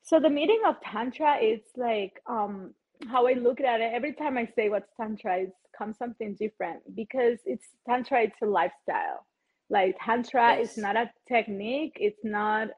so 0.07 0.21
the 0.21 0.29
meaning 0.29 0.61
of 0.65 0.75
tantra 0.81 1.37
is 1.37 1.59
like 1.75 2.13
um 2.27 2.73
how 3.09 3.27
I 3.27 3.33
look 3.33 3.61
at 3.61 3.81
it. 3.81 3.91
Every 3.93 4.13
time 4.13 4.37
I 4.37 4.49
say 4.55 4.69
what's 4.69 4.89
tantra, 4.99 5.41
it 5.41 5.53
comes 5.77 5.97
something 5.97 6.33
different 6.35 6.79
because 6.95 7.39
it's 7.45 7.67
tantra. 7.87 8.23
It's 8.23 8.41
a 8.41 8.45
lifestyle. 8.45 9.25
Like 9.69 9.97
tantra 10.03 10.57
yes. 10.57 10.71
is 10.71 10.77
not 10.77 10.95
a 10.95 11.11
technique. 11.27 11.97
It's 11.99 12.23
not 12.23 12.69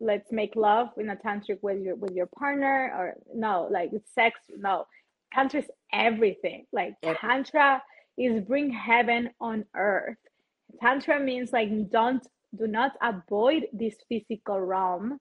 let's 0.00 0.32
make 0.32 0.56
love 0.56 0.88
in 0.96 1.10
a 1.10 1.16
tantric 1.16 1.58
with 1.60 1.82
your 1.82 1.96
with 1.96 2.14
your 2.14 2.26
partner 2.38 2.92
or 2.96 3.14
no 3.34 3.68
like 3.68 3.90
it's 3.92 4.14
sex 4.14 4.38
no 4.56 4.86
tantra 5.34 5.58
is 5.58 5.66
everything 5.92 6.64
like 6.72 6.94
yep. 7.02 7.18
tantra 7.20 7.82
is 8.16 8.40
bring 8.44 8.70
heaven 8.70 9.28
on 9.40 9.64
earth 9.74 10.16
tantra 10.80 11.18
means 11.18 11.52
like 11.52 11.90
don't 11.90 12.28
do 12.56 12.68
not 12.68 12.92
avoid 13.02 13.66
this 13.72 13.96
physical 14.08 14.60
realm 14.60 15.18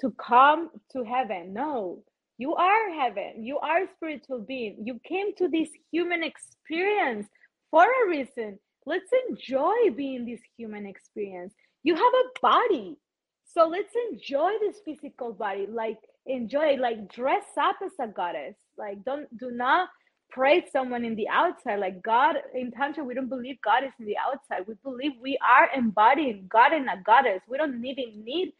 to 0.00 0.12
come 0.12 0.70
to 0.92 1.04
heaven. 1.04 1.52
No, 1.52 2.02
you 2.38 2.54
are 2.54 2.90
heaven. 2.90 3.44
You 3.44 3.58
are 3.58 3.86
spiritual 3.96 4.40
being. 4.40 4.78
You 4.84 5.00
came 5.04 5.34
to 5.36 5.48
this 5.48 5.68
human 5.92 6.22
experience 6.22 7.28
for 7.70 7.84
a 7.84 8.08
reason. 8.08 8.58
Let's 8.86 9.10
enjoy 9.28 9.90
being 9.96 10.24
this 10.24 10.40
human 10.56 10.86
experience. 10.86 11.54
You 11.82 11.94
have 11.94 12.02
a 12.02 12.40
body. 12.40 12.96
So 13.44 13.66
let's 13.68 13.94
enjoy 14.10 14.52
this 14.60 14.76
physical 14.84 15.32
body. 15.32 15.66
Like 15.70 15.98
enjoy, 16.26 16.76
like 16.76 17.12
dress 17.12 17.44
up 17.60 17.76
as 17.84 17.92
a 18.00 18.08
goddess. 18.08 18.56
Like 18.78 19.04
don't 19.04 19.28
do 19.38 19.50
not 19.50 19.88
praise 20.30 20.64
someone 20.72 21.04
in 21.04 21.16
the 21.16 21.28
outside. 21.28 21.80
Like 21.80 22.02
God 22.02 22.36
in 22.54 22.70
Tantra, 22.70 23.04
we 23.04 23.14
don't 23.14 23.28
believe 23.28 23.56
God 23.62 23.84
is 23.84 23.92
in 23.98 24.06
the 24.06 24.16
outside. 24.16 24.66
We 24.66 24.74
believe 24.82 25.12
we 25.20 25.38
are 25.46 25.68
embodying 25.76 26.46
God 26.48 26.72
and 26.72 26.88
a 26.88 27.02
goddess. 27.04 27.42
We 27.48 27.58
don't 27.58 27.84
even 27.84 28.24
need 28.24 28.52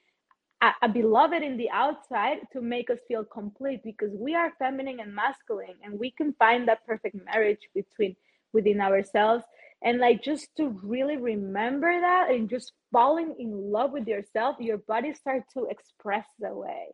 a, 0.63 0.89
beloved 0.89 1.43
in 1.43 1.57
the 1.57 1.71
outside 1.71 2.39
to 2.53 2.61
make 2.61 2.91
us 2.91 2.99
feel 3.09 3.25
complete 3.25 3.83
because 3.83 4.11
we 4.13 4.35
are 4.35 4.53
feminine 4.59 5.01
and 5.01 5.15
masculine 5.15 5.77
and 5.83 5.99
we 5.99 6.11
can 6.11 6.35
find 6.35 6.69
that 6.69 6.87
perfect 6.87 7.17
marriage 7.25 7.69
between 7.75 8.15
within 8.53 8.81
ourselves. 8.81 9.45
And 9.83 9.99
like 9.99 10.23
just 10.23 10.49
to 10.59 10.79
really 10.83 11.17
remember 11.17 12.01
that 12.01 12.31
and 12.31 12.51
just 12.51 12.73
falling 12.93 13.35
in 13.39 13.73
love 13.73 13.93
with 13.93 14.07
yourself 14.07 14.57
your 14.61 14.79
body 14.79 15.15
start 15.15 15.45
to 15.55 15.67
express 15.71 16.27
the 16.39 16.53
way. 16.53 16.89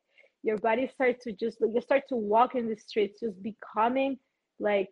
Your 0.45 0.59
body 0.59 0.89
start 0.95 1.21
to 1.23 1.33
just 1.33 1.59
you 1.61 1.81
start 1.81 2.05
to 2.11 2.17
walk 2.17 2.55
in 2.55 2.69
the 2.69 2.77
streets 2.77 3.21
just 3.21 3.43
becoming 3.43 4.19
like 4.61 4.91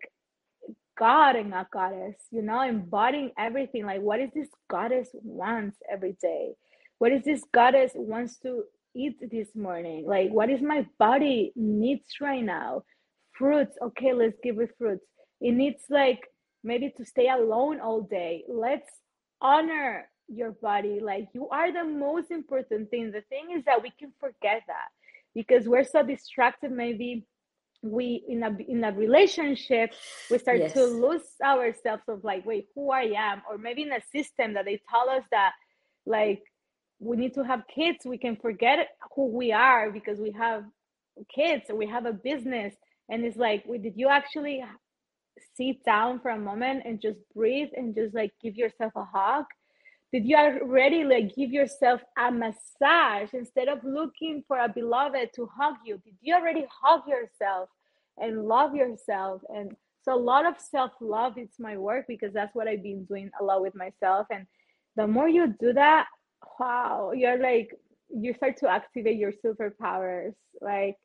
god 0.98 1.36
and 1.36 1.52
a 1.52 1.66
goddess 1.72 2.16
you 2.32 2.42
know 2.42 2.60
embodying 2.62 3.30
everything. 3.38 3.86
Like 3.86 4.00
what 4.00 4.18
is 4.18 4.30
this 4.34 4.48
goddess 4.68 5.10
wants 5.22 5.76
every 5.88 6.16
day 6.20 6.54
what 7.04 7.12
is 7.12 7.22
this 7.22 7.44
goddess 7.52 7.92
wants 7.94 8.38
to 8.38 8.62
eat 8.96 9.18
this 9.30 9.48
morning? 9.54 10.06
Like 10.06 10.30
what 10.30 10.48
is 10.48 10.62
my 10.62 10.86
body 10.98 11.52
needs 11.54 12.06
right 12.18 12.42
now? 12.42 12.84
Fruits 13.38 13.76
okay 13.82 14.14
let's 14.14 14.38
give 14.42 14.58
it 14.58 14.70
fruits. 14.78 15.04
It 15.38 15.52
needs 15.52 15.82
like 15.90 16.20
maybe 16.62 16.94
to 16.96 17.04
stay 17.04 17.28
alone 17.28 17.78
all 17.78 18.00
day. 18.00 18.44
Let's 18.48 18.88
honor 19.42 20.08
your 20.28 20.52
body. 20.52 20.98
Like 20.98 21.28
you 21.34 21.46
are 21.50 21.70
the 21.70 21.84
most 21.84 22.30
important 22.30 22.88
thing. 22.88 23.12
The 23.12 23.20
thing 23.28 23.54
is 23.54 23.62
that 23.66 23.82
we 23.82 23.92
can 23.98 24.10
forget 24.18 24.62
that 24.66 24.88
because 25.34 25.68
we're 25.68 25.84
so 25.84 26.02
distracted. 26.02 26.72
Maybe 26.72 27.26
we 27.82 28.24
in 28.26 28.44
a 28.44 28.56
in 28.66 28.82
a 28.82 28.92
relationship 28.92 29.92
we 30.30 30.38
start 30.38 30.58
yes. 30.58 30.72
to 30.72 30.86
lose 30.86 31.28
ourselves 31.44 32.04
of 32.08 32.24
like 32.24 32.46
wait 32.46 32.68
who 32.74 32.90
i 32.90 33.12
am? 33.14 33.42
Or 33.50 33.58
maybe 33.58 33.82
in 33.82 33.92
a 33.92 34.00
system 34.10 34.54
that 34.54 34.64
they 34.64 34.80
tell 34.88 35.10
us 35.10 35.24
that 35.32 35.52
like 36.06 36.42
we 36.98 37.16
need 37.16 37.34
to 37.34 37.44
have 37.44 37.62
kids. 37.72 38.04
We 38.04 38.18
can 38.18 38.36
forget 38.36 38.88
who 39.14 39.26
we 39.26 39.52
are 39.52 39.90
because 39.90 40.18
we 40.18 40.32
have 40.32 40.64
kids 41.34 41.64
we 41.72 41.86
have 41.86 42.06
a 42.06 42.12
business. 42.12 42.74
And 43.08 43.24
it's 43.24 43.36
like 43.36 43.64
did 43.66 43.94
you 43.96 44.08
actually 44.08 44.64
sit 45.56 45.84
down 45.84 46.20
for 46.20 46.30
a 46.30 46.38
moment 46.38 46.82
and 46.84 47.00
just 47.00 47.18
breathe 47.34 47.68
and 47.76 47.94
just 47.94 48.14
like 48.14 48.32
give 48.42 48.56
yourself 48.56 48.92
a 48.96 49.04
hug? 49.04 49.44
Did 50.12 50.26
you 50.26 50.36
already 50.36 51.02
like 51.04 51.34
give 51.34 51.50
yourself 51.50 52.00
a 52.16 52.30
massage 52.30 53.34
instead 53.34 53.68
of 53.68 53.82
looking 53.82 54.44
for 54.46 54.58
a 54.58 54.68
beloved 54.68 55.30
to 55.34 55.48
hug 55.58 55.74
you? 55.84 55.98
Did 56.04 56.14
you 56.20 56.34
already 56.34 56.66
hug 56.82 57.02
yourself 57.08 57.68
and 58.16 58.44
love 58.44 58.76
yourself? 58.76 59.42
And 59.48 59.74
so 60.02 60.14
a 60.14 60.16
lot 60.16 60.46
of 60.46 60.54
self-love 60.60 61.34
it's 61.36 61.58
my 61.58 61.76
work 61.78 62.04
because 62.06 62.32
that's 62.34 62.54
what 62.54 62.68
i've 62.68 62.82
been 62.82 63.04
doing 63.06 63.30
a 63.40 63.44
lot 63.44 63.62
with 63.62 63.74
myself. 63.74 64.26
And 64.30 64.46
the 64.96 65.06
more 65.06 65.28
you 65.28 65.54
do 65.58 65.72
that 65.72 66.06
wow 66.58 67.12
you're 67.14 67.38
like 67.38 67.70
you 68.10 68.34
start 68.34 68.56
to 68.56 68.68
activate 68.68 69.16
your 69.16 69.32
superpowers 69.44 70.34
like 70.60 70.96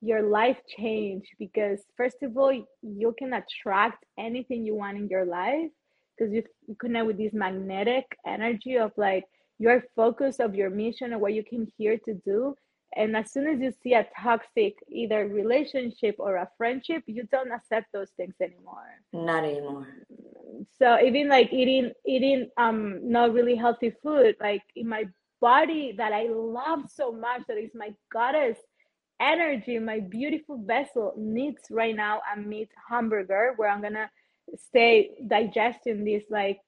your 0.00 0.22
life 0.22 0.58
change 0.76 1.24
because 1.38 1.80
first 1.96 2.22
of 2.22 2.36
all 2.36 2.52
you 2.82 3.14
can 3.18 3.32
attract 3.32 4.04
anything 4.18 4.64
you 4.64 4.74
want 4.74 4.96
in 4.96 5.08
your 5.08 5.24
life 5.24 5.70
because 6.16 6.32
you, 6.32 6.42
connect 6.80 7.06
with 7.06 7.18
this 7.18 7.32
magnetic 7.32 8.04
energy 8.26 8.76
of 8.76 8.92
like 8.96 9.24
your 9.58 9.82
focus 9.94 10.38
of 10.38 10.54
your 10.54 10.70
mission 10.70 11.12
and 11.12 11.20
what 11.20 11.32
you 11.32 11.42
came 11.42 11.66
here 11.78 11.98
to 12.04 12.14
do. 12.26 12.54
And 12.94 13.16
as 13.16 13.32
soon 13.32 13.46
as 13.46 13.60
you 13.60 13.72
see 13.82 13.94
a 13.94 14.06
toxic 14.20 14.74
either 14.90 15.28
relationship 15.28 16.16
or 16.18 16.36
a 16.36 16.48
friendship 16.56 17.02
you 17.06 17.24
don't 17.30 17.52
accept 17.52 17.86
those 17.92 18.10
things 18.16 18.34
anymore. 18.40 19.00
Not 19.12 19.44
anymore 19.44 19.86
so 20.78 20.98
even 21.00 21.28
like 21.28 21.52
eating 21.52 21.92
eating 22.06 22.48
um 22.56 23.00
not 23.02 23.32
really 23.32 23.56
healthy 23.56 23.92
food 24.02 24.36
like 24.40 24.62
in 24.74 24.88
my 24.88 25.04
body 25.40 25.92
that 25.96 26.12
i 26.12 26.26
love 26.28 26.80
so 26.88 27.12
much 27.12 27.42
that 27.48 27.58
is 27.58 27.70
my 27.74 27.90
goddess 28.12 28.58
energy 29.20 29.78
my 29.78 30.00
beautiful 30.00 30.58
vessel 30.64 31.12
needs 31.16 31.62
right 31.70 31.96
now 31.96 32.20
a 32.34 32.38
meat 32.38 32.70
hamburger 32.88 33.52
where 33.56 33.68
i'm 33.68 33.82
gonna 33.82 34.10
stay 34.56 35.10
digesting 35.26 36.04
this 36.04 36.22
like 36.30 36.58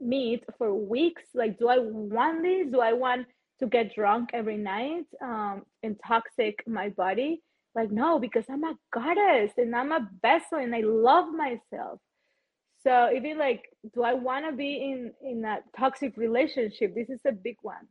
meat 0.00 0.44
for 0.58 0.74
weeks. 0.74 1.22
Like 1.34 1.58
do 1.58 1.68
i 1.68 1.78
want 1.78 2.42
this? 2.42 2.68
Do 2.70 2.80
i 2.80 2.92
want 2.92 3.26
to 3.60 3.66
get 3.66 3.94
drunk 3.94 4.30
every 4.32 4.56
night 4.56 5.04
um 5.22 5.62
and 5.82 5.96
toxic 6.06 6.62
my 6.66 6.88
body? 6.90 7.42
Like 7.74 7.90
no 7.90 8.18
because 8.18 8.44
i'm 8.50 8.64
a 8.64 8.74
goddess 8.92 9.52
and 9.56 9.76
i'm 9.76 9.92
a 9.92 10.08
vessel 10.22 10.58
and 10.58 10.74
i 10.74 10.80
love 10.80 11.26
myself 11.32 12.00
so 12.82 13.10
even 13.14 13.38
like, 13.38 13.64
do 13.94 14.02
I 14.02 14.14
want 14.14 14.46
to 14.46 14.52
be 14.52 14.76
in 14.76 15.12
in 15.22 15.44
a 15.44 15.58
toxic 15.78 16.16
relationship? 16.16 16.94
This 16.94 17.10
is 17.10 17.20
a 17.26 17.32
big 17.32 17.56
one. 17.62 17.86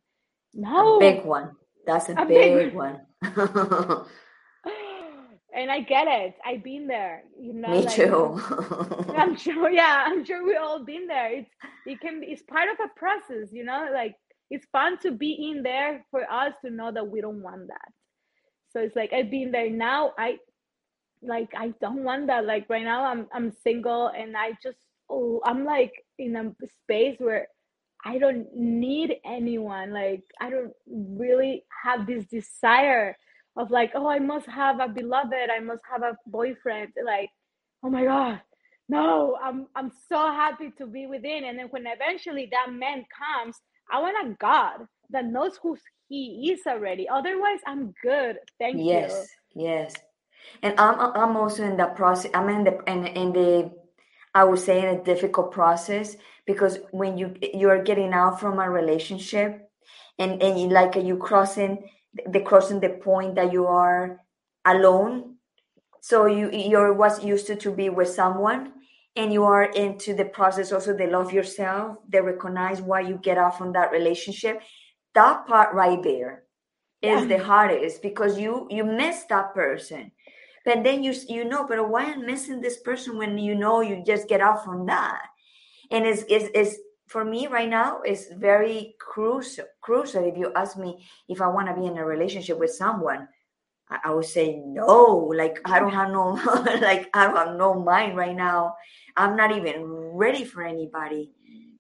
No, 0.54 0.98
a 0.98 1.00
big 1.00 1.26
one. 1.26 1.56
That's 1.86 2.10
a, 2.10 2.14
a 2.14 2.26
big, 2.26 2.72
big 2.72 2.74
one. 2.74 3.02
and 5.54 5.72
I 5.72 5.82
get 5.82 6.08
it. 6.08 6.36
I've 6.46 6.64
been 6.64 6.88
there. 6.88 7.24
You 7.40 7.54
know, 7.54 7.70
me 7.70 7.82
like, 7.82 7.96
too. 7.96 8.42
I'm 9.16 9.36
sure. 9.44 9.70
Yeah, 9.70 10.06
I'm 10.08 10.26
sure 10.26 10.46
we 10.46 10.56
all 10.56 10.84
been 10.84 11.08
there. 11.08 11.34
It's 11.34 11.52
it 11.86 12.00
can 12.00 12.22
be. 12.22 12.28
It's 12.28 12.44
part 12.44 12.70
of 12.70 12.78
a 12.84 13.00
process. 13.00 13.50
You 13.52 13.66
know, 13.66 13.90
like 13.94 14.16
it's 14.50 14.66
fun 14.72 14.98
to 15.00 15.12
be 15.12 15.52
in 15.52 15.64
there 15.64 16.06
for 16.12 16.22
us 16.32 16.54
to 16.66 16.72
know 16.72 16.92
that 16.92 17.08
we 17.08 17.22
don't 17.22 17.42
want 17.44 17.68
that. 17.68 17.92
So 18.72 18.80
it's 18.80 18.96
like 18.96 19.14
I've 19.14 19.32
been 19.32 19.52
there 19.52 19.70
now. 19.70 20.14
I 20.18 20.38
like 21.22 21.50
I 21.58 21.74
don't 21.82 22.04
want 22.04 22.28
that. 22.28 22.46
Like 22.46 22.70
right 22.70 22.84
now 22.84 23.06
I'm 23.06 23.28
I'm 23.34 23.52
single 23.64 24.08
and 24.08 24.36
I 24.38 24.52
just 24.64 24.78
oh 25.10 25.42
I'm 25.46 25.66
like 25.66 25.94
in 26.18 26.36
a 26.36 26.54
space 26.84 27.16
where 27.20 27.48
I 28.06 28.18
don't 28.18 28.48
need 28.56 29.16
anyone. 29.26 29.92
Like 29.92 30.24
I 30.40 30.50
don't 30.50 30.74
really 30.88 31.66
have 31.84 32.08
this 32.08 32.26
desire 32.26 33.18
of 33.58 33.72
like, 33.72 33.92
oh, 33.96 34.08
I 34.08 34.20
must 34.20 34.48
have 34.48 34.80
a 34.80 34.88
beloved, 34.88 35.50
I 35.54 35.60
must 35.60 35.82
have 35.92 36.04
a 36.04 36.18
boyfriend. 36.28 36.94
Like, 37.06 37.30
oh 37.84 37.90
my 37.90 38.06
God, 38.06 38.42
no, 38.88 39.38
I'm 39.44 39.68
I'm 39.76 39.92
so 40.08 40.18
happy 40.18 40.72
to 40.78 40.88
be 40.88 41.08
within. 41.08 41.44
And 41.44 41.60
then 41.60 41.68
when 41.70 41.86
eventually 41.86 42.48
that 42.52 42.72
man 42.72 43.06
comes, 43.18 43.58
I 43.92 44.00
want 44.00 44.32
a 44.32 44.36
God 44.40 44.88
that 45.10 45.26
knows 45.26 45.60
who 45.62 45.78
he 46.08 46.52
is 46.52 46.62
already. 46.68 47.08
Otherwise, 47.10 47.60
I'm 47.68 47.94
good. 48.02 48.38
Thank 48.60 48.78
yes, 48.78 49.30
you. 49.56 49.64
Yes, 49.66 49.94
yes. 49.94 50.09
And 50.62 50.80
I'm 50.80 51.00
I'm 51.00 51.38
also 51.38 51.64
in 51.64 51.78
the 51.78 51.88
process. 51.88 52.32
I'm 52.34 52.50
in 52.50 52.64
the 52.64 52.80
in, 52.88 53.08
in 53.08 53.34
the 53.34 53.72
I 54.34 54.44
would 54.44 54.60
say 54.60 54.80
in 54.80 55.00
a 55.00 55.04
difficult 55.04 55.52
process 55.52 56.16
because 56.46 56.80
when 56.92 57.18
you 57.18 57.36
you 57.42 57.70
are 57.70 57.84
getting 57.84 58.14
out 58.14 58.40
from 58.40 58.60
a 58.60 58.70
relationship 58.70 59.70
and 60.18 60.42
and 60.42 60.60
you, 60.60 60.70
like 60.70 60.96
you 60.96 61.18
crossing 61.18 61.90
the 62.28 62.42
crossing 62.42 62.80
the 62.80 62.90
point 62.90 63.36
that 63.36 63.52
you 63.54 63.66
are 63.68 64.20
alone 64.66 65.36
so 66.02 66.26
you 66.26 66.50
you're 66.52 66.94
was 66.94 67.24
used 67.24 67.48
to, 67.48 67.56
to 67.56 67.72
be 67.72 67.90
with 67.90 68.10
someone 68.10 68.74
and 69.16 69.34
you 69.34 69.44
are 69.44 69.64
into 69.64 70.14
the 70.14 70.26
process 70.26 70.72
also 70.72 70.96
they 70.96 71.10
love 71.10 71.34
yourself 71.34 71.98
they 72.08 72.22
recognize 72.22 72.82
why 72.82 73.00
you 73.00 73.18
get 73.18 73.38
out 73.38 73.58
from 73.58 73.74
that 73.74 73.92
relationship 73.92 74.62
that 75.14 75.46
part 75.48 75.74
right 75.74 76.02
there 76.04 76.44
is 77.02 77.22
yeah. 77.22 77.26
the 77.26 77.44
hardest 77.44 78.02
because 78.02 78.38
you 78.38 78.68
you 78.70 78.84
miss 78.84 79.24
that 79.26 79.54
person. 79.54 80.12
But 80.66 80.84
then 80.84 81.04
you 81.04 81.14
you 81.28 81.46
know 81.46 81.66
but 81.66 81.88
why 81.90 82.06
i'm 82.06 82.26
missing 82.26 82.62
this 82.62 82.78
person 82.78 83.18
when 83.18 83.38
you 83.38 83.56
know 83.56 83.82
you 83.82 84.04
just 84.06 84.28
get 84.28 84.42
out 84.42 84.64
from 84.64 84.86
that? 84.88 85.24
And 85.92 86.06
it's 86.06 86.24
it's, 86.30 86.50
it's 86.54 86.78
for 87.08 87.26
me 87.26 87.48
right 87.48 87.70
now 87.70 88.02
is 88.06 88.30
very 88.38 88.96
crucial 89.00 89.66
crucial. 89.82 90.26
If 90.26 90.38
you 90.38 90.52
ask 90.56 90.78
me 90.78 91.06
if 91.28 91.42
i 91.42 91.48
want 91.48 91.68
to 91.68 91.80
be 91.80 91.88
in 91.88 91.98
a 91.98 92.06
relationship 92.06 92.60
with 92.60 92.72
someone 92.72 93.28
I, 93.90 94.00
I 94.06 94.14
would 94.14 94.26
say 94.26 94.62
no. 94.66 95.32
Like 95.34 95.60
i 95.66 95.80
don't 95.80 95.94
have 95.94 96.12
no 96.12 96.32
like 96.82 97.10
i 97.14 97.24
have 97.24 97.56
no 97.56 97.74
mind 97.76 98.18
right 98.18 98.36
now. 98.36 98.76
I'm 99.16 99.36
not 99.36 99.56
even 99.56 99.84
ready 99.86 100.44
for 100.44 100.64
anybody 100.64 101.32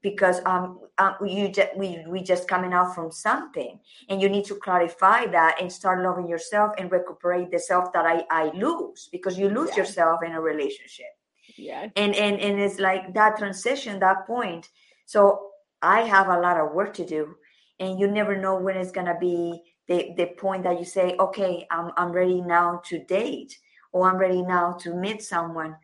because 0.02 0.42
um, 0.46 0.80
uh, 0.98 1.14
you 1.26 1.50
just 1.50 1.76
we 1.78 2.04
we 2.08 2.22
just 2.22 2.48
coming 2.48 2.74
out 2.74 2.96
from 2.96 3.12
something. 3.12 3.80
And 4.10 4.22
you 4.22 4.30
need 4.30 4.46
to 4.46 4.56
clarify 4.56 5.26
that 5.28 5.58
and 5.62 5.72
start 5.72 6.04
loving 6.04 6.28
yourself 6.28 6.74
and 6.78 6.92
recuperate 6.92 7.52
the 7.52 7.60
self 7.60 7.92
that 7.94 8.06
i 8.06 8.24
i 8.30 8.52
lose 8.56 9.10
because 9.12 9.38
you 9.38 9.50
lose 9.50 9.70
yeah. 9.72 9.78
yourself 9.78 10.22
in 10.24 10.34
a 10.34 10.42
relationship. 10.42 11.12
Yeah. 11.58 11.90
And 11.96 12.16
and 12.16 12.40
and 12.40 12.60
it's 12.60 12.80
like 12.80 13.14
that 13.14 13.38
transition 13.38 14.00
that 14.00 14.26
point. 14.28 14.70
So 15.06 15.48
i 15.82 16.02
have 16.02 16.28
a 16.28 16.40
lot 16.40 16.60
of 16.60 16.74
work 16.74 16.94
to 16.94 17.06
do 17.06 17.36
and 17.80 17.98
you 17.98 18.06
never 18.06 18.36
know 18.36 18.58
when 18.58 18.76
it's 18.76 18.92
gonna 18.92 19.18
be 19.18 19.62
the 19.88 20.14
the 20.18 20.26
point 20.38 20.64
that 20.64 20.78
you 20.78 20.84
say 20.84 21.16
okay 21.18 21.66
i'm 21.72 21.92
i'm 21.96 22.12
ready 22.12 22.42
now 22.42 22.82
to 22.84 23.00
date 23.06 23.58
or 23.92 24.10
i'm 24.10 24.18
ready 24.18 24.42
now 24.42 24.74
to 24.74 24.94
meet 24.94 25.22
someone. 25.22 25.76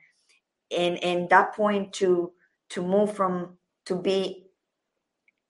And 0.75 1.03
and 1.03 1.29
that 1.29 1.53
point 1.53 1.93
to 1.93 2.31
to 2.69 2.81
move 2.81 3.15
from 3.15 3.57
to 3.85 3.95
be 3.95 4.45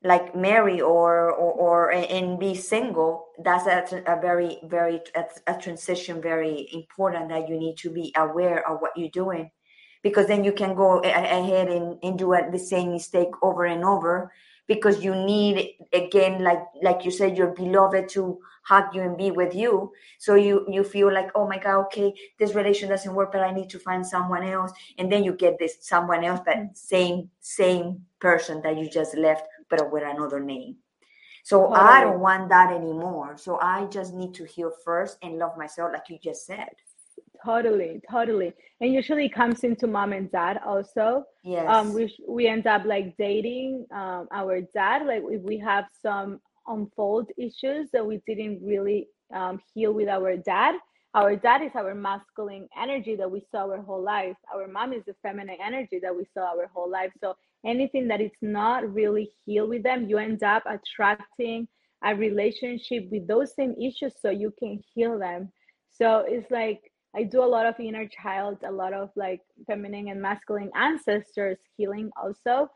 like 0.03 0.35
marry 0.35 0.81
or 0.81 1.31
or, 1.31 1.51
or 1.53 1.91
and 1.91 2.39
be 2.39 2.53
single 2.53 3.27
that's 3.43 3.91
a, 3.91 4.03
a 4.05 4.21
very 4.21 4.59
very 4.65 5.01
a, 5.15 5.23
a, 5.47 5.57
transition 5.59 6.21
very 6.21 6.69
important 6.73 7.29
that 7.29 7.49
you 7.49 7.57
need 7.57 7.75
to 7.77 7.89
be 7.89 8.13
aware 8.15 8.67
of 8.69 8.79
what 8.81 8.91
you're 8.95 9.09
doing. 9.09 9.49
Because 10.03 10.27
then 10.27 10.43
you 10.43 10.51
can 10.51 10.75
go 10.75 10.99
ahead 10.99 11.67
and, 11.67 11.97
and 12.03 12.19
do 12.19 12.37
the 12.51 12.59
same 12.59 12.91
mistake 12.91 13.29
over 13.41 13.65
and 13.65 13.83
over 13.83 14.31
because 14.67 15.03
you 15.03 15.15
need 15.15 15.75
again 15.93 16.43
like 16.43 16.63
like 16.81 17.05
you 17.05 17.11
said 17.11 17.37
your 17.37 17.53
beloved 17.53 18.09
to 18.09 18.39
hug 18.63 18.95
you 18.95 19.01
and 19.01 19.17
be 19.17 19.31
with 19.31 19.53
you. 19.53 19.91
So 20.17 20.35
you 20.35 20.65
you 20.69 20.83
feel 20.83 21.13
like 21.13 21.29
oh 21.35 21.47
my 21.47 21.57
god 21.57 21.85
okay 21.85 22.13
this 22.39 22.55
relation 22.55 22.89
doesn't 22.89 23.13
work 23.13 23.31
but 23.31 23.41
i 23.41 23.51
need 23.51 23.69
to 23.69 23.79
find 23.79 24.05
someone 24.05 24.43
else. 24.43 24.71
And 24.97 25.11
then 25.11 25.23
you 25.23 25.33
get 25.33 25.59
this 25.59 25.77
someone 25.81 26.23
else 26.23 26.41
but 26.45 26.57
same 26.75 27.29
same 27.39 28.01
person 28.19 28.61
that 28.63 28.77
you 28.77 28.89
just 28.89 29.15
left 29.15 29.47
but 29.69 29.91
with 29.91 30.03
another 30.03 30.39
name. 30.39 30.77
So 31.43 31.61
totally. 31.61 31.79
i 31.79 32.01
don't 32.01 32.19
want 32.19 32.49
that 32.49 32.71
anymore. 32.71 33.37
So 33.37 33.59
i 33.59 33.85
just 33.85 34.13
need 34.13 34.33
to 34.35 34.45
heal 34.45 34.71
first 34.83 35.17
and 35.21 35.37
love 35.37 35.57
myself 35.57 35.91
like 35.93 36.09
you 36.09 36.17
just 36.21 36.45
said 36.45 36.69
totally 37.45 38.01
totally. 38.09 38.53
And 38.81 38.93
usually 38.93 39.29
comes 39.29 39.63
into 39.63 39.87
mom 39.87 40.13
and 40.13 40.31
dad 40.31 40.59
also. 40.65 41.23
Yes. 41.43 41.65
Um 41.69 41.93
we 41.93 42.13
we 42.27 42.47
end 42.47 42.67
up 42.67 42.83
like 42.85 43.15
dating 43.17 43.85
um 43.93 44.27
our 44.31 44.61
dad. 44.61 45.05
Like 45.05 45.23
if 45.29 45.41
we 45.41 45.57
have 45.59 45.85
some 46.01 46.39
unfold 46.67 47.29
issues 47.37 47.89
that 47.93 48.05
we 48.05 48.21
didn't 48.27 48.59
really 48.63 49.07
um, 49.33 49.59
heal 49.73 49.93
with 49.93 50.09
our 50.09 50.35
dad. 50.37 50.75
Our 51.13 51.35
dad 51.37 51.61
is 51.61 51.71
our 51.75 51.95
masculine 51.95 52.67
energy 52.81 53.15
that 53.15 53.31
we 53.31 53.41
saw 53.49 53.69
our 53.71 53.81
whole 53.81 54.03
life. 54.03 54.35
Our 54.53 54.67
mom 54.67 54.91
is 54.93 55.03
the 55.05 55.15
feminine 55.21 55.57
energy 55.65 55.99
that 56.01 56.15
we 56.15 56.25
saw 56.33 56.49
our 56.55 56.67
whole 56.73 56.89
life. 56.89 57.11
So 57.21 57.35
anything 57.65 58.07
that 58.09 58.21
is 58.21 58.31
not 58.41 58.93
really 58.93 59.29
healed 59.45 59.69
with 59.69 59.83
them 59.83 60.07
you 60.09 60.17
end 60.17 60.43
up 60.43 60.63
attracting 60.67 61.67
a 62.03 62.15
relationship 62.15 63.05
with 63.11 63.27
those 63.27 63.55
same 63.55 63.73
issues 63.81 64.13
so 64.21 64.29
you 64.29 64.53
can 64.59 64.79
heal 64.93 65.17
them. 65.17 65.51
So 65.91 66.25
it's 66.27 66.49
like 66.51 66.81
I 67.15 67.23
do 67.23 67.43
a 67.43 67.45
lot 67.45 67.65
of 67.65 67.79
inner 67.79 68.07
child, 68.07 68.57
a 68.65 68.71
lot 68.71 68.93
of 68.93 69.09
like 69.15 69.41
feminine 69.67 70.09
and 70.09 70.21
masculine 70.21 70.71
ancestors 70.75 71.57
healing 71.77 72.11
also, 72.21 72.69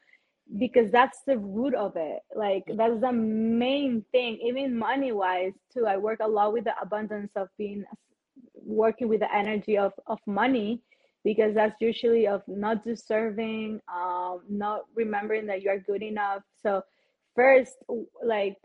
because 0.57 0.91
that's 0.91 1.21
the 1.27 1.37
root 1.37 1.75
of 1.75 1.93
it. 1.95 2.19
Like 2.35 2.63
that's 2.75 3.01
the 3.01 3.11
main 3.11 4.05
thing, 4.11 4.39
even 4.41 4.77
money 4.77 5.11
wise 5.11 5.53
too. 5.73 5.85
I 5.85 5.97
work 5.97 6.19
a 6.21 6.27
lot 6.27 6.53
with 6.53 6.63
the 6.63 6.79
abundance 6.81 7.31
of 7.35 7.49
being 7.57 7.83
working 8.65 9.09
with 9.09 9.19
the 9.19 9.35
energy 9.35 9.77
of, 9.77 9.93
of 10.07 10.19
money 10.25 10.81
because 11.23 11.53
that's 11.53 11.79
usually 11.81 12.27
of 12.27 12.41
not 12.47 12.83
deserving, 12.85 13.81
um, 13.93 14.41
not 14.49 14.85
remembering 14.95 15.45
that 15.47 15.61
you 15.61 15.69
are 15.69 15.79
good 15.79 16.01
enough. 16.01 16.43
So 16.63 16.81
first, 17.35 17.75
like 18.23 18.57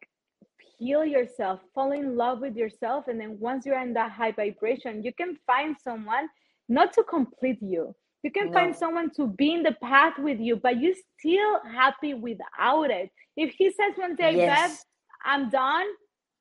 heal 0.85 1.05
yourself, 1.05 1.61
fall 1.75 1.93
in 1.93 2.17
love 2.17 2.41
with 2.41 2.57
yourself. 2.57 3.09
And 3.09 3.19
then 3.21 3.39
once 3.41 3.65
you're 3.65 3.81
in 3.81 3.95
that 3.95 4.13
high 4.13 4.33
vibration, 4.33 5.03
you 5.03 5.13
can 5.13 5.37
find 5.47 5.77
someone 5.83 6.29
not 6.69 6.93
to 6.95 7.03
complete 7.03 7.59
you. 7.63 7.95
You 8.23 8.31
can 8.31 8.47
no. 8.47 8.53
find 8.53 8.77
someone 8.77 9.11
to 9.17 9.27
be 9.27 9.53
in 9.55 9.63
the 9.63 9.77
path 9.83 10.15
with 10.19 10.41
you, 10.41 10.57
but 10.57 10.81
you're 10.81 11.01
still 11.19 11.61
happy 11.71 12.15
without 12.15 12.91
it. 12.91 13.11
If 13.37 13.55
he 13.59 13.71
says 13.71 13.93
one 13.97 14.17
day, 14.17 14.37
yes. 14.37 14.71
Bev, 14.71 14.79
I'm 15.27 15.51
done, 15.51 15.87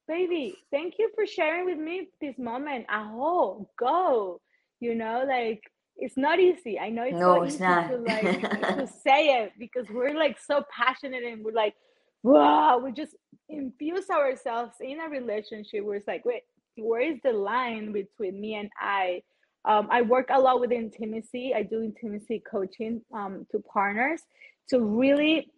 baby, 0.07 0.55
thank 0.71 0.95
you 0.99 1.09
for 1.15 1.25
sharing 1.25 1.65
with 1.65 1.77
me 1.77 2.09
this 2.21 2.37
moment. 2.37 2.85
Aho, 2.89 3.69
go. 3.79 4.41
You 4.79 4.95
know, 4.95 5.25
like 5.27 5.61
it's 5.97 6.17
not 6.17 6.39
easy. 6.39 6.79
I 6.79 6.89
know 6.89 7.03
it's 7.03 7.17
no, 7.17 7.35
so 7.35 7.43
it's 7.43 7.55
easy 7.55 7.63
not. 7.63 7.89
to 7.89 7.97
like 7.97 8.77
to 8.79 8.87
say 9.03 9.43
it 9.43 9.53
because 9.57 9.85
we're 9.89 10.13
like 10.13 10.37
so 10.39 10.63
passionate 10.75 11.23
and 11.23 11.43
we're 11.43 11.53
like, 11.53 11.75
wow, 12.23 12.79
we 12.83 12.91
just 12.91 13.15
infuse 13.49 14.09
ourselves 14.09 14.73
in 14.81 14.99
a 14.99 15.09
relationship 15.09 15.83
where 15.83 15.97
it's 15.97 16.07
like, 16.07 16.25
wait, 16.25 16.43
where 16.77 17.01
is 17.01 17.19
the 17.23 17.33
line 17.33 17.91
between 17.91 18.39
me 18.39 18.55
and 18.55 18.69
I? 18.79 19.21
Um, 19.65 19.87
I 19.91 20.01
work 20.01 20.27
a 20.29 20.39
lot 20.39 20.59
with 20.59 20.71
intimacy. 20.71 21.53
I 21.55 21.63
do 21.63 21.83
intimacy 21.83 22.41
coaching 22.49 23.01
um, 23.13 23.45
to 23.51 23.59
partners 23.59 24.21
to 24.69 24.79
really 24.79 25.49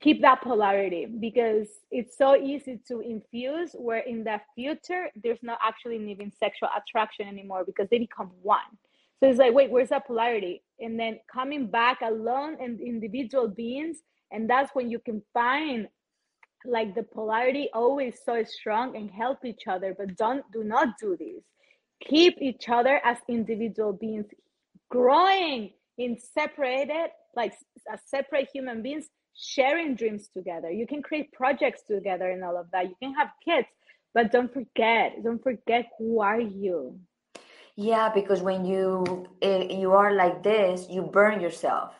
keep 0.00 0.22
that 0.22 0.42
polarity 0.42 1.06
because 1.06 1.68
it's 1.90 2.16
so 2.16 2.34
easy 2.34 2.80
to 2.88 3.00
infuse 3.00 3.72
where 3.74 3.98
in 4.00 4.24
the 4.24 4.40
future 4.54 5.08
there's 5.22 5.42
not 5.42 5.58
actually 5.62 5.96
even 6.10 6.32
sexual 6.38 6.68
attraction 6.76 7.28
anymore 7.28 7.62
because 7.64 7.86
they 7.90 7.98
become 7.98 8.30
one 8.42 8.58
so 9.20 9.28
it's 9.28 9.38
like 9.38 9.52
wait 9.52 9.70
where's 9.70 9.90
that 9.90 10.06
polarity 10.06 10.62
and 10.80 10.98
then 10.98 11.18
coming 11.30 11.66
back 11.66 12.00
alone 12.00 12.56
and 12.58 12.80
individual 12.80 13.48
beings 13.48 13.98
and 14.30 14.48
that's 14.48 14.74
when 14.74 14.90
you 14.90 14.98
can 14.98 15.22
find 15.32 15.88
like 16.64 16.94
the 16.94 17.02
polarity 17.02 17.68
always 17.72 18.18
so 18.24 18.42
strong 18.44 18.96
and 18.96 19.10
help 19.10 19.44
each 19.44 19.66
other 19.68 19.94
but 19.96 20.16
don't 20.16 20.44
do 20.52 20.64
not 20.64 20.88
do 21.00 21.16
this. 21.16 21.44
Keep 22.04 22.42
each 22.42 22.68
other 22.68 23.00
as 23.04 23.18
individual 23.28 23.92
beings 23.92 24.26
growing 24.90 25.72
in 25.98 26.18
separated 26.18 27.10
like 27.34 27.54
as 27.92 28.00
separate 28.06 28.48
human 28.52 28.82
beings 28.82 29.06
sharing 29.34 29.94
dreams 29.94 30.28
together. 30.34 30.70
You 30.70 30.86
can 30.86 31.02
create 31.02 31.32
projects 31.32 31.82
together 31.82 32.30
and 32.30 32.42
all 32.42 32.58
of 32.58 32.70
that. 32.72 32.88
You 32.88 32.96
can 33.02 33.14
have 33.14 33.28
kids 33.44 33.68
but 34.14 34.32
don't 34.32 34.52
forget 34.52 35.22
don't 35.22 35.42
forget 35.42 35.86
who 35.98 36.20
are 36.20 36.40
you. 36.40 36.98
Yeah 37.76 38.10
because 38.12 38.40
when 38.42 38.64
you 38.64 39.26
eh, 39.42 39.64
you 39.70 39.92
are 39.92 40.12
like 40.12 40.42
this 40.42 40.86
you 40.90 41.02
burn 41.02 41.40
yourself. 41.40 41.94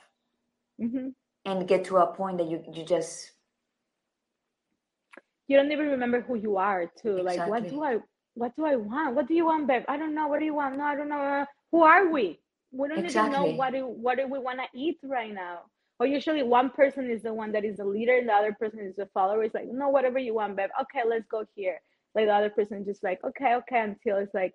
Mm-hmm. 0.81 1.09
And 1.47 1.67
get 1.67 1.85
to 1.85 1.97
a 1.99 2.07
point 2.09 2.39
that 2.39 2.49
you 2.49 2.63
you 2.73 2.85
just 2.85 3.33
you 5.49 5.57
don't 5.57 5.71
even 5.71 5.87
remember 5.87 6.21
who 6.21 6.35
you 6.35 6.57
are 6.57 6.91
too. 7.01 7.19
Exactly. 7.19 7.39
like 7.39 7.49
what 7.49 7.71
do 7.71 7.83
i 7.83 7.99
what 8.35 8.57
do 8.57 8.67
i 8.67 8.77
want? 8.77 9.15
What 9.15 9.29
do 9.29 9.35
you 9.35 9.47
want 9.47 9.67
babe? 9.67 9.85
I 9.89 9.97
don't 9.97 10.15
know. 10.15 10.27
What 10.27 10.41
do 10.41 10.45
you 10.45 10.55
want? 10.55 10.77
No 10.77 10.85
i 10.85 10.95
don't 10.95 11.09
know. 11.09 11.23
Uh, 11.23 11.47
who 11.71 11.83
are 11.83 12.11
we? 12.11 12.41
We 12.73 12.89
don't 12.89 12.99
exactly. 12.99 13.35
even 13.39 13.51
know 13.51 13.57
what 13.57 13.73
do, 13.73 13.87
what 13.87 14.19
do 14.19 14.27
we 14.27 14.39
want 14.39 14.59
to 14.59 14.79
eat 14.79 14.99
right 15.03 15.33
now. 15.33 15.61
Or 15.99 16.07
usually 16.07 16.43
one 16.43 16.69
person 16.71 17.11
is 17.11 17.23
the 17.23 17.33
one 17.33 17.53
that 17.53 17.65
is 17.65 17.79
the 17.79 17.85
leader 17.85 18.19
and 18.19 18.29
the 18.29 18.35
other 18.35 18.53
person 18.53 18.81
is 18.81 18.97
the 18.97 19.07
follower. 19.15 19.45
It's 19.45 19.55
like 19.55 19.69
no 19.73 19.89
whatever 19.89 20.19
you 20.19 20.35
want 20.35 20.57
babe. 20.57 20.71
Okay 20.83 21.09
let's 21.09 21.27
go 21.31 21.45
here. 21.55 21.81
Like 22.15 22.27
the 22.27 22.35
other 22.35 22.51
person 22.51 22.85
just 22.85 23.03
like 23.05 23.23
okay 23.25 23.55
okay 23.55 23.81
until 23.81 24.17
it's 24.17 24.35
like 24.35 24.53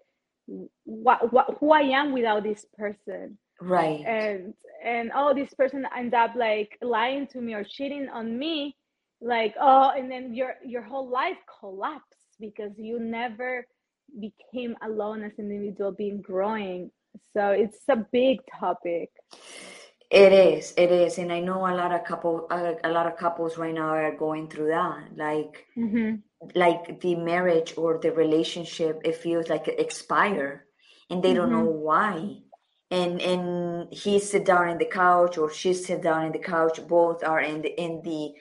what, 0.83 1.31
what 1.31 1.57
who 1.59 1.71
i 1.71 1.81
am 1.81 2.11
without 2.11 2.43
this 2.43 2.65
person 2.77 3.37
right. 3.61 4.03
And 4.05 4.53
and 4.83 5.11
oh 5.15 5.33
this 5.33 5.53
person 5.53 5.85
ends 5.95 6.13
up 6.13 6.31
like 6.35 6.77
lying 6.81 7.27
to 7.27 7.39
me 7.39 7.53
or 7.53 7.63
cheating 7.63 8.09
on 8.09 8.37
me 8.37 8.75
like 9.21 9.53
oh 9.61 9.91
and 9.95 10.09
then 10.09 10.33
your 10.33 10.55
your 10.65 10.81
whole 10.81 11.07
life 11.07 11.37
collapsed 11.59 12.25
because 12.39 12.71
you 12.77 12.99
never 12.99 13.65
became 14.19 14.75
alone 14.83 15.23
as 15.23 15.31
an 15.37 15.51
individual 15.51 15.91
being 15.91 16.21
growing. 16.21 16.91
So 17.33 17.49
it's 17.49 17.77
a 17.87 17.97
big 17.97 18.39
topic. 18.59 19.09
It 20.09 20.33
is 20.33 20.73
it 20.75 20.91
is. 20.91 21.17
And 21.17 21.31
i 21.31 21.39
know 21.39 21.59
a 21.59 21.75
lot 21.75 21.93
of 21.93 22.03
couple 22.03 22.47
a, 22.49 22.75
a 22.83 22.89
lot 22.89 23.07
of 23.07 23.17
couples 23.17 23.57
right 23.57 23.73
now 23.73 23.89
are 23.89 24.15
going 24.15 24.49
through 24.49 24.69
that. 24.69 25.15
Like 25.15 25.67
mm-hmm. 25.77 26.15
like 26.55 26.99
the 26.99 27.15
marriage 27.15 27.75
or 27.77 27.99
the 27.99 28.11
relationship 28.11 29.01
it 29.05 29.15
feels 29.15 29.47
like 29.47 29.67
it 29.67 29.79
expire 29.79 30.65
and 31.09 31.23
they 31.23 31.29
mm-hmm. 31.29 31.37
don't 31.37 31.51
know 31.51 31.71
why 31.71 32.37
and 32.91 33.21
and 33.21 33.91
he 33.91 34.19
sit 34.19 34.45
down 34.45 34.69
in 34.69 34.77
the 34.77 34.85
couch 34.85 35.37
or 35.37 35.51
she 35.51 35.73
sit 35.73 36.01
down 36.01 36.25
in 36.25 36.33
the 36.33 36.39
couch. 36.39 36.85
Both 36.87 37.23
are 37.23 37.39
in 37.39 37.61
the 37.61 37.81
in 37.81 38.01
the 38.03 38.33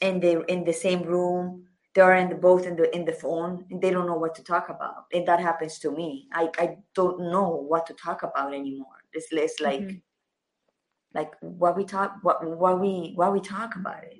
in 0.00 0.20
the 0.20 0.42
in 0.50 0.64
the 0.64 0.72
same 0.72 1.02
room. 1.02 1.66
They're 1.94 2.14
in 2.14 2.30
the 2.30 2.34
both 2.36 2.66
in 2.66 2.76
the 2.76 2.92
in 2.96 3.04
the 3.04 3.12
phone. 3.12 3.66
And 3.70 3.80
they 3.82 3.90
don't 3.90 4.06
know 4.06 4.16
what 4.16 4.34
to 4.36 4.42
talk 4.42 4.70
about. 4.70 5.04
And 5.12 5.28
that 5.28 5.38
happens 5.38 5.78
to 5.80 5.90
me. 5.90 6.28
I 6.32 6.48
i 6.58 6.76
don't 6.94 7.30
know 7.30 7.48
what 7.68 7.86
to 7.88 7.94
talk 7.94 8.22
about 8.22 8.54
anymore. 8.54 9.04
It's 9.12 9.32
less 9.32 9.60
like 9.60 9.80
mm-hmm. 9.80 9.98
like 11.14 11.32
what 11.40 11.76
we 11.76 11.84
talk 11.84 12.16
what 12.22 12.42
what 12.56 12.80
we 12.80 13.12
what 13.14 13.34
we 13.34 13.40
talk 13.40 13.76
about 13.76 14.02
it. 14.04 14.16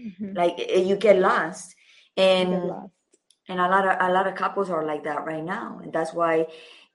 Mm-hmm. 0.00 0.36
like 0.36 0.54
eh, 0.60 0.78
you 0.78 0.94
get 0.94 1.18
lost. 1.18 1.74
And 2.16 2.50
get 2.50 2.64
lost. 2.64 2.92
and 3.48 3.58
a 3.58 3.68
lot 3.68 3.88
of 3.88 3.96
a 3.98 4.12
lot 4.12 4.28
of 4.28 4.36
couples 4.36 4.70
are 4.70 4.84
like 4.84 5.02
that 5.04 5.24
right 5.24 5.42
now. 5.44 5.80
And 5.82 5.92
that's 5.92 6.14
why 6.14 6.46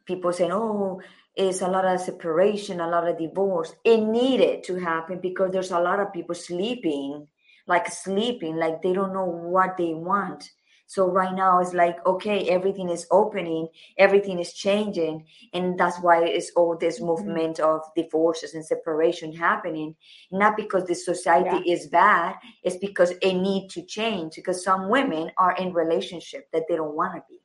people 0.05 0.31
say 0.31 0.49
oh 0.49 1.01
is 1.39 1.61
a 1.61 1.67
lot 1.67 1.85
of 1.85 2.01
separation, 2.01 2.81
a 2.81 2.89
lot 2.89 3.07
of 3.07 3.17
divorce. 3.17 3.73
It 3.85 4.01
needed 4.01 4.61
to 4.65 4.75
happen 4.75 5.19
because 5.21 5.51
there's 5.51 5.71
a 5.71 5.79
lot 5.79 6.01
of 6.01 6.11
people 6.11 6.35
sleeping, 6.35 7.25
like 7.65 7.89
sleeping, 7.89 8.57
like 8.57 8.81
they 8.81 8.91
don't 8.91 9.13
know 9.13 9.25
what 9.25 9.77
they 9.77 9.93
want. 9.93 10.49
So 10.87 11.07
right 11.07 11.33
now 11.33 11.59
it's 11.59 11.73
like, 11.73 12.03
okay, 12.05 12.49
everything 12.49 12.89
is 12.89 13.07
opening, 13.09 13.67
everything 13.97 14.39
is 14.39 14.53
changing. 14.53 15.27
And 15.53 15.79
that's 15.79 15.97
why 15.99 16.25
it's 16.25 16.51
all 16.57 16.75
this 16.75 16.97
mm-hmm. 16.97 17.05
movement 17.05 17.59
of 17.61 17.81
divorces 17.95 18.53
and 18.53 18.65
separation 18.65 19.31
happening. 19.31 19.95
Not 20.31 20.57
because 20.57 20.85
the 20.87 20.95
society 20.95 21.61
yeah. 21.63 21.73
is 21.73 21.87
bad, 21.87 22.35
it's 22.63 22.77
because 22.77 23.11
it 23.21 23.33
need 23.33 23.69
to 23.69 23.83
change 23.83 24.35
because 24.35 24.61
some 24.63 24.89
women 24.89 25.31
are 25.37 25.55
in 25.55 25.73
relationship 25.73 26.49
that 26.51 26.63
they 26.67 26.75
don't 26.75 26.95
want 26.95 27.13
to 27.15 27.21
be. 27.29 27.39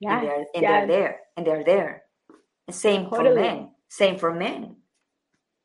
Yeah. 0.00 0.18
And 0.18 0.26
they're, 0.26 0.46
and 0.54 0.64
they're 0.64 0.86
there 0.86 1.20
and 1.36 1.46
they're 1.46 1.64
there. 1.64 2.02
Same 2.70 3.08
totally. 3.08 3.28
for 3.28 3.34
men. 3.34 3.70
Same 3.88 4.18
for 4.18 4.34
men. 4.34 4.76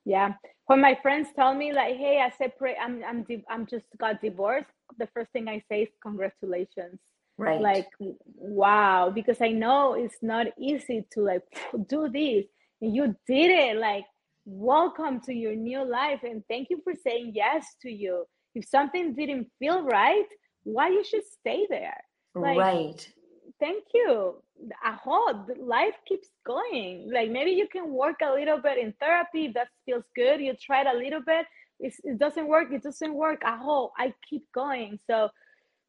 Yeah. 0.06 0.34
When 0.68 0.80
my 0.80 0.98
friends 1.02 1.28
tell 1.36 1.54
me 1.54 1.74
like, 1.74 1.98
"Hey, 1.98 2.22
I 2.22 2.30
separate. 2.30 2.78
I'm 2.82 3.04
I'm 3.04 3.26
I'm 3.50 3.66
just 3.66 3.86
got 3.98 4.22
divorced," 4.22 4.72
the 4.98 5.08
first 5.08 5.32
thing 5.32 5.48
I 5.50 5.62
say 5.70 5.84
is 5.84 5.90
congratulations. 6.02 7.00
Right. 7.38 7.60
Like, 7.60 7.90
wow, 8.00 9.12
because 9.14 9.42
I 9.42 9.50
know 9.50 9.94
it's 9.96 10.22
not 10.22 10.48
easy 10.58 11.06
to 11.12 11.22
like 11.22 11.44
do 11.88 12.08
this. 12.08 12.46
And 12.82 12.96
you 12.96 13.16
did 13.28 13.50
it. 13.52 13.78
Like, 13.78 14.06
welcome 14.46 15.20
to 15.22 15.34
your 15.34 15.56
new 15.56 15.84
life, 15.84 16.22
and 16.24 16.44
thank 16.50 16.70
you 16.70 16.80
for 16.84 16.94
saying 16.96 17.34
yes 17.36 17.76
to 17.82 17.92
you. 17.92 18.26
If 18.56 18.66
something 18.66 19.16
didn't 19.16 19.48
feel 19.60 19.84
right, 19.84 20.28
why 20.64 20.90
you 20.90 21.04
should 21.04 21.26
stay 21.26 21.68
there? 21.70 22.02
Like, 22.36 22.58
right 22.58 23.14
thank 23.60 23.84
you 23.94 24.36
aho 24.84 25.46
life 25.60 25.96
keeps 26.08 26.30
going. 26.46 27.10
Like 27.14 27.30
maybe 27.30 27.52
you 27.52 27.68
can 27.68 27.92
work 27.92 28.18
a 28.22 28.32
little 28.32 28.60
bit 28.60 28.78
in 28.78 28.94
therapy 29.00 29.52
that 29.56 29.68
feels 29.86 30.04
good 30.16 30.42
you 30.42 30.54
tried 30.56 30.88
a 30.88 30.98
little 30.98 31.22
bit 31.22 31.46
it's, 31.80 31.98
it 32.04 32.18
doesn't 32.18 32.48
work 32.48 32.72
it 32.72 32.84
doesn't 32.84 33.14
work 33.14 33.42
aho 33.46 33.92
i 33.98 34.14
keep 34.30 34.44
going. 34.54 35.00
So 35.10 35.30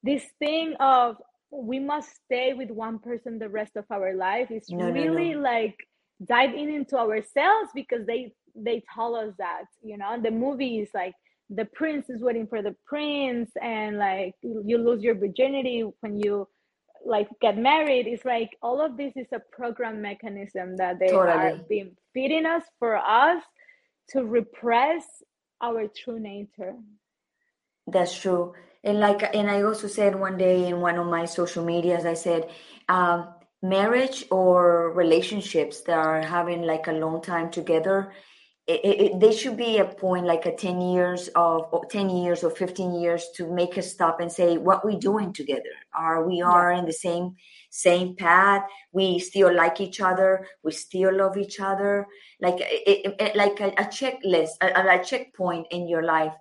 this 0.02 0.24
thing 0.38 0.74
of 0.80 1.16
we 1.50 1.78
must 1.78 2.10
stay 2.24 2.52
with 2.52 2.70
one 2.70 2.98
person 2.98 3.38
the 3.38 3.48
rest 3.48 3.76
of 3.76 3.84
our 3.90 4.14
life 4.14 4.50
is 4.50 4.68
no, 4.68 4.90
really 4.90 5.30
no, 5.30 5.40
no. 5.40 5.50
like 5.50 5.76
diving 6.24 6.72
into 6.72 6.96
ourselves 6.98 7.70
because 7.74 8.06
they 8.06 8.32
they 8.56 8.82
tell 8.94 9.14
us 9.14 9.32
that 9.38 9.64
you 9.82 9.96
know? 9.96 10.20
The 10.20 10.30
movie 10.30 10.78
is 10.78 10.90
like 10.94 11.14
the 11.50 11.66
prince 11.66 12.08
is 12.08 12.22
waiting 12.22 12.46
for 12.46 12.62
the 12.62 12.74
prince 12.86 13.50
and 13.60 13.98
like 13.98 14.34
you 14.42 14.78
lose 14.78 15.02
your 15.02 15.14
virginity 15.14 15.84
when 16.00 16.18
you 16.18 16.48
like 17.07 17.28
get 17.40 17.57
married 17.59 18.07
it's 18.07 18.24
like 18.24 18.57
all 18.62 18.80
of 18.80 18.96
this 18.96 19.12
is 19.16 19.26
a 19.32 19.40
program 19.52 20.00
mechanism 20.00 20.76
that 20.76 20.98
they 20.98 21.09
totally. 21.09 21.30
are 21.30 21.59
being 21.68 21.96
feeding 22.12 22.46
us 22.46 22.62
for 22.78 22.96
us 22.96 23.42
to 24.09 24.24
repress 24.24 25.05
our 25.61 25.86
true 25.88 26.18
nature 26.18 26.74
that's 27.86 28.18
true 28.18 28.55
and 28.82 29.00
like 29.00 29.22
and 29.34 29.50
i 29.50 29.62
also 29.62 29.86
said 29.86 30.18
one 30.18 30.38
day 30.38 30.66
in 30.68 30.80
one 30.80 30.98
of 30.98 31.07
my 31.07 31.24
social 31.24 31.64
medias 31.64 32.05
i 32.05 32.14
said 32.14 32.48
um, 32.88 33.28
marriage 33.62 34.24
or 34.30 34.92
relationships 34.92 35.82
that 35.82 35.96
are 35.96 36.22
having 36.22 36.62
like 36.62 36.86
a 36.86 36.92
long 36.92 37.22
time 37.22 37.50
together 37.50 38.12
it, 38.66 38.80
it, 38.82 39.20
they 39.20 39.32
should 39.32 39.58
be 39.58 39.76
a 39.76 39.84
point 39.84 40.24
like 40.24 40.46
a 40.46 40.56
10 40.56 40.80
years 40.80 41.28
of 41.34 41.70
10 41.90 42.08
years 42.08 42.42
or 42.42 42.50
15 42.50 42.94
years 42.94 43.28
to 43.36 43.52
make 43.52 43.76
a 43.76 43.82
stop 43.82 44.20
and 44.20 44.32
say 44.32 44.56
what 44.56 44.86
we 44.86 44.96
doing 44.96 45.34
together? 45.34 45.74
Are 45.94 46.26
we 46.26 46.40
are 46.40 46.72
yeah. 46.72 46.78
in 46.78 46.86
the 46.86 46.92
same 46.92 47.36
same 47.68 48.16
path? 48.16 48.62
We 48.92 49.18
still 49.18 49.54
like 49.54 49.82
each 49.82 50.00
other. 50.00 50.46
We 50.62 50.72
still 50.72 51.14
love 51.14 51.36
each 51.36 51.60
other. 51.60 52.06
Like 52.40 52.56
it, 52.58 53.36
like 53.36 53.60
a, 53.60 53.68
a 53.78 53.84
checklist 53.84 54.52
a, 54.62 54.98
a 54.98 55.04
checkpoint 55.04 55.66
in 55.70 55.86
your 55.86 56.02
life. 56.02 56.32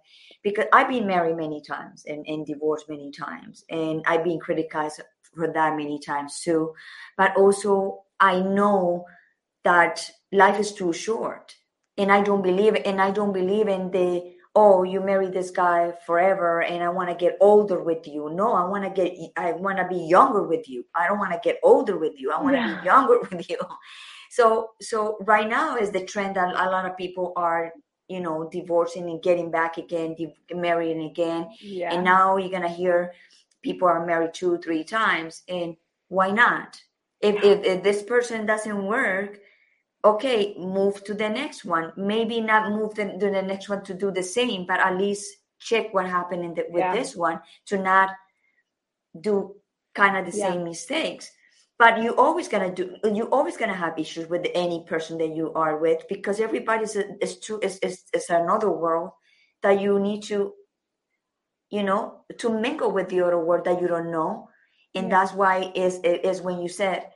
Because 0.43 0.65
i've 0.73 0.89
been 0.89 1.07
married 1.07 1.37
many 1.37 1.61
times 1.61 2.03
and, 2.05 2.25
and 2.27 2.45
divorced 2.45 2.89
many 2.89 3.11
times 3.11 3.63
and 3.69 4.03
i've 4.05 4.25
been 4.25 4.39
criticized 4.39 5.01
for 5.35 5.51
that 5.51 5.75
many 5.77 5.99
times 5.99 6.39
too. 6.39 6.73
But 7.17 7.35
also 7.35 8.03
i 8.19 8.39
know 8.39 9.05
that 9.63 10.09
life 10.31 10.59
is 10.59 10.73
too 10.73 10.93
short 10.93 11.55
and 11.97 12.11
I 12.11 12.21
don't 12.21 12.41
believe 12.41 12.75
and 12.85 13.01
I 13.01 13.11
don't 13.11 13.33
believe 13.33 13.67
in 13.67 13.91
the 13.91 14.33
oh 14.55 14.83
you 14.83 15.01
marry 15.01 15.29
this 15.29 15.51
guy 15.51 15.93
forever 16.05 16.61
and 16.61 16.83
I 16.83 16.89
want 16.89 17.09
to 17.09 17.15
get 17.15 17.37
older 17.39 17.81
with 17.81 18.07
you. 18.07 18.29
No, 18.33 18.53
I 18.53 18.65
want 18.65 18.83
to 18.83 18.89
get 18.89 19.17
I 19.37 19.53
want 19.53 19.77
to 19.77 19.87
be 19.87 19.97
younger 19.97 20.43
with 20.43 20.67
you. 20.69 20.85
I 20.95 21.07
don't 21.07 21.19
want 21.19 21.33
to 21.33 21.39
get 21.43 21.59
older 21.63 21.97
with 21.97 22.13
you. 22.19 22.31
I 22.31 22.41
want 22.41 22.55
to 22.55 22.61
yeah. 22.61 22.79
be 22.79 22.85
younger 22.85 23.19
with 23.31 23.49
you. 23.49 23.57
So 24.29 24.71
so 24.81 25.17
right 25.21 25.49
now 25.49 25.77
is 25.77 25.91
the 25.91 26.05
trend 26.05 26.35
that 26.35 26.49
a 26.55 26.69
lot 26.69 26.85
of 26.85 26.97
people 26.97 27.33
are 27.35 27.71
you 28.07 28.19
know 28.19 28.49
divorcing 28.51 29.09
and 29.09 29.21
getting 29.21 29.51
back 29.51 29.77
again, 29.77 30.15
marrying 30.51 31.03
again. 31.03 31.49
Yeah. 31.59 31.93
And 31.93 32.03
now 32.03 32.37
you're 32.37 32.51
gonna 32.51 32.67
hear 32.69 33.13
people 33.61 33.87
are 33.87 34.05
married 34.05 34.33
two, 34.33 34.57
three 34.59 34.83
times, 34.83 35.43
and 35.47 35.75
why 36.09 36.29
not? 36.29 36.79
If, 37.21 37.41
if, 37.41 37.63
if 37.63 37.83
this 37.83 38.03
person 38.03 38.45
doesn't 38.45 38.85
work, 38.85 39.39
okay, 40.03 40.55
move 40.57 41.03
to 41.05 41.13
the 41.13 41.29
next 41.29 41.65
one. 41.65 41.93
Maybe 41.95 42.41
not 42.41 42.71
move 42.71 42.95
to 42.95 43.17
the 43.17 43.41
next 43.41 43.69
one 43.69 43.83
to 43.85 43.93
do 43.93 44.11
the 44.11 44.23
same, 44.23 44.65
but 44.65 44.79
at 44.79 44.97
least 44.97 45.37
check 45.59 45.93
what 45.93 46.07
happened 46.07 46.55
the, 46.55 46.65
with 46.69 46.81
yeah. 46.81 46.93
this 46.93 47.15
one 47.15 47.39
to 47.67 47.77
not 47.77 48.09
do 49.19 49.55
kind 49.95 50.17
of 50.17 50.31
the 50.31 50.37
yeah. 50.37 50.51
same 50.51 50.63
mistakes. 50.63 51.31
But 51.79 52.03
you 52.03 52.15
always 52.15 52.47
gonna 52.47 52.73
do. 52.73 52.95
You 53.03 53.25
always 53.29 53.57
gonna 53.57 53.73
have 53.73 53.97
issues 53.97 54.29
with 54.29 54.45
any 54.53 54.83
person 54.85 55.17
that 55.17 55.35
you 55.35 55.51
are 55.53 55.77
with 55.77 56.03
because 56.07 56.39
everybody's 56.39 56.95
is 56.95 57.39
true. 57.39 57.59
Is 57.61 57.79
is 57.79 58.03
is 58.13 58.29
another 58.29 58.69
world 58.69 59.11
that 59.63 59.81
you 59.81 59.99
need 59.99 60.21
to, 60.23 60.53
you 61.71 61.83
know, 61.83 62.21
to 62.37 62.49
mingle 62.49 62.91
with 62.91 63.09
the 63.09 63.21
other 63.21 63.39
world 63.39 63.65
that 63.65 63.81
you 63.81 63.87
don't 63.87 64.11
know, 64.11 64.49
and 64.93 65.05
yeah. 65.05 65.09
that's 65.09 65.33
why 65.33 65.71
is 65.73 65.99
is 66.03 66.41
when 66.41 66.61
you 66.61 66.69
said 66.69 67.09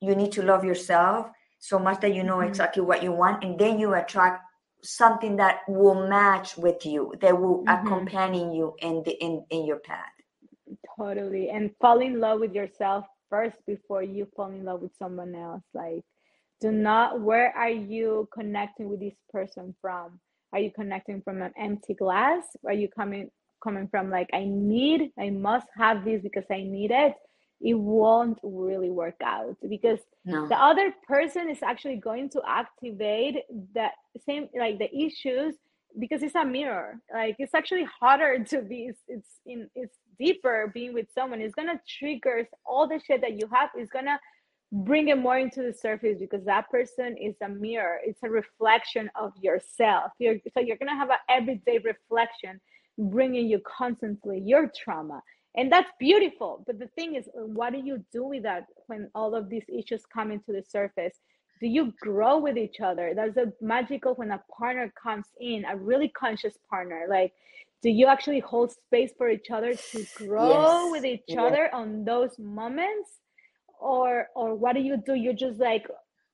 you 0.00 0.14
need 0.14 0.32
to 0.32 0.42
love 0.42 0.64
yourself 0.64 1.28
so 1.58 1.78
much 1.78 2.00
that 2.00 2.14
you 2.14 2.22
know 2.22 2.38
mm-hmm. 2.38 2.48
exactly 2.48 2.82
what 2.82 3.02
you 3.02 3.12
want 3.12 3.42
and 3.44 3.58
then 3.58 3.78
you 3.78 3.94
attract 3.94 4.44
something 4.82 5.36
that 5.36 5.60
will 5.66 6.08
match 6.08 6.56
with 6.56 6.86
you 6.86 7.12
that 7.20 7.38
will 7.38 7.64
mm-hmm. 7.64 7.86
accompany 7.86 8.56
you 8.56 8.74
in 8.78 9.02
the 9.04 9.12
in 9.22 9.44
in 9.50 9.66
your 9.66 9.78
path 9.80 10.12
totally 10.98 11.50
and 11.50 11.70
fall 11.80 12.00
in 12.00 12.20
love 12.20 12.40
with 12.40 12.52
yourself 12.52 13.04
first 13.30 13.56
before 13.66 14.02
you 14.02 14.26
fall 14.36 14.50
in 14.50 14.64
love 14.64 14.80
with 14.80 14.92
someone 14.98 15.34
else 15.34 15.62
like 15.74 16.04
do 16.60 16.70
not 16.70 17.20
where 17.20 17.52
are 17.56 17.70
you 17.70 18.28
connecting 18.32 18.88
with 18.88 19.00
this 19.00 19.14
person 19.30 19.74
from 19.80 20.20
are 20.52 20.60
you 20.60 20.70
connecting 20.70 21.20
from 21.22 21.42
an 21.42 21.52
empty 21.58 21.94
glass 21.94 22.42
are 22.66 22.72
you 22.72 22.88
coming 22.88 23.30
coming 23.62 23.88
from 23.88 24.10
like 24.10 24.28
i 24.32 24.44
need 24.44 25.10
i 25.18 25.30
must 25.30 25.66
have 25.76 26.04
this 26.04 26.22
because 26.22 26.44
i 26.50 26.62
need 26.62 26.90
it 26.90 27.14
it 27.60 27.74
won't 27.74 28.38
really 28.42 28.90
work 28.90 29.16
out 29.22 29.56
because 29.68 29.98
No. 30.24 30.46
the 30.48 30.56
other 30.56 30.94
person 31.06 31.50
is 31.50 31.62
actually 31.62 31.96
going 31.96 32.28
to 32.30 32.42
activate 32.46 33.36
that 33.74 33.92
same 34.26 34.48
like 34.56 34.78
the 34.78 34.94
issues 34.94 35.54
because 35.98 36.22
it's 36.22 36.34
a 36.36 36.44
mirror. 36.44 37.00
Like 37.12 37.36
it's 37.38 37.54
actually 37.54 37.84
harder 37.84 38.44
to 38.44 38.62
be 38.62 38.86
it's, 38.90 39.02
it's 39.08 39.40
in 39.46 39.68
it's 39.74 39.96
deeper 40.18 40.70
being 40.72 40.94
with 40.94 41.06
someone. 41.12 41.40
It's 41.40 41.54
gonna 41.54 41.80
trigger 41.98 42.48
all 42.64 42.86
the 42.86 43.00
shit 43.04 43.20
that 43.22 43.38
you 43.40 43.48
have. 43.52 43.70
It's 43.74 43.90
gonna 43.90 44.20
bring 44.70 45.08
it 45.08 45.18
more 45.18 45.38
into 45.38 45.62
the 45.62 45.72
surface 45.72 46.18
because 46.20 46.44
that 46.44 46.70
person 46.70 47.16
is 47.16 47.34
a 47.42 47.48
mirror. 47.48 47.98
It's 48.04 48.22
a 48.22 48.28
reflection 48.30 49.10
of 49.16 49.32
yourself. 49.40 50.12
You're, 50.18 50.36
so 50.54 50.60
you're 50.60 50.76
gonna 50.76 50.94
have 50.96 51.10
an 51.10 51.16
everyday 51.28 51.78
reflection 51.78 52.60
bringing 52.98 53.46
you 53.48 53.60
constantly 53.60 54.40
your 54.40 54.70
trauma 54.76 55.22
and 55.58 55.72
that's 55.72 55.90
beautiful. 56.00 56.64
But 56.66 56.80
the 56.80 56.88
thing 56.96 57.16
is 57.16 57.28
what 57.34 57.74
do 57.74 57.80
you 57.80 58.04
do 58.12 58.24
with 58.26 58.44
that 58.44 58.66
when 58.88 59.10
all 59.14 59.36
of 59.36 59.50
these 59.50 59.66
issues 59.68 60.04
come 60.06 60.32
into 60.32 60.52
the 60.52 60.64
surface? 60.68 61.16
Do 61.60 61.68
you 61.68 61.94
grow 62.02 62.38
with 62.40 62.58
each 62.58 62.80
other? 62.82 63.14
That's 63.16 63.38
a 63.38 63.52
magical 63.62 64.14
when 64.16 64.32
a 64.32 64.42
partner 64.58 64.92
comes 65.02 65.26
in 65.40 65.66
a 65.66 65.76
really 65.76 66.10
conscious 66.10 66.58
partner. 66.70 67.06
Like 67.10 67.34
do 67.82 67.90
you 67.90 68.08
actually 68.08 68.40
hold 68.40 68.72
space 68.72 69.12
for 69.18 69.30
each 69.30 69.50
other 69.52 69.78
to 69.92 70.08
grow 70.16 70.88
Yes. 70.88 70.90
with 70.90 71.06
each 71.06 71.36
Yes. 71.36 71.36
other 71.38 71.74
on 71.74 72.06
those 72.06 72.38
moments? 72.40 73.10
Or 73.80 74.28
or 74.36 74.56
what 74.56 74.74
do 74.76 74.82
you 74.82 74.98
do? 75.06 75.14
You 75.14 75.34
just 75.34 75.60
like 75.60 75.86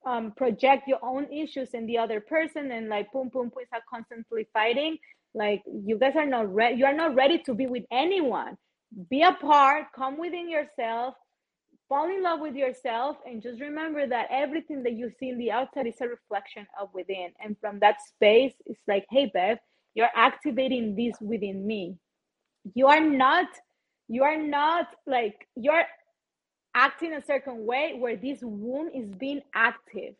um 0.07 0.33
project 0.37 0.87
your 0.87 0.99
own 1.03 1.31
issues 1.33 1.71
in 1.75 1.87
the 1.87 1.99
other 1.99 2.21
person 2.21 2.71
and 2.71 2.89
like 2.89 3.11
boom 3.13 3.29
boom 3.29 3.49
boom 3.49 3.65
are 3.73 3.83
constantly 3.89 4.47
fighting. 4.53 4.97
Like 5.35 5.63
you 5.67 5.99
guys 5.99 6.15
are 6.17 6.27
not 6.27 6.53
ready 6.53 6.77
you 6.77 6.85
are 6.87 6.95
not 6.95 7.15
ready 7.15 7.39
to 7.47 7.55
be 7.55 7.67
with 7.67 7.85
anyone 7.91 8.57
be 9.09 9.23
apart 9.23 9.85
come 9.95 10.17
within 10.17 10.49
yourself 10.49 11.15
fall 11.87 12.07
in 12.07 12.23
love 12.23 12.39
with 12.39 12.55
yourself 12.55 13.17
and 13.25 13.41
just 13.41 13.59
remember 13.59 14.07
that 14.07 14.27
everything 14.31 14.83
that 14.83 14.93
you 14.93 15.11
see 15.19 15.29
in 15.29 15.37
the 15.37 15.51
outside 15.51 15.87
is 15.87 16.01
a 16.01 16.07
reflection 16.07 16.65
of 16.79 16.89
within. 16.93 17.29
And 17.43 17.55
from 17.59 17.79
that 17.79 17.97
space 18.01 18.53
it's 18.65 18.81
like 18.87 19.05
hey 19.09 19.31
bev 19.33 19.57
you're 19.93 20.09
activating 20.15 20.95
this 20.95 21.15
within 21.21 21.65
me. 21.65 21.97
You 22.73 22.87
are 22.87 23.01
not 23.01 23.47
you 24.07 24.23
are 24.23 24.37
not 24.37 24.87
like 25.07 25.47
you're 25.55 25.83
acting 26.75 27.13
a 27.13 27.23
certain 27.23 27.65
way 27.65 27.93
where 27.97 28.15
this 28.15 28.39
wound 28.41 28.91
is 28.93 29.09
being 29.15 29.41
active. 29.53 30.15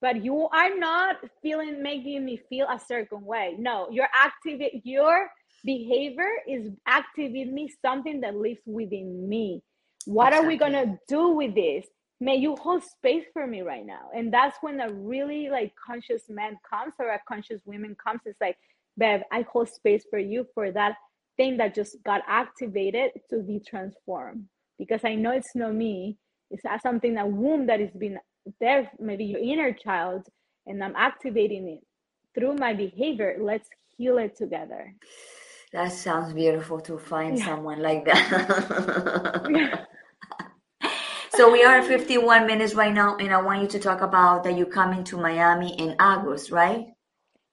But 0.00 0.24
you 0.24 0.48
are 0.48 0.78
not 0.78 1.16
feeling 1.42 1.82
making 1.82 2.24
me 2.24 2.40
feel 2.48 2.66
a 2.68 2.78
certain 2.78 3.24
way. 3.24 3.56
No 3.58 3.88
you're 3.90 4.08
activate 4.14 4.82
your 4.84 5.30
behavior 5.64 6.30
is 6.46 6.70
activating 6.86 7.54
me 7.54 7.72
something 7.82 8.20
that 8.20 8.36
lives 8.36 8.60
within 8.66 9.28
me. 9.28 9.62
What 10.06 10.32
are 10.32 10.44
we 10.46 10.56
gonna 10.56 10.98
do 11.08 11.30
with 11.30 11.54
this? 11.54 11.86
May 12.20 12.36
you 12.36 12.56
hold 12.56 12.82
space 12.82 13.24
for 13.32 13.46
me 13.46 13.62
right 13.62 13.84
now. 13.86 14.10
And 14.14 14.32
that's 14.32 14.56
when 14.60 14.80
a 14.80 14.92
really 14.92 15.48
like 15.50 15.72
conscious 15.84 16.22
man 16.28 16.56
comes 16.68 16.94
or 16.98 17.10
a 17.10 17.20
conscious 17.28 17.60
woman 17.64 17.96
comes 18.02 18.20
it's 18.24 18.40
like 18.40 18.56
bev 18.96 19.22
i 19.30 19.42
hold 19.42 19.68
space 19.68 20.04
for 20.10 20.18
you 20.18 20.44
for 20.54 20.72
that 20.72 20.96
thing 21.36 21.56
that 21.58 21.74
just 21.74 21.96
got 22.04 22.22
activated 22.26 23.12
to 23.30 23.42
be 23.42 23.60
transformed. 23.60 24.44
Because 24.78 25.04
i 25.04 25.14
know 25.14 25.32
it's 25.32 25.54
not 25.54 25.74
me. 25.74 26.16
It's 26.50 26.64
something 26.82 27.18
a 27.18 27.26
womb 27.26 27.66
that 27.66 27.80
has 27.80 27.90
been 27.90 28.18
there 28.60 28.90
maybe 28.98 29.24
your 29.24 29.40
inner 29.40 29.72
child 29.72 30.26
and 30.66 30.82
i'm 30.82 30.96
activating 30.96 31.68
it. 31.68 31.80
Through 32.34 32.56
my 32.56 32.72
behavior 32.72 33.36
let's 33.40 33.68
heal 33.96 34.18
it 34.18 34.36
together 34.36 34.94
That 35.72 35.92
sounds 35.92 36.32
beautiful 36.32 36.80
to 36.80 36.98
find 36.98 37.38
Yeah. 37.38 37.44
someone 37.44 37.80
like 37.80 38.04
that. 38.06 39.86
so 41.34 41.52
we 41.52 41.62
are 41.62 41.82
51 41.82 42.46
minutes 42.46 42.74
right 42.74 42.92
now, 42.92 43.16
and 43.16 43.32
I 43.32 43.42
want 43.42 43.60
you 43.62 43.68
to 43.68 43.78
talk 43.78 44.00
about 44.00 44.44
that 44.44 44.56
you 44.56 44.64
coming 44.66 45.04
to 45.04 45.18
Miami 45.18 45.74
in 45.78 45.94
August, 46.00 46.50
right? 46.50 46.86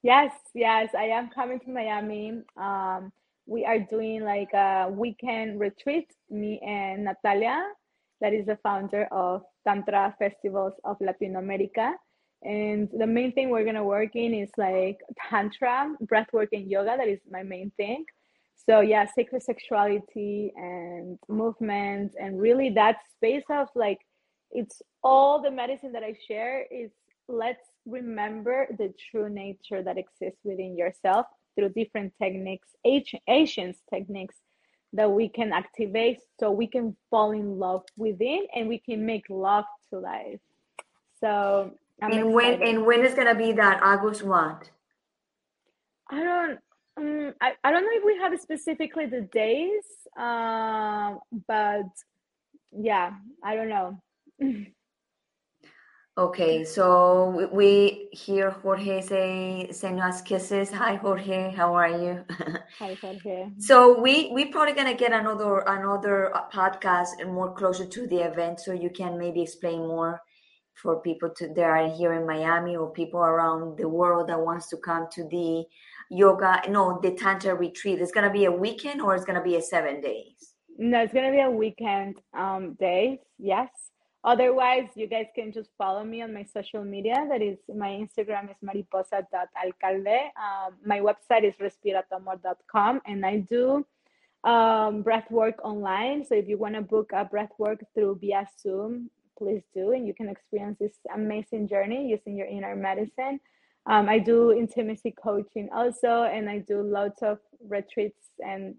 Yes, 0.02 0.32
yes, 0.54 0.94
I 0.98 1.06
am 1.06 1.30
coming 1.30 1.60
to 1.62 1.70
Miami. 1.70 2.42
Um, 2.58 3.12
we 3.48 3.66
are 3.66 3.80
doing 3.80 4.24
like 4.24 4.54
a 4.54 4.88
weekend 4.90 5.60
retreat, 5.60 6.10
me 6.30 6.60
and 6.66 7.04
Natalia, 7.06 7.62
that 8.22 8.34
is 8.34 8.46
the 8.46 8.58
founder 8.64 9.08
of 9.12 9.44
Tantra 9.68 10.16
Festivals 10.18 10.74
of 10.84 10.96
Latin 11.02 11.36
America. 11.36 11.94
And 12.44 12.90
the 12.98 13.08
main 13.08 13.32
thing 13.34 13.50
we're 13.50 13.66
gonna 13.66 13.84
work 13.84 14.16
in 14.16 14.34
is 14.34 14.52
like 14.58 15.00
Tantra, 15.30 15.96
breathwork, 16.04 16.50
and 16.54 16.70
yoga. 16.70 16.96
That 16.98 17.08
is 17.08 17.20
my 17.30 17.44
main 17.44 17.72
thing. 17.78 18.06
So 18.56 18.82
yeah, 18.82 19.06
sacred 19.16 19.44
sexuality 19.44 20.52
and 20.56 21.20
movement, 21.28 22.16
and 22.20 22.40
really 22.40 22.70
that 22.72 22.98
space 23.16 23.44
of 23.50 23.68
like, 23.76 24.00
it's 24.52 24.82
all 25.04 25.42
the 25.42 25.52
medicine 25.52 25.92
that 25.94 26.04
I 26.04 26.16
share 26.28 26.66
is 26.72 26.92
let's 27.28 27.68
remember 27.86 28.68
the 28.78 28.94
true 29.12 29.30
nature 29.30 29.82
that 29.84 29.98
exists 29.98 30.40
within 30.44 30.78
yourself 30.78 31.26
through 31.56 31.70
different 31.70 32.14
techniques, 32.22 32.70
ancient 32.86 33.78
techniques 33.94 34.36
that 34.94 35.12
we 35.12 35.28
can 35.28 35.52
activate 35.52 36.20
so 36.40 36.52
we 36.52 36.68
can 36.68 36.96
fall 37.10 37.32
in 37.32 37.60
love 37.60 37.84
within 37.98 38.48
and 38.56 38.68
we 38.68 38.80
can 38.80 39.06
make 39.06 39.26
love 39.30 39.66
to 39.90 40.00
life. 40.00 40.40
So 41.20 41.72
I'm 42.02 42.12
And 42.12 42.34
when 42.34 42.54
excited. 42.54 42.62
and 42.62 42.86
when 42.86 43.06
is 43.06 43.14
gonna 43.16 43.36
be 43.36 43.52
that 43.54 43.82
August 43.84 44.24
what? 44.24 44.70
I 46.10 46.24
don't 46.24 46.60
um, 46.98 47.34
I, 47.42 47.54
I 47.64 47.72
don't 47.72 47.84
know 47.84 47.92
if 47.94 48.06
we 48.06 48.18
have 48.18 48.40
specifically 48.40 49.06
the 49.06 49.22
days, 49.22 49.84
um, 50.18 51.20
but 51.48 51.88
yeah, 52.72 53.12
I 53.44 53.56
don't 53.56 53.70
know. 53.70 54.00
Okay, 56.18 56.64
so 56.64 57.50
we- 57.52 58.08
hear 58.14 58.50
Jorge 58.52 59.02
say 59.02 59.68
send 59.72 60.00
us 60.00 60.22
kisses. 60.22 60.72
Hi 60.72 60.96
Jorge, 60.96 61.52
how 61.52 61.74
are 61.76 61.90
you? 61.90 62.24
Hi, 62.80 62.94
Jorge. 63.02 63.50
So 63.58 64.00
we 64.00 64.32
we 64.34 64.46
probably 64.46 64.74
gonna 64.76 64.94
get 64.96 65.12
another 65.12 65.60
another 65.68 66.34
uh, 66.34 66.50
podcast 66.50 67.20
and 67.20 67.34
more 67.34 67.54
closer 67.54 67.86
to 67.86 68.08
the 68.08 68.20
event, 68.22 68.62
so 68.62 68.72
you 68.72 68.90
can 68.90 69.18
maybe 69.18 69.42
explain 69.42 69.80
more 69.88 70.22
for 70.76 71.02
people 71.02 71.30
to 71.30 71.48
that 71.48 71.64
are 71.64 71.90
here 71.90 72.14
in 72.14 72.28
Miami 72.28 72.76
or 72.76 72.92
people 72.92 73.20
around 73.20 73.78
the 73.78 73.88
world 73.88 74.28
that 74.28 74.40
wants 74.40 74.70
to 74.70 74.78
come 74.78 75.08
to 75.14 75.24
the 75.30 75.66
yoga. 76.10 76.62
No, 76.70 77.00
the 77.02 77.12
tantra 77.12 77.56
retreat. 77.56 78.02
It's 78.02 78.12
gonna 78.12 78.32
be 78.32 78.46
a 78.46 78.52
weekend 78.52 79.02
or 79.02 79.16
it's 79.16 79.26
gonna 79.26 79.44
be 79.44 79.56
a 79.56 79.62
seven 79.62 80.02
days. 80.02 80.54
No, 80.78 81.02
it's 81.02 81.14
gonna 81.14 81.32
be 81.32 81.42
a 81.42 81.50
weekend 81.50 82.22
um 82.34 82.74
days, 82.74 83.20
yes. 83.40 83.70
Otherwise, 84.26 84.90
you 84.96 85.06
guys 85.06 85.28
can 85.36 85.52
just 85.52 85.70
follow 85.78 86.04
me 86.04 86.24
on 86.24 86.34
my 86.34 86.44
social 86.44 86.84
media. 86.84 87.28
That 87.30 87.44
is 87.44 87.60
my 87.74 87.90
Instagram 87.90 88.50
is 88.50 88.58
mariposa.alcalde. 88.62 90.20
Um, 90.36 90.74
my 90.84 91.00
website 91.00 91.44
is 91.44 91.54
respiratomor.com 91.62 93.02
and 93.06 93.26
I 93.26 93.38
do 93.38 93.86
um 94.44 95.04
breath 95.04 95.30
work 95.32 95.64
online. 95.64 96.26
So 96.26 96.36
if 96.36 96.48
you 96.48 96.58
want 96.58 96.76
to 96.76 96.82
book 96.82 97.12
a 97.14 97.24
breath 97.24 97.54
work 97.58 97.84
through 97.94 98.18
via 98.20 98.48
Zoom, 98.60 99.10
please 99.38 99.64
do, 99.74 99.92
and 99.92 100.08
you 100.08 100.14
can 100.14 100.30
experience 100.30 100.78
this 100.80 100.98
amazing 101.14 101.68
journey 101.68 102.08
using 102.08 102.38
your 102.38 102.48
inner 102.48 102.76
medicine. 102.76 103.40
Um, 103.88 104.10
I 104.10 104.20
do 104.20 104.52
intimacy 104.52 105.14
coaching 105.22 105.70
also, 105.74 106.24
and 106.24 106.50
I 106.50 106.60
do 106.60 106.82
lots 106.82 107.22
of 107.22 107.38
retreats 107.68 108.30
and 108.40 108.76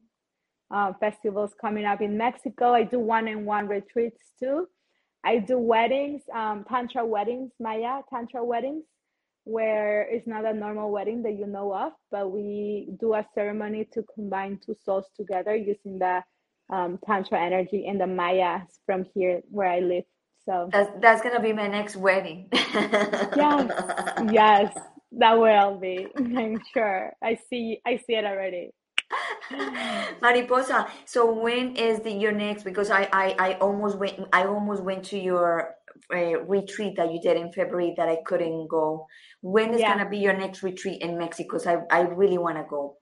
uh, 0.71 0.93
festivals 0.99 1.53
coming 1.61 1.85
up 1.85 2.01
in 2.01 2.19
Mexico. 2.19 2.73
I 2.73 2.83
do 2.83 2.99
one-on-one 2.99 3.69
retreats 3.69 4.21
too. 4.41 4.67
I 5.25 5.39
do 5.39 5.59
weddings, 5.59 6.23
um, 6.35 6.65
tantra 6.69 7.05
weddings, 7.05 7.53
Maya 7.61 8.03
tantra 8.11 8.45
weddings, 8.45 8.85
where 9.45 10.03
it's 10.03 10.27
not 10.27 10.45
a 10.45 10.53
normal 10.53 10.91
wedding 10.91 11.23
that 11.23 11.39
you 11.39 11.47
know 11.47 11.73
of, 11.73 11.93
but 12.11 12.33
we 12.33 12.89
do 12.99 13.15
a 13.15 13.27
ceremony 13.35 13.89
to 13.93 14.05
combine 14.15 14.59
two 14.65 14.77
souls 14.85 15.07
together 15.17 15.55
using 15.55 15.99
the 15.99 16.23
um, 16.71 16.99
tantra 17.07 17.41
energy 17.41 17.87
and 17.87 18.01
the 18.01 18.07
Mayas 18.07 18.81
from 18.87 19.05
here 19.15 19.41
where 19.51 19.69
I 19.69 19.81
live. 19.81 20.05
So 20.49 20.73
That's 20.73 20.91
that's 21.01 21.23
gonna 21.23 21.41
be 21.41 21.53
my 21.53 21.69
next 21.69 21.97
wedding. 21.97 22.49
yes, 23.35 23.71
yes, 24.17 24.75
that 25.13 25.39
will 25.39 25.79
be. 25.79 26.13
I'm 26.19 26.61
sure. 26.75 27.13
I 27.23 27.39
see. 27.51 27.81
I 27.87 27.99
see 27.99 28.15
it 28.15 28.25
already. 28.25 28.71
Mariposa, 30.23 30.89
so 31.05 31.33
when 31.33 31.77
is 31.77 32.01
the 32.01 32.11
your 32.13 32.33
next? 32.33 32.65
Because 32.65 32.91
I 32.91 33.09
I, 33.13 33.37
I 33.39 33.55
almost 33.59 33.99
went 33.99 34.21
I 34.33 34.45
almost 34.47 34.83
went 34.83 35.05
to 35.07 35.19
your 35.19 35.75
uh, 36.15 36.41
retreat 36.45 36.97
that 36.97 37.13
you 37.13 37.21
did 37.21 37.37
in 37.37 37.53
February 37.53 37.95
that 37.97 38.09
I 38.09 38.19
couldn't 38.27 38.69
go. 38.69 39.07
When 39.43 39.75
is 39.75 39.81
Yeah. 39.81 39.93
gonna 39.95 40.09
be 40.09 40.19
your 40.19 40.35
next 40.37 40.63
retreat 40.63 41.03
in 41.03 41.19
Mexico? 41.19 41.59
So 41.59 41.85
I 41.91 41.99
I 41.99 42.01
really 42.03 42.39
want 42.39 42.57
to 42.59 42.65
go. 42.69 42.97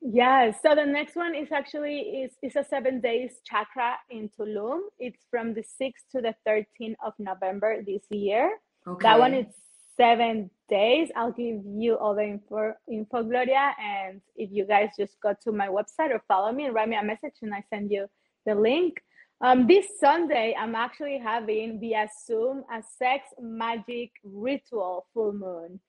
Yes. 0.00 0.56
So 0.62 0.74
the 0.74 0.86
next 0.86 1.14
one 1.14 1.34
is 1.34 1.52
actually 1.52 1.98
is 2.22 2.32
is 2.42 2.56
a 2.56 2.64
seven 2.64 3.00
days 3.00 3.40
chakra 3.44 3.96
in 4.08 4.30
Tulum. 4.30 4.80
It's 4.98 5.26
from 5.30 5.52
the 5.52 5.62
6th 5.62 6.04
to 6.12 6.22
the 6.22 6.34
13th 6.48 6.96
of 7.04 7.12
November 7.18 7.82
this 7.86 8.02
year. 8.10 8.58
Okay. 8.86 9.02
That 9.06 9.18
one 9.18 9.34
is 9.34 9.46
seven 9.96 10.50
days. 10.70 11.10
I'll 11.14 11.32
give 11.32 11.60
you 11.66 11.98
all 11.98 12.14
the 12.14 12.24
info, 12.24 12.72
info, 12.90 13.22
Gloria. 13.22 13.74
And 13.78 14.22
if 14.36 14.50
you 14.50 14.64
guys 14.64 14.88
just 14.98 15.20
go 15.22 15.34
to 15.44 15.52
my 15.52 15.68
website 15.68 16.10
or 16.10 16.22
follow 16.26 16.50
me 16.52 16.64
and 16.64 16.74
write 16.74 16.88
me 16.88 16.96
a 16.96 17.04
message 17.04 17.34
and 17.42 17.52
I 17.52 17.62
send 17.68 17.90
you 17.90 18.06
the 18.46 18.54
link. 18.54 19.02
Um, 19.42 19.66
this 19.66 19.86
Sunday, 19.98 20.54
I'm 20.58 20.74
actually 20.74 21.18
having 21.18 21.80
via 21.80 22.08
Zoom 22.26 22.62
a 22.72 22.82
sex 22.98 23.24
magic 23.40 24.10
ritual 24.22 25.06
full 25.12 25.32
moon. 25.32 25.80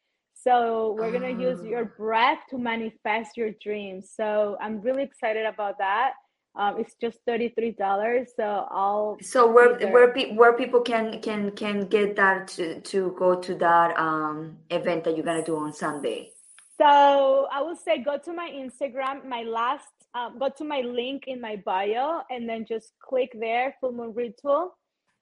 So 0.43 0.95
we're 0.97 1.11
gonna 1.11 1.37
use 1.49 1.61
your 1.63 1.85
Ah. 1.85 1.97
breath 1.97 2.41
to 2.49 2.57
manifest 2.57 3.37
your 3.37 3.51
dreams. 3.65 4.11
So 4.19 4.57
I'm 4.59 4.81
really 4.81 5.03
excited 5.03 5.45
about 5.45 5.77
that. 5.77 6.13
Um, 6.55 6.79
it's 6.81 6.95
just 6.95 7.17
thirty-three 7.27 7.71
dollars, 7.85 8.33
so 8.35 8.67
I'll 8.71 9.17
So 9.21 9.39
where 9.55 9.71
where 9.93 10.11
pe 10.13 10.35
where 10.35 10.53
people 10.61 10.81
can 10.81 11.21
can 11.21 11.51
can 11.51 11.87
get 11.95 12.15
that 12.17 12.47
to 12.55 12.81
to 12.91 13.15
go 13.17 13.29
to 13.39 13.55
that 13.55 13.89
um 13.97 14.57
event 14.69 15.03
that 15.05 15.15
you're 15.15 15.29
gonna 15.31 15.45
do 15.51 15.55
on 15.57 15.71
Sunday? 15.71 16.33
So 16.81 17.47
I 17.51 17.61
will 17.61 17.75
say 17.85 17.99
go 17.99 18.17
to 18.17 18.33
my 18.33 18.49
Instagram, 18.49 19.23
my 19.25 19.43
last, 19.43 19.93
um, 20.17 20.39
go 20.39 20.49
to 20.49 20.63
my 20.65 20.81
link 20.81 21.27
in 21.27 21.39
my 21.39 21.55
bio, 21.57 22.23
and 22.31 22.49
then 22.49 22.65
just 22.65 22.87
click 23.07 23.31
there, 23.39 23.75
full 23.79 23.93
moon 23.93 24.13
ritual, 24.15 24.75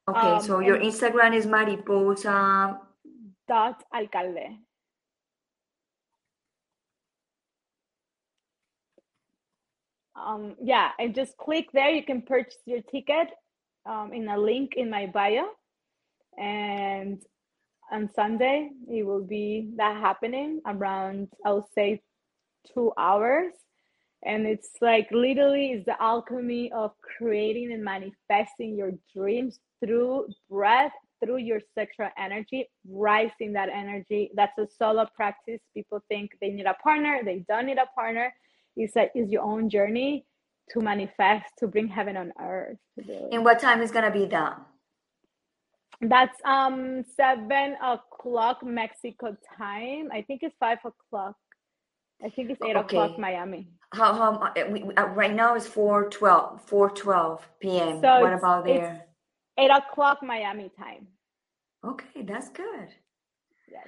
Okay, 0.07 0.35
um, 0.35 0.41
so 0.41 0.59
your 0.61 0.79
Instagram 0.79 1.35
is 1.35 1.45
Mariposa. 1.45 2.79
dot 3.47 3.83
alcalde. 3.93 4.47
Um, 10.19 10.55
yeah, 10.61 10.91
and 10.99 11.15
just 11.15 11.37
click 11.37 11.69
there. 11.73 11.89
You 11.91 12.03
can 12.03 12.23
purchase 12.23 12.57
your 12.65 12.81
ticket 12.83 13.29
um, 13.89 14.13
in 14.13 14.27
a 14.29 14.37
link 14.37 14.73
in 14.77 14.89
my 14.89 15.07
bio, 15.07 15.45
and 16.37 17.21
on 17.91 18.09
Sunday 18.15 18.71
it 18.91 19.05
will 19.05 19.23
be 19.23 19.71
that 19.77 19.97
happening 19.97 20.61
around 20.65 21.29
I'll 21.45 21.67
say 21.75 22.01
two 22.73 22.91
hours. 22.97 23.53
And 24.25 24.45
it's 24.45 24.71
like 24.81 25.09
literally 25.11 25.71
is 25.73 25.85
the 25.85 26.01
alchemy 26.01 26.71
of 26.73 26.91
creating 27.01 27.73
and 27.73 27.83
manifesting 27.83 28.75
your 28.77 28.91
dreams 29.15 29.59
through 29.83 30.27
breath, 30.49 30.91
through 31.23 31.37
your 31.37 31.61
sexual 31.75 32.09
energy, 32.17 32.69
rising 32.87 33.53
that 33.53 33.69
energy. 33.69 34.31
That's 34.35 34.57
a 34.57 34.67
solo 34.77 35.07
practice. 35.15 35.61
People 35.73 36.03
think 36.09 36.31
they 36.41 36.49
need 36.51 36.65
a 36.65 36.75
partner, 36.75 37.21
they 37.23 37.45
don't 37.47 37.65
need 37.67 37.77
a 37.77 37.87
partner. 37.95 38.33
It's 38.75 38.95
a, 38.95 39.09
it's 39.15 39.31
your 39.31 39.43
own 39.43 39.69
journey 39.69 40.25
to 40.71 40.81
manifest, 40.81 41.45
to 41.59 41.67
bring 41.67 41.87
heaven 41.87 42.15
on 42.17 42.31
earth. 42.39 42.77
And 43.31 43.43
what 43.43 43.59
time 43.59 43.81
is 43.81 43.91
gonna 43.91 44.11
be 44.11 44.25
that? 44.27 44.59
That's 46.01 46.37
um 46.45 47.03
seven 47.17 47.75
o'clock 47.83 48.63
Mexico 48.63 49.35
time. 49.57 50.09
I 50.13 50.21
think 50.21 50.43
it's 50.43 50.55
five 50.59 50.79
o'clock. 50.85 51.35
I 52.23 52.29
think 52.29 52.51
it's 52.51 52.61
eight 52.65 52.75
o'clock 52.75 53.17
Miami. 53.19 53.69
How 53.93 54.13
how 54.13 54.33
uh, 54.33 54.53
we, 54.69 54.83
uh, 54.95 55.07
right 55.07 55.33
now 55.33 55.55
it's 55.55 55.67
4:12 55.67 56.61
4:12 56.69 57.41
p.m. 57.59 58.01
So 58.01 58.21
What 58.21 58.33
about 58.33 58.65
there? 58.65 59.01
eight 59.57 59.71
o'clock 59.71 60.19
Miami 60.23 60.71
time. 60.77 61.07
Okay, 61.83 62.21
that's 62.23 62.49
good. 62.49 62.89
Yes. 63.71 63.87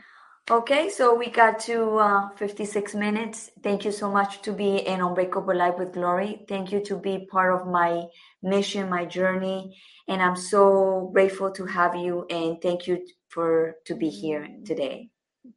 Okay, 0.49 0.89
so 0.89 1.15
we 1.15 1.29
got 1.29 1.59
to 1.61 1.97
uh, 1.97 2.29
56 2.35 2.95
minutes. 2.95 3.51
Thank 3.63 3.85
you 3.85 3.91
so 3.91 4.11
much 4.11 4.41
to 4.41 4.51
be 4.51 4.77
in 4.77 4.99
Unbreakable 4.99 5.55
Life 5.55 5.75
with 5.77 5.93
Glory. 5.93 6.43
Thank 6.49 6.71
you 6.71 6.83
to 6.85 6.97
be 6.97 7.27
part 7.31 7.53
of 7.53 7.67
my 7.67 8.05
mission, 8.41 8.89
my 8.89 9.05
journey, 9.05 9.79
and 10.07 10.21
I'm 10.21 10.35
so 10.35 11.11
grateful 11.13 11.51
to 11.51 11.65
have 11.65 11.95
you. 11.95 12.25
And 12.29 12.61
thank 12.61 12.87
you 12.87 13.05
for 13.29 13.75
to 13.85 13.95
be 13.95 14.09
here 14.09 14.49
today. 14.65 15.09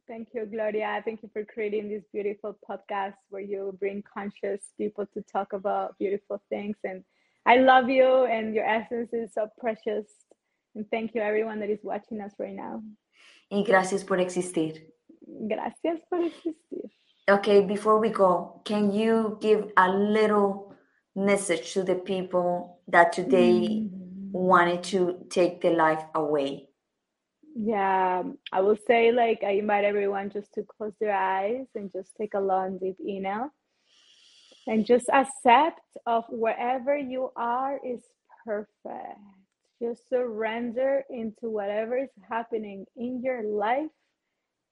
Thank 0.07 0.29
you, 0.33 0.45
Gloria. 0.45 1.01
Thank 1.03 1.23
you 1.23 1.29
for 1.33 1.43
creating 1.43 1.89
this 1.89 2.03
beautiful 2.13 2.57
podcast 2.67 3.15
where 3.29 3.41
you 3.41 3.75
bring 3.79 4.03
conscious 4.03 4.61
people 4.77 5.07
to 5.13 5.21
talk 5.23 5.53
about 5.53 5.97
beautiful 5.97 6.41
things. 6.49 6.77
And 6.83 7.03
I 7.45 7.57
love 7.57 7.89
you, 7.89 8.25
and 8.25 8.53
your 8.53 8.65
essence 8.65 9.09
is 9.13 9.33
so 9.33 9.49
precious. 9.59 10.05
And 10.75 10.89
thank 10.89 11.15
you, 11.15 11.21
everyone 11.21 11.59
that 11.59 11.69
is 11.69 11.79
watching 11.83 12.21
us 12.21 12.31
right 12.39 12.55
now. 12.55 12.81
Y 13.49 13.63
gracias 13.63 14.03
por 14.03 14.19
existir. 14.19 14.93
Gracias 15.21 16.01
por 16.09 16.21
existir. 16.23 16.91
Okay, 17.27 17.61
before 17.61 17.99
we 17.99 18.09
go, 18.09 18.61
can 18.65 18.91
you 18.91 19.37
give 19.41 19.71
a 19.77 19.89
little 19.89 20.75
message 21.15 21.73
to 21.73 21.83
the 21.83 21.95
people 21.95 22.81
that 22.87 23.11
today 23.13 23.67
Mm. 23.67 24.31
wanted 24.31 24.83
to 24.83 25.25
take 25.29 25.59
their 25.61 25.75
life 25.75 26.03
away? 26.13 26.69
Yeah, 27.55 28.23
I 28.51 28.61
will 28.61 28.77
say 28.85 29.11
like 29.11 29.43
I 29.43 29.51
invite 29.59 29.85
everyone 29.85 30.29
just 30.29 30.53
to 30.55 30.63
close 30.63 30.93
their 30.99 31.15
eyes 31.15 31.67
and 31.73 31.89
just 31.91 32.15
take 32.17 32.33
a 32.33 32.39
long 32.39 32.77
deep 32.79 32.97
inhale 32.99 33.49
and 34.67 34.85
just 34.85 35.09
accept 35.09 35.81
of 36.05 36.25
wherever 36.29 36.97
you 36.97 37.31
are 37.35 37.79
is 37.83 38.03
perfect. 38.45 39.19
Just 39.81 40.07
surrender 40.09 41.03
into 41.09 41.49
whatever 41.49 41.97
is 41.97 42.09
happening 42.29 42.85
in 42.95 43.21
your 43.21 43.43
life 43.43 43.91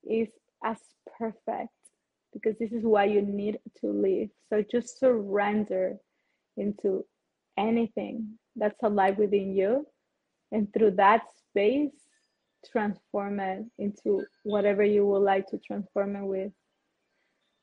is 0.04 0.30
as 0.64 0.78
perfect 1.18 1.70
because 2.34 2.58
this 2.58 2.72
is 2.72 2.84
why 2.84 3.06
you 3.06 3.22
need 3.22 3.60
to 3.82 3.88
live. 3.88 4.30
So 4.50 4.64
just 4.72 5.00
surrender 5.00 5.98
into 6.58 7.06
anything 7.58 8.38
that's 8.56 8.82
alive 8.84 9.18
within 9.18 9.56
you 9.56 9.86
and 10.52 10.72
through 10.74 10.92
that 10.92 11.24
space 11.50 11.92
transform 12.72 13.40
it 13.40 13.66
into 13.78 14.24
whatever 14.44 14.84
you 14.84 15.06
would 15.06 15.20
like 15.20 15.48
to 15.48 15.58
transform 15.58 16.16
it 16.16 16.24
with 16.24 16.52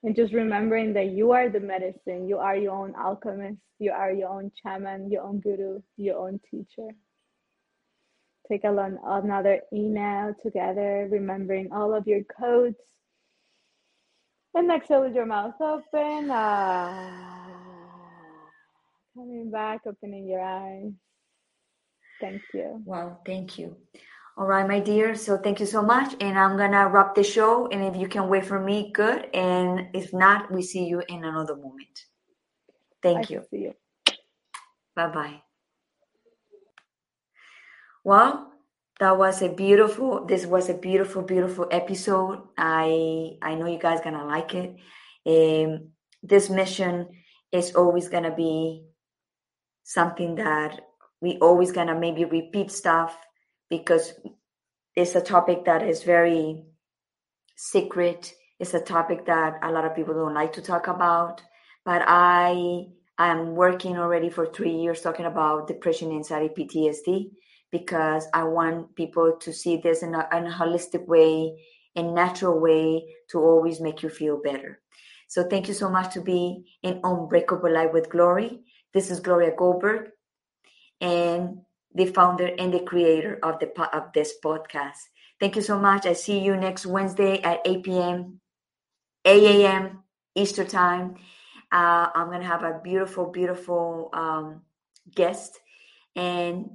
and 0.03 0.15
just 0.15 0.33
remembering 0.33 0.93
that 0.93 1.07
you 1.07 1.33
are 1.33 1.49
the 1.49 1.61
medicine 1.61 2.29
you 2.29 2.39
are 2.39 2.57
your 2.57 2.75
own 2.75 2.95
alchemist 2.97 3.61
you 3.79 3.91
are 3.91 4.13
your 4.13 4.29
own 4.29 4.51
shaman 4.63 5.11
your 5.11 5.23
own 5.23 5.41
guru 5.41 5.81
your 5.97 6.19
own 6.19 6.39
teacher 6.51 6.89
take 8.51 8.65
a 8.65 8.99
another 9.05 9.61
inhale 9.71 10.35
together 10.43 11.09
remembering 11.11 11.71
all 11.73 11.95
of 11.95 12.07
your 12.07 12.23
codes 12.25 12.77
and 14.55 14.71
exhale 14.71 15.03
with 15.03 15.15
your 15.15 15.27
mouth 15.27 15.55
open 15.61 16.29
ah. 16.31 17.47
coming 19.15 19.51
back 19.51 19.81
opening 19.87 20.27
your 20.27 20.43
eyes 20.43 20.93
thank 22.21 22.43
you 22.53 22.83
Wow, 22.85 23.19
thank 23.25 23.59
you. 23.59 23.77
All 24.37 24.47
right, 24.47 24.67
my 24.67 24.81
dear. 24.81 25.15
So 25.17 25.37
thank 25.37 25.61
you 25.61 25.67
so 25.67 25.83
much. 25.83 26.15
And 26.21 26.39
I'm 26.39 26.57
gonna 26.57 26.89
wrap 26.89 27.15
the 27.15 27.23
show. 27.23 27.67
And 27.69 27.85
if 27.85 28.01
you 28.01 28.09
can 28.09 28.29
wait 28.29 28.47
for 28.47 28.59
me, 28.59 28.91
good. 28.91 29.29
And 29.35 29.89
if 29.93 30.15
not, 30.15 30.51
we 30.51 30.63
see 30.63 30.87
you 30.87 31.03
in 31.09 31.25
another 31.25 31.57
moment. 31.57 32.07
Thank 33.03 33.31
i 33.31 33.35
you. 33.35 33.45
see 33.51 33.59
you 33.59 33.75
Bye 34.95 35.09
bye. 35.09 35.43
Well, 38.05 38.53
that 38.99 39.17
was 39.19 39.43
a 39.43 39.49
beautiful. 39.49 40.25
This 40.27 40.47
was 40.47 40.69
a 40.69 40.75
beautiful, 40.75 41.23
beautiful 41.23 41.67
episode. 41.71 42.43
I 42.57 43.37
I 43.43 43.55
know 43.55 43.67
you 43.67 43.79
guys 43.79 44.01
gonna 44.01 44.27
like 44.27 44.55
it. 44.55 44.77
Um, 45.27 45.91
this 46.23 46.51
mission 46.51 47.09
is 47.53 47.75
always 47.75 48.09
gonna 48.09 48.35
be 48.35 48.85
something 49.85 50.37
that 50.37 50.81
we 51.21 51.39
always 51.39 51.73
gonna 51.73 51.99
maybe 51.99 52.25
repeat 52.25 52.71
stuff 52.71 53.17
because 53.69 54.15
it's 54.97 55.15
a 55.15 55.21
topic 55.21 55.65
that 55.65 55.83
is 55.83 56.03
very 56.03 56.65
secret. 57.57 58.35
It's 58.59 58.75
a 58.75 58.81
topic 58.81 59.27
that 59.27 59.59
a 59.63 59.71
lot 59.73 59.85
of 59.85 59.95
people 59.95 60.15
don't 60.15 60.35
like 60.35 60.53
to 60.55 60.63
talk 60.63 60.89
about. 60.89 61.43
But 61.85 62.03
I 62.07 62.87
I 63.19 63.29
am 63.29 63.55
working 63.55 63.99
already 63.99 64.31
for 64.31 64.47
three 64.47 64.73
years 64.77 65.01
talking 65.03 65.27
about 65.27 65.69
depression, 65.69 66.11
anxiety, 66.13 66.55
PTSD 66.55 67.31
because 67.71 68.27
I 68.35 68.45
want 68.45 68.95
people 68.95 69.37
to 69.41 69.53
see 69.53 69.77
this 69.77 70.03
in 70.03 70.15
a, 70.15 70.29
in 70.37 70.47
a 70.47 70.51
holistic 70.51 71.07
way, 71.07 71.57
in 71.95 72.15
natural 72.15 72.59
way 72.59 73.15
to 73.31 73.39
always 73.39 73.81
make 73.81 74.03
you 74.03 74.09
feel 74.09 74.41
better. 74.43 74.81
So 75.29 75.45
thank 75.45 75.69
you 75.69 75.75
so 75.75 75.89
much 75.89 76.13
to 76.15 76.21
be 76.21 76.65
in 76.83 77.01
Unbreakable 77.05 77.73
Life 77.73 77.93
with 77.93 78.11
Glory. 78.11 78.61
This 78.93 79.11
is 79.11 79.21
Gloria 79.21 79.53
Goldberg 79.57 80.11
and 81.01 81.61
the 81.95 82.07
founder 82.07 82.51
and 82.59 82.75
the 82.75 82.81
creator 82.81 83.39
of 83.43 83.59
the 83.61 83.71
of 83.97 84.13
this 84.13 84.35
podcast. 84.45 84.99
Thank 85.39 85.57
you 85.57 85.63
so 85.63 85.79
much. 85.79 86.07
I 86.07 86.13
see 86.13 86.41
you 86.41 86.57
next 86.57 86.85
Wednesday 86.85 87.41
at 87.43 87.61
8 87.65 87.83
p.m. 87.83 88.41
8 89.25 89.65
a.m. 89.65 90.03
Easter 90.35 90.65
time. 90.65 91.15
Uh, 91.73 92.09
I'm 92.15 92.31
gonna 92.31 92.45
have 92.45 92.65
a 92.65 92.81
beautiful, 92.83 93.27
beautiful 93.27 94.11
um, 94.13 94.63
guest, 95.15 95.59
and 96.17 96.71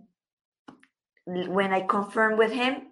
when 1.26 1.73
I 1.73 1.82
confirm 1.82 2.38
with 2.38 2.51
him, 2.51 2.88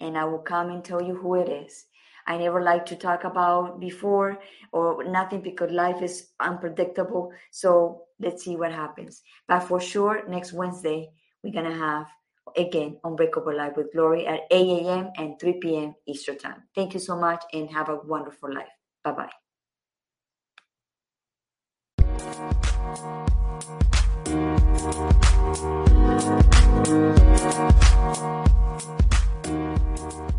and 0.00 0.18
I 0.18 0.24
will 0.24 0.38
come 0.38 0.70
and 0.70 0.84
tell 0.84 1.02
you 1.02 1.14
who 1.14 1.36
it 1.36 1.48
is. 1.48 1.86
I 2.26 2.38
never 2.38 2.62
like 2.62 2.86
to 2.86 2.96
talk 2.96 3.24
about 3.24 3.80
before 3.80 4.38
or 4.72 5.04
nothing 5.04 5.40
because 5.40 5.70
life 5.72 6.02
is 6.02 6.28
unpredictable. 6.40 7.32
So 7.50 8.02
let's 8.20 8.44
see 8.44 8.56
what 8.56 8.72
happens. 8.72 9.22
But 9.48 9.60
for 9.60 9.80
sure, 9.80 10.22
next 10.28 10.52
Wednesday, 10.52 11.10
we're 11.42 11.52
going 11.52 11.70
to 11.70 11.76
have 11.76 12.06
again 12.56 12.98
Unbreakable 13.04 13.56
Life 13.56 13.76
with 13.76 13.92
Glory 13.92 14.26
at 14.26 14.40
8 14.50 14.84
a.m. 14.84 15.10
and 15.16 15.38
3 15.40 15.54
p.m. 15.54 15.94
Eastern 16.06 16.38
Time. 16.38 16.62
Thank 16.74 16.94
you 16.94 17.00
so 17.00 17.16
much 17.16 17.42
and 17.52 17.70
have 17.70 17.88
a 17.88 17.96
wonderful 17.96 18.52
life. 18.52 18.68
Bye 19.04 19.28
bye. 23.12 23.32
Thank 24.82 25.12
you. 29.46 30.31